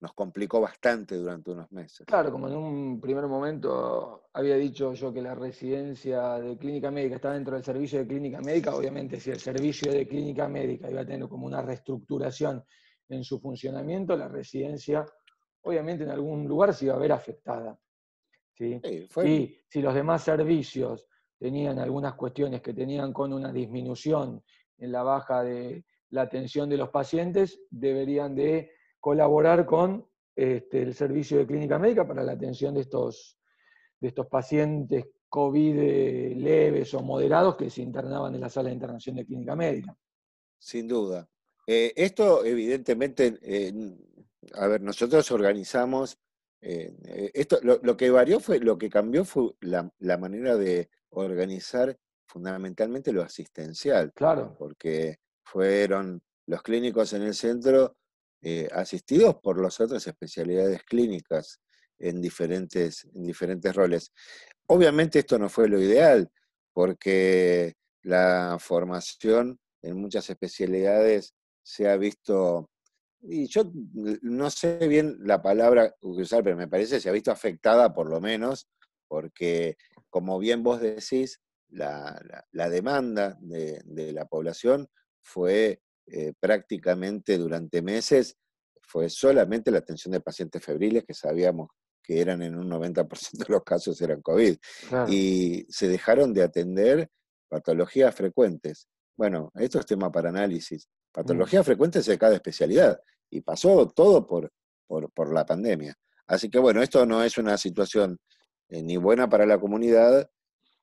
nos 0.01 0.13
complicó 0.15 0.61
bastante 0.61 1.17
durante 1.17 1.53
unos 1.53 1.71
meses. 1.71 2.07
Claro, 2.07 2.33
como 2.33 2.49
en 2.49 2.57
un 2.57 3.01
primer 3.01 3.27
momento 3.27 4.29
había 4.33 4.57
dicho 4.57 4.93
yo 4.95 5.13
que 5.13 5.23
la 5.23 5.35
residencia 5.35 6.35
de 6.41 6.59
clínica 6.59 6.91
médica 6.91 7.17
estaba 7.17 7.35
dentro 7.35 7.55
del 7.55 7.65
servicio 7.65 8.01
de 8.01 8.07
clínica 8.09 8.41
médica, 8.41 8.75
obviamente 8.75 9.21
si 9.21 9.31
el 9.31 9.39
servicio 9.39 9.93
de 9.93 10.09
clínica 10.09 10.49
médica 10.49 10.91
iba 10.91 11.03
a 11.03 11.07
tener 11.07 11.29
como 11.29 11.47
una 11.47 11.63
reestructuración 11.63 12.65
en 13.09 13.23
su 13.23 13.39
funcionamiento, 13.39 14.17
la 14.17 14.29
residencia 14.29 15.07
obviamente 15.63 16.05
en 16.05 16.11
algún 16.11 16.47
lugar 16.47 16.75
se 16.75 16.87
iba 16.87 16.95
a 16.95 16.99
ver 16.99 17.13
afectada. 17.13 17.79
¿sí? 18.55 18.81
Y 19.25 19.57
si 19.69 19.81
los 19.81 19.95
demás 19.95 20.25
servicios 20.25 21.07
tenían 21.39 21.79
algunas 21.79 22.15
cuestiones 22.15 22.61
que 22.61 22.75
tenían 22.75 23.13
con 23.13 23.33
una 23.33 23.53
disminución 23.53 24.43
en 24.79 24.93
la 24.93 25.03
baja 25.03 25.43
de 25.43 25.85
la 26.11 26.23
atención 26.23 26.69
de 26.69 26.77
los 26.77 26.91
pacientes, 26.91 27.61
deberían 27.71 28.35
de 28.35 28.73
colaborar 29.01 29.67
con 29.67 30.07
este, 30.35 30.83
el 30.83 30.95
servicio 30.95 31.39
de 31.39 31.47
clínica 31.47 31.79
médica 31.79 32.07
para 32.07 32.23
la 32.23 32.33
atención 32.33 32.75
de 32.75 32.81
estos, 32.81 33.39
de 34.01 34.09
estos 34.09 34.27
pacientes 34.27 35.07
COVID 35.29 35.75
leves 36.37 36.95
o 36.95 37.03
moderados 37.03 37.57
que 37.57 37.69
se 37.69 37.83
internaban 37.83 38.35
en 38.35 38.41
la 38.41 38.49
sala 38.49 38.69
de 38.69 38.75
internación 38.75 39.17
de 39.17 39.27
clínica 39.27 39.55
médica. 39.55 39.95
Sin 40.59 40.89
duda. 40.89 41.29
Eh, 41.67 41.93
esto 41.95 42.45
evidentemente, 42.45 43.39
a 44.55 44.67
ver, 44.67 44.81
nosotros 44.81 45.31
organizamos, 45.31 46.19
eh, 46.63 47.31
esto, 47.35 47.59
lo, 47.63 47.97
que 47.97 48.09
varió 48.09 48.41
fue, 48.41 48.59
lo 48.59 48.79
que 48.79 48.89
cambió 48.89 49.27
fue 49.27 49.53
la 49.61 50.19
manera 50.19 50.57
de 50.57 50.89
organizar 51.11 51.97
fundamentalmente 52.27 53.13
lo 53.13 53.23
asistencial. 53.23 54.13
Claro. 54.15 54.55
Porque 54.59 55.19
fueron 55.45 56.23
los 56.47 56.63
clínicos 56.63 57.13
en 57.13 57.23
el 57.23 57.35
centro, 57.35 57.97
eh, 58.43 58.69
asistidos 58.73 59.37
por 59.43 59.61
las 59.61 59.81
otras 59.81 60.07
especialidades 60.07 60.83
clínicas 60.85 61.61
en 61.99 62.21
diferentes, 62.21 63.05
en 63.15 63.25
diferentes 63.25 63.75
roles. 63.75 64.13
Obviamente 64.67 65.21
esto 65.21 65.39
no 65.39 65.49
fue 65.49 65.69
lo 65.69 65.81
ideal, 65.81 66.31
porque 66.73 67.75
la 68.03 68.57
formación 68.61 69.59
en 69.83 70.01
muchas 70.01 70.31
especialidades 70.31 71.35
se 71.63 71.89
ha 71.89 71.97
visto, 71.97 72.71
y 73.21 73.47
yo 73.47 73.71
no 74.23 74.51
sé 74.51 74.87
bien 74.87 75.17
la 75.21 75.43
palabra 75.43 75.95
usar, 76.01 76.45
pero 76.45 76.57
me 76.57 76.69
parece 76.69 76.97
que 76.97 77.01
se 77.01 77.09
ha 77.09 77.13
visto 77.13 77.33
afectada 77.33 77.93
por 77.93 78.09
lo 78.09 78.21
menos, 78.21 78.69
porque 79.09 79.77
como 80.11 80.39
bien 80.39 80.63
vos 80.63 80.81
decís, 80.81 81.41
la, 81.71 82.21
demanda 82.53 83.37
de, 83.41 84.13
la 84.13 84.27
población 84.27 84.89
fue 85.23 85.83
eh, 86.07 86.33
prácticamente 86.39 87.37
durante 87.37 87.83
meses, 87.83 88.37
fue 88.81 89.11
solamente 89.11 89.71
la 89.71 89.79
atención 89.79 90.13
de 90.13 90.21
pacientes 90.21 90.65
febriles 90.65 91.05
que 91.05 91.15
sabíamos 91.15 91.69
que 92.09 92.23
eran 92.23 92.43
en 92.43 92.57
un 92.57 92.71
90% 92.71 93.07
de 93.33 93.53
los 93.53 93.63
casos 93.63 94.01
eran 94.01 94.23
COVID. 94.23 94.57
Y 95.09 95.67
se 95.69 95.89
dejaron 95.89 96.33
de 96.33 96.43
atender 96.43 97.11
patologías 97.51 98.15
frecuentes. 98.15 98.89
Bueno, 99.15 99.53
esto 99.57 99.79
es 99.79 99.85
tema 99.85 100.11
para 100.11 100.31
análisis. 100.31 100.89
Patologías 101.13 101.63
mm. 101.63 101.67
frecuentes 101.67 102.07
de 102.07 102.17
cada 102.17 102.35
especialidad. 102.35 102.99
Y 103.31 103.43
pasó 103.43 103.89
todo 103.89 104.27
por, 104.27 104.51
por, 104.87 105.35
la 105.35 105.45
pandemia. 105.45 105.95
Así 106.27 106.49
que 106.49 106.59
bueno, 106.59 106.83
esto 106.83 107.05
no 107.05 107.23
es 107.23 107.37
una 107.37 107.59
situación 107.59 108.19
eh, 108.69 108.83
ni 108.83 108.97
buena 108.97 109.29
para 109.29 109.47
la 109.47 109.59
comunidad, 109.59 110.31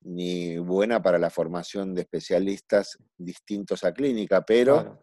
ni 0.01 0.57
buena 0.57 1.01
para 1.01 1.17
la 1.17 1.29
formación 1.29 1.93
de 1.93 2.01
especialistas 2.01 2.97
distintos 3.17 3.83
a 3.83 3.91
clínica, 3.91 4.43
pero, 4.45 5.01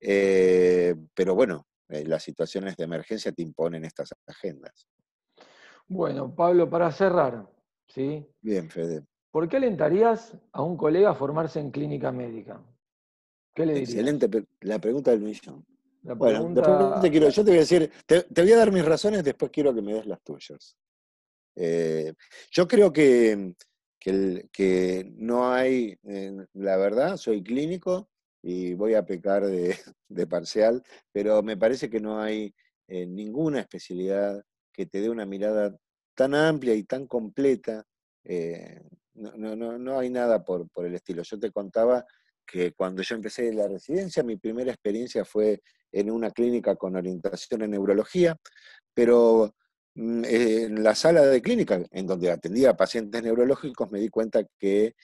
eh, 0.00 0.94
pero 1.14 1.34
bueno, 1.34 1.66
eh, 1.88 2.04
las 2.06 2.22
situaciones 2.22 2.76
de 2.76 2.84
emergencia 2.84 3.32
te 3.32 3.42
imponen 3.42 3.84
estas 3.84 4.14
agendas. 4.26 4.88
Bueno, 5.86 6.34
Pablo, 6.34 6.70
para 6.70 6.90
cerrar, 6.90 7.46
¿sí? 7.88 8.26
Bien, 8.40 8.70
Fede. 8.70 9.04
¿Por 9.30 9.48
qué 9.48 9.56
alentarías 9.56 10.36
a 10.52 10.62
un 10.62 10.76
colega 10.76 11.10
a 11.10 11.14
formarse 11.14 11.58
en 11.60 11.70
clínica 11.70 12.12
médica? 12.12 12.62
¿Qué 13.52 13.66
le 13.66 13.74
dirías? 13.74 13.90
Excelente, 13.90 14.46
la 14.60 14.78
pregunta 14.78 15.10
del 15.10 15.20
millón. 15.20 15.64
Bueno, 16.02 16.48
después 16.50 17.00
te 17.00 17.10
quiero, 17.10 17.28
yo 17.30 17.44
te 17.44 17.50
voy 17.50 17.56
a 17.56 17.60
decir, 17.60 17.90
te, 18.06 18.26
voy 18.42 18.52
a 18.52 18.56
dar 18.58 18.70
mis 18.70 18.84
razones, 18.84 19.24
después 19.24 19.50
quiero 19.50 19.74
que 19.74 19.80
me 19.80 19.94
des 19.94 20.06
las 20.06 20.20
tuyas. 20.22 20.76
Eh, 21.56 22.12
yo 22.50 22.66
creo 22.66 22.92
que, 22.92 23.54
que, 24.00 25.12
no 25.16 25.52
hay, 25.52 25.98
eh, 26.04 26.32
la 26.54 26.76
verdad, 26.76 27.16
soy 27.16 27.42
clínico 27.42 28.08
y 28.42 28.74
voy 28.74 28.94
a 28.94 29.06
pecar 29.06 29.44
de, 30.08 30.26
parcial, 30.26 30.82
pero 31.12 31.42
me 31.42 31.56
parece 31.56 31.88
que 31.88 32.00
no 32.00 32.20
hay 32.20 32.54
eh, 32.88 33.06
ninguna 33.06 33.60
especialidad 33.60 34.44
que 34.72 34.86
te 34.86 35.00
dé 35.00 35.08
una 35.08 35.26
mirada 35.26 35.76
tan 36.14 36.34
amplia 36.34 36.74
y 36.74 36.84
tan 36.84 37.06
completa. 37.06 37.84
Eh, 38.24 38.82
no, 39.14 39.56
no, 39.56 39.78
no, 39.78 39.98
hay 39.98 40.10
nada 40.10 40.44
por, 40.44 40.68
por, 40.70 40.86
el 40.86 40.94
estilo. 40.94 41.22
Yo 41.22 41.38
te 41.38 41.52
contaba 41.52 42.04
que 42.46 42.72
cuando 42.72 43.02
yo 43.02 43.14
empecé 43.14 43.52
la 43.52 43.68
residencia, 43.68 44.22
mi 44.22 44.36
primera 44.36 44.70
experiencia 44.72 45.24
fue 45.24 45.62
en 45.92 46.10
una 46.10 46.30
clínica 46.30 46.76
con 46.76 46.96
orientación 46.96 47.62
en 47.62 47.70
neurología, 47.70 48.36
pero 48.92 49.54
en 49.94 50.82
la 50.82 50.94
sala 50.94 51.22
de 51.22 51.40
clínica, 51.40 51.80
en 51.90 52.06
donde 52.06 52.30
atendía 52.30 52.70
a 52.70 52.76
pacientes 52.76 53.22
neurológicos, 53.22 53.90
me 53.90 54.00
di 54.00 54.08
cuenta 54.08 54.44
que, 54.58 54.94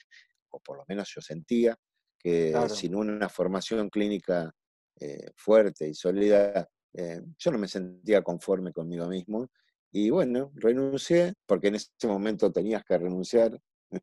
o 0.51 0.61
por 0.61 0.79
lo 0.79 0.85
menos 0.89 1.11
yo 1.15 1.21
sentía, 1.21 1.77
que 2.19 2.55
sin 2.69 2.95
una 2.95 3.29
formación 3.29 3.89
clínica 3.89 4.53
eh, 4.99 5.31
fuerte 5.35 5.89
y 5.89 5.95
sólida, 5.95 6.69
eh, 6.93 7.23
yo 7.39 7.51
no 7.53 7.59
me 7.59 7.69
sentía 7.69 8.23
conforme 8.23 8.73
conmigo 8.73 9.07
mismo 9.07 9.49
y 9.93 10.11
bueno, 10.11 10.53
renuncié, 10.55 11.35
porque 11.47 11.69
en 11.69 11.77
ese 11.77 11.89
momento 12.05 12.53
tenías 12.53 12.85
que 12.85 12.99
renunciar, 12.99 13.59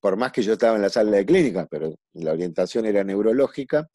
por 0.00 0.16
más 0.16 0.32
que 0.32 0.42
yo 0.42 0.54
estaba 0.54 0.76
en 0.76 0.82
la 0.82 0.88
sala 0.88 1.12
de 1.12 1.26
clínica, 1.26 1.66
pero 1.70 1.94
la 2.14 2.32
orientación 2.32 2.86
era 2.86 3.04
neurológica. 3.04 3.88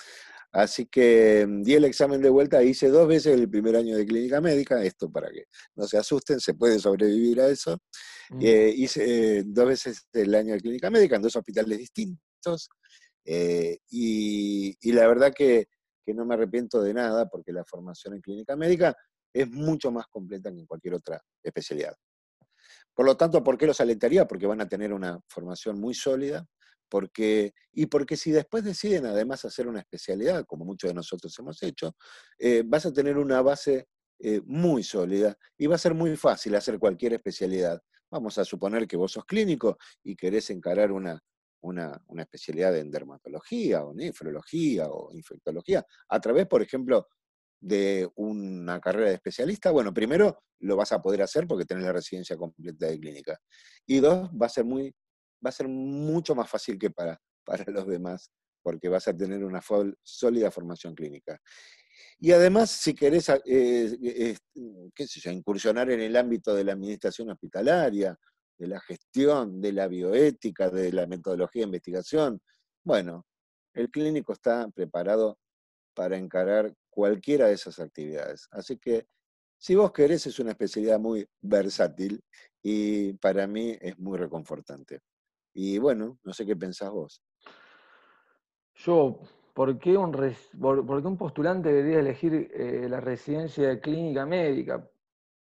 Así 0.54 0.86
que 0.86 1.46
mm, 1.46 1.64
di 1.64 1.74
el 1.74 1.86
examen 1.86 2.22
de 2.22 2.30
vuelta, 2.30 2.64
hice 2.64 2.88
dos 2.88 3.08
veces 3.08 3.34
el 3.34 3.50
primer 3.50 3.76
año 3.76 3.98
de 3.98 4.06
clínica 4.06 4.40
médica, 4.40 4.82
esto 4.84 5.12
para 5.12 5.30
que 5.30 5.46
no 5.76 5.88
se 5.88 5.98
asusten, 5.98 6.40
se 6.40 6.54
puede 6.54 6.80
sobrevivir 6.80 7.42
a 7.42 7.48
eso. 7.48 7.80
Mm. 8.30 8.40
Eh, 8.42 8.74
hice 8.78 9.44
dos 9.46 9.68
veces 9.68 10.08
el 10.14 10.34
año 10.36 10.54
de 10.54 10.62
clínica 10.62 10.90
médica 10.90 11.18
en 11.18 11.24
dos 11.24 11.36
hospitales 11.36 11.78
distintos. 11.78 12.70
y, 13.90 14.92
la 14.92 15.08
verdad 15.08 15.34
que 15.36 15.68
que 16.06 16.14
no 16.14 16.26
me 16.26 16.36
arrepiento 16.36 16.82
de 16.82 16.94
nada 16.94 17.28
porque 17.28 17.52
la 17.52 17.64
formación 17.64 18.16
en 18.16 18.22
clínica 18.22 18.56
médica 18.56 18.96
es 19.34 19.50
mucho 19.50 19.92
más 19.92 20.08
completa 20.08 20.52
que 20.52 20.60
en 20.60 20.66
cualquier 20.66 20.96
otra 20.96 21.22
especialidad. 21.42 21.96
Por 22.94 23.06
lo 23.06 23.18
tanto, 23.18 23.44
¿por 23.44 23.58
qué 23.58 23.66
los 23.66 23.82
alentaría? 23.82 24.28
Porque 24.28 24.46
van 24.46 24.62
a 24.62 24.68
tener 24.68 24.94
una 24.94 25.20
formación 25.28 25.80
muy 25.80 25.94
sólida, 25.96 26.46
porque, 26.94 27.56
y 27.72 27.88
porque 27.88 28.16
si 28.16 28.30
después 28.30 28.64
deciden 28.64 29.08
además 29.08 29.44
hacer 29.46 29.68
una 29.68 29.80
especialidad, 29.80 30.46
como 30.46 30.64
muchos 30.64 30.92
de 30.92 30.94
nosotros 30.94 31.34
hemos 31.40 31.64
hecho, 31.64 31.96
eh, 32.38 32.62
vas 32.64 32.86
a 32.86 32.94
tener 32.94 33.18
una 33.18 33.42
base 33.42 33.88
eh, 34.20 34.42
muy 34.46 34.84
sólida 34.84 35.36
y 35.58 35.66
va 35.66 35.74
a 35.74 35.80
ser 35.80 35.96
muy 35.96 36.16
fácil 36.16 36.54
hacer 36.54 36.78
cualquier 36.78 37.14
especialidad. 37.14 37.82
Vamos 38.12 38.38
a 38.38 38.46
suponer 38.46 38.88
que 38.88 38.96
vos 38.96 39.12
sos 39.12 39.26
clínico 39.26 39.76
y 40.04 40.16
querés 40.16 40.52
encarar 40.52 40.92
una, 40.92 41.20
una, 41.62 42.00
especialidad 42.20 42.78
en 42.78 42.92
dermatología 42.92 43.84
o 43.84 43.96
nefrología 43.96 44.88
o 44.88 45.12
infectología, 45.16 45.84
a 46.10 46.20
través, 46.22 46.46
por 46.46 46.62
ejemplo, 46.62 47.08
de 47.60 48.08
una 48.18 48.80
carrera 48.80 49.08
de 49.08 49.16
especialista, 49.16 49.72
bueno, 49.72 49.92
primero 49.92 50.44
lo 50.60 50.76
vas 50.76 50.92
a 50.92 51.02
poder 51.02 51.24
hacer 51.24 51.48
porque 51.48 51.66
tenés 51.66 51.86
la 51.86 51.94
residencia 51.94 52.38
completa 52.38 52.86
de 52.86 53.00
clínica. 53.00 53.40
Y 53.88 54.00
dos, 54.00 54.30
va 54.30 54.46
a 54.46 54.50
ser, 54.50 54.66
muy, 54.66 54.94
va 55.44 55.50
a 55.50 55.54
ser 55.54 55.68
mucho 55.68 56.36
más 56.36 56.50
fácil 56.50 56.78
que 56.78 56.90
para, 56.90 57.20
para 57.46 57.64
los 57.72 57.88
demás, 57.88 58.32
porque 58.62 58.90
vas 58.90 59.08
a 59.08 59.16
tener 59.16 59.44
una 59.44 59.62
sólida 60.04 60.52
formación 60.52 60.96
clínica. 60.96 61.40
Y 62.20 62.32
además, 62.32 62.72
si 62.72 62.94
querés 62.94 63.30
eh, 63.30 63.38
eh, 63.46 64.38
sé 64.96 65.20
yo, 65.20 65.32
incursionar 65.32 65.92
en 65.92 66.00
el 66.00 66.16
ámbito 66.16 66.56
de 66.56 66.64
la 66.64 66.74
administración 66.74 67.30
hospitalaria 67.30 68.18
de 68.58 68.68
la 68.68 68.80
gestión, 68.82 69.62
de 69.62 69.74
la 69.74 69.88
bioética, 69.88 70.70
de 70.70 70.92
la 70.92 71.08
metodología 71.08 71.62
de 71.62 71.68
investigación. 71.68 72.42
Bueno, 72.84 73.26
el 73.74 73.90
clínico 73.90 74.34
está 74.34 74.68
preparado 74.70 75.40
para 75.94 76.18
encarar 76.18 76.74
cualquiera 76.90 77.48
de 77.48 77.54
esas 77.54 77.80
actividades. 77.80 78.48
Así 78.52 78.78
que, 78.78 79.08
si 79.58 79.76
vos 79.76 79.92
querés, 79.92 80.26
es 80.28 80.40
una 80.40 80.52
especialidad 80.52 81.00
muy 81.00 81.28
versátil 81.42 82.22
y 82.62 83.14
para 83.14 83.48
mí 83.48 83.78
es 83.80 83.98
muy 83.98 84.18
reconfortante. 84.18 85.02
Y 85.54 85.78
bueno, 85.78 86.18
no 86.24 86.34
sé 86.34 86.46
qué 86.46 86.56
pensás 86.56 86.92
vos. 86.92 87.22
Yo, 88.76 89.20
¿por 89.54 89.78
qué 89.78 89.96
un, 89.96 90.16
un 90.16 91.18
postulante 91.18 91.72
debería 91.72 92.00
elegir 92.00 92.52
eh, 92.54 92.88
la 92.90 93.00
residencia 93.00 93.68
de 93.70 93.80
clínica 93.80 94.26
médica? 94.26 94.90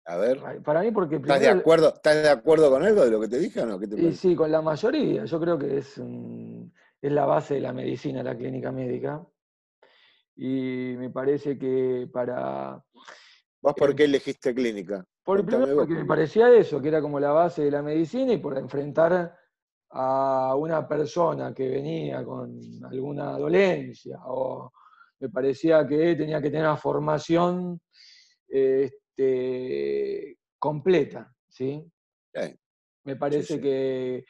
A 0.05 0.15
ver. 0.15 0.63
Para 0.63 0.81
mí, 0.81 0.91
porque. 0.91 1.17
¿Estás, 1.17 1.41
de 1.41 1.49
acuerdo, 1.49 1.93
¿Estás 1.93 2.23
de 2.23 2.29
acuerdo 2.29 2.69
con 2.71 2.83
algo 2.83 3.03
de 3.03 3.11
lo 3.11 3.19
que 3.19 3.27
te 3.27 3.39
dije 3.39 3.61
o 3.61 3.65
no? 3.65 3.79
sí, 4.13 4.35
con 4.35 4.49
la 4.49 4.61
mayoría. 4.61 5.25
Yo 5.25 5.39
creo 5.39 5.59
que 5.59 5.79
es, 5.79 6.01
es 7.01 7.11
la 7.11 7.25
base 7.25 7.55
de 7.55 7.61
la 7.61 7.73
medicina, 7.73 8.23
la 8.23 8.37
clínica 8.37 8.71
médica. 8.71 9.27
Y 10.37 10.95
me 10.97 11.09
parece 11.09 11.59
que 11.59 12.07
para. 12.11 12.81
¿Vos 13.61 13.73
por 13.75 13.93
qué 13.95 14.05
elegiste 14.05 14.55
clínica? 14.55 15.05
Por, 15.23 15.45
primero 15.45 15.75
porque 15.75 15.95
me 15.95 16.05
parecía 16.05 16.53
eso, 16.53 16.81
que 16.81 16.87
era 16.87 17.01
como 17.01 17.19
la 17.19 17.31
base 17.31 17.65
de 17.65 17.71
la 17.71 17.81
medicina 17.81 18.31
y 18.31 18.37
por 18.37 18.57
enfrentar 18.57 19.37
a 19.91 20.55
una 20.55 20.87
persona 20.87 21.53
que 21.53 21.67
venía 21.69 22.23
con 22.23 22.59
alguna 22.83 23.37
dolencia 23.37 24.19
o 24.25 24.71
me 25.19 25.29
parecía 25.29 25.87
que 25.87 26.15
tenía 26.15 26.41
que 26.41 26.49
tener 26.49 26.65
una 26.65 26.77
formación 26.77 27.79
este, 28.47 30.37
completa, 30.59 31.33
¿sí? 31.47 31.83
Me 33.03 33.15
parece 33.15 33.59
Que, 33.59 34.25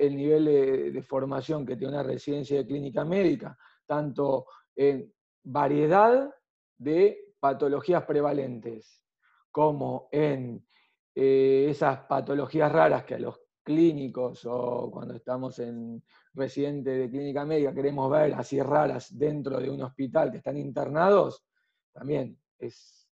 el 0.00 0.16
nivel 0.16 0.46
de, 0.92 1.02
formación 1.02 1.66
que 1.66 1.76
tiene 1.76 1.92
una 1.92 2.02
residencia 2.02 2.56
de 2.56 2.66
clínica 2.66 3.04
médica, 3.04 3.58
tanto 3.86 4.46
en 4.74 5.12
variedad 5.42 6.34
de 6.78 7.34
patologías 7.38 8.04
prevalentes, 8.04 9.04
como 9.50 10.08
en 10.10 10.66
eh, 11.14 11.66
esas 11.68 12.06
patologías 12.06 12.72
raras 12.72 13.04
que 13.04 13.16
a 13.16 13.18
los 13.18 13.43
clínicos 13.64 14.44
o 14.44 14.90
cuando 14.92 15.14
estamos 15.14 15.58
en 15.58 16.02
residente 16.34 16.90
de 16.90 17.10
clínica 17.10 17.44
médica 17.44 17.74
queremos 17.74 18.10
ver 18.10 18.34
así 18.34 18.60
raras 18.60 19.16
dentro 19.16 19.58
de 19.58 19.70
un 19.70 19.82
hospital 19.82 20.30
que 20.30 20.36
están 20.36 20.56
internados, 20.56 21.44
también 21.92 22.38
es 22.58 23.04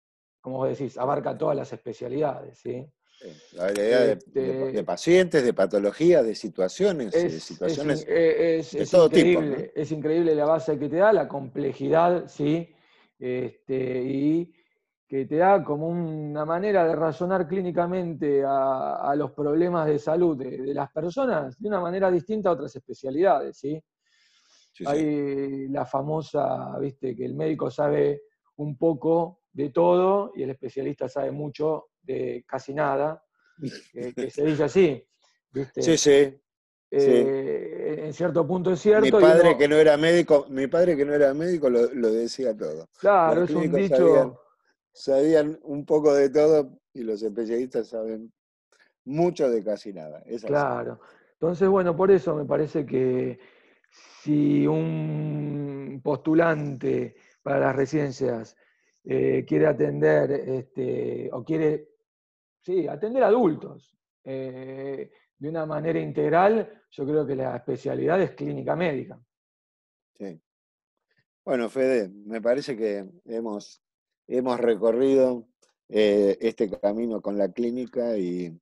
como 0.42 0.58
vos 0.58 0.76
decís, 0.76 0.98
abarca 0.98 1.38
todas 1.38 1.56
las 1.56 1.72
especialidades. 1.72 2.58
¿sí? 2.58 2.84
La 3.52 3.64
variedad 3.64 4.08
este 4.10 4.40
de, 4.72 4.84
pacientes, 4.84 5.44
de 5.44 5.54
patologías, 5.54 6.26
de 6.26 6.34
situaciones, 6.34 7.14
es, 7.14 7.32
de 7.32 7.40
situaciones 7.40 8.04
de 8.04 8.88
todo 8.90 9.06
increíble, 9.06 9.56
tipo. 9.56 9.72
Es 9.76 9.92
increíble 9.92 10.34
la 10.34 10.44
base 10.44 10.78
que 10.78 10.88
te 10.88 10.96
da, 10.96 11.12
la 11.12 11.28
complejidad, 11.28 12.28
¿sí? 12.28 12.74
Este, 13.20 14.02
y 14.02 14.52
que 15.12 15.26
te 15.26 15.36
da 15.36 15.62
como 15.62 15.88
una 15.88 16.46
manera 16.46 16.86
de 16.86 16.96
razonar 16.96 17.46
clínicamente 17.46 18.42
a, 18.46 19.12
los 19.14 19.32
problemas 19.32 19.86
de 19.86 19.98
salud 19.98 20.38
de, 20.38 20.72
las 20.72 20.90
personas 20.90 21.60
de 21.60 21.68
una 21.68 21.80
manera 21.80 22.10
distinta 22.10 22.48
a 22.48 22.52
otras 22.52 22.74
especialidades, 22.74 23.58
¿sí? 23.58 23.78
Hay 24.86 25.68
la 25.68 25.84
famosa, 25.84 26.78
viste, 26.78 27.14
que 27.14 27.26
el 27.26 27.34
médico 27.34 27.70
sabe 27.70 28.22
un 28.56 28.78
poco 28.78 29.42
de 29.52 29.68
todo 29.68 30.32
y 30.34 30.44
el 30.44 30.50
especialista 30.50 31.10
sabe 31.10 31.30
mucho 31.30 31.88
de 32.00 32.46
casi 32.48 32.72
nada, 32.72 33.22
que, 33.60 34.30
se 34.30 34.46
dice 34.46 34.64
así. 34.64 35.06
¿viste? 35.50 35.82
Sí, 35.82 35.98
sí. 35.98 36.40
Eh, 36.90 38.00
en 38.02 38.14
cierto 38.14 38.46
punto 38.46 38.72
es 38.72 38.80
cierto. 38.80 39.04
Mi 39.04 39.10
padre 39.10 39.58
que 39.58 39.68
no 39.68 39.76
era 39.76 39.98
médico, 39.98 40.46
mi 40.48 40.68
padre 40.68 40.96
que 40.96 41.04
no 41.04 41.12
era 41.12 41.34
médico 41.34 41.68
lo, 41.68 42.10
decía 42.10 42.56
todo. 42.56 42.88
Claro, 42.98 43.42
es 43.42 43.50
un 43.50 43.70
dicho 43.70 43.98
sabían 43.98 44.32
un 45.62 45.84
poco 45.86 46.14
de 46.14 46.30
todo 46.30 46.80
y 46.92 47.02
los 47.02 47.22
especialistas 47.22 47.88
saben 47.88 48.32
mucho 49.04 49.50
de 49.50 49.64
casi 49.64 49.92
nada. 49.92 50.22
claro. 50.46 51.00
Entonces, 51.32 51.68
bueno, 51.68 51.96
por 51.96 52.10
eso 52.10 52.36
me 52.36 52.44
parece 52.44 52.86
que 52.86 53.38
si 54.22 54.66
un 54.66 56.00
postulante 56.02 57.16
para 57.42 57.58
las 57.58 57.76
residencias 57.76 58.56
eh, 59.04 59.44
quiere 59.46 59.66
atender 59.66 60.30
este, 60.30 61.28
o 61.32 61.42
quiere 61.42 61.88
sí, 62.60 62.86
atender 62.86 63.24
adultos 63.24 63.96
eh, 64.22 65.10
de 65.36 65.48
una 65.48 65.66
manera 65.66 65.98
integral, 65.98 66.84
yo 66.90 67.04
creo 67.04 67.26
que 67.26 67.34
la 67.34 67.56
especialidad 67.56 68.20
es 68.20 68.30
clínica 68.32 68.76
médica. 68.76 69.20
Sí. 70.16 70.40
Bueno, 71.44 71.68
Fede, 71.68 72.08
me 72.08 72.40
parece 72.40 72.76
que 72.76 73.04
hemos 73.24 73.82
hemos 74.26 74.58
recorrido 74.60 75.46
eh, 75.88 76.38
este 76.40 76.70
camino 76.70 77.20
con 77.20 77.36
la 77.36 77.52
clínica 77.52 78.16
y, 78.16 78.58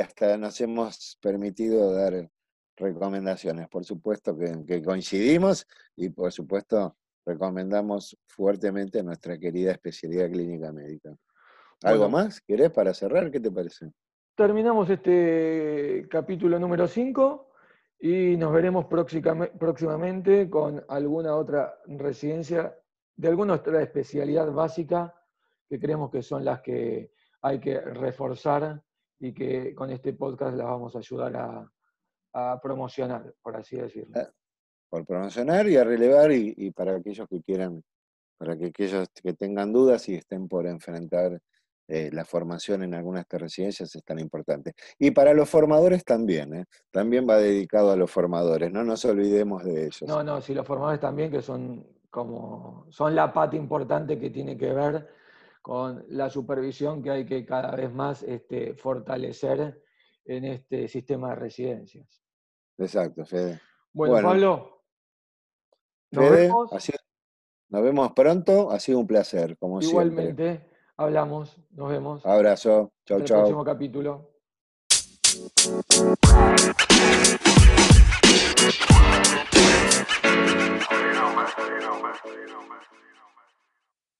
hasta 0.00 0.36
nos 0.36 0.60
hemos 0.60 1.18
permitido 1.22 1.92
dar 1.94 2.28
recomendaciones. 2.76 3.68
Por 3.68 3.84
supuesto 3.84 4.36
que, 4.36 4.82
coincidimos 4.82 5.66
y 5.96 6.08
por 6.10 6.32
supuesto 6.32 6.96
recomendamos 7.24 8.18
fuertemente 8.26 9.02
nuestra 9.02 9.38
querida 9.38 9.70
especialidad 9.70 10.28
clínica 10.30 10.72
médica. 10.72 11.14
¿Algo 11.84 12.08
más? 12.08 12.40
¿Querés 12.40 12.70
para 12.70 12.92
cerrar? 12.92 13.30
¿Qué 13.30 13.38
te 13.38 13.50
parece? 13.50 13.92
Terminamos 14.34 14.90
este 14.90 16.06
capítulo 16.10 16.58
número 16.58 16.88
5 16.88 17.50
y 18.00 18.36
nos 18.36 18.52
veremos 18.52 18.86
próximamente 18.86 20.50
con 20.50 20.84
alguna 20.88 21.36
otra 21.36 21.78
residencia 21.86 22.76
de 23.16 23.28
alguna 23.28 23.54
otra 23.54 23.82
especialidad 23.82 24.50
básica 24.52 25.14
que 25.68 25.78
creemos 25.78 26.10
que 26.10 26.22
son 26.22 26.44
las 26.44 26.60
que 26.60 27.12
hay 27.42 27.60
que 27.60 27.80
reforzar 27.80 28.82
y 29.18 29.32
que 29.32 29.74
con 29.74 29.90
este 29.90 30.12
podcast 30.14 30.56
las 30.56 30.66
vamos 30.66 30.94
a 30.96 30.98
ayudar 30.98 31.36
a, 31.36 31.70
promocionar, 32.60 33.32
por 33.40 33.56
así 33.56 33.76
decirlo. 33.76 34.12
Ah, 34.16 34.28
por 34.88 35.06
promocionar 35.06 35.68
y 35.68 35.76
a 35.76 35.84
relevar 35.84 36.32
y, 36.32 36.72
para 36.72 36.96
aquellos 36.96 37.28
que 37.28 37.40
quieran, 37.42 37.80
para 38.36 38.58
que 38.58 38.66
aquellos 38.66 39.08
que 39.22 39.34
tengan 39.34 39.72
dudas 39.72 40.08
y 40.08 40.16
estén 40.16 40.48
por 40.48 40.66
enfrentar 40.66 41.40
eh, 41.86 42.10
la 42.12 42.24
formación 42.24 42.82
en 42.82 42.94
algunas 42.94 43.24
de 43.28 43.38
residencias 43.38 43.94
es 43.94 44.02
tan 44.02 44.18
importante. 44.18 44.72
Y 44.98 45.12
para 45.12 45.32
los 45.32 45.48
formadores 45.48 46.04
también, 46.04 46.54
¿eh? 46.54 46.64
también 46.90 47.24
va 47.28 47.36
dedicado 47.36 47.92
a 47.92 47.96
los 47.96 48.10
formadores, 48.10 48.72
no 48.72 48.82
nos 48.82 49.04
olvidemos 49.04 49.62
de 49.62 49.82
ellos. 49.82 50.02
No, 50.02 50.24
no, 50.24 50.40
sí, 50.40 50.54
los 50.54 50.66
formadores 50.66 51.00
también 51.00 51.30
que 51.30 51.40
son 51.40 51.86
como 52.14 52.86
son 52.90 53.16
la 53.16 53.32
pata 53.32 53.56
importante 53.56 54.20
que 54.20 54.30
tiene 54.30 54.56
que 54.56 54.72
ver 54.72 55.08
con 55.60 56.04
la 56.10 56.30
supervisión 56.30 57.02
que 57.02 57.10
hay 57.10 57.26
que 57.26 57.44
cada 57.44 57.74
vez 57.74 57.92
más 57.92 58.22
este, 58.22 58.74
fortalecer 58.74 59.82
en 60.24 60.44
este 60.44 60.86
sistema 60.86 61.30
de 61.30 61.34
residencias. 61.34 62.22
Exacto, 62.78 63.24
Fede. 63.24 63.60
Bueno, 63.92 64.28
Pablo, 64.28 64.84
nos 66.12 66.30
vemos. 66.30 66.70
nos 67.70 67.82
vemos 67.82 68.12
pronto, 68.12 68.70
ha 68.70 68.78
sido 68.78 69.00
un 69.00 69.08
placer, 69.08 69.58
como 69.58 69.80
Igualmente, 69.80 70.70
hablamos, 70.96 71.58
nos 71.70 71.90
vemos. 71.90 72.24
Abrazo, 72.24 72.92
chau, 73.04 73.22
chau. 73.22 73.38
próximo 73.38 73.64
capítulo. 73.64 74.30
you 82.32 82.46
know, 82.48 82.60
man. 82.68 83.03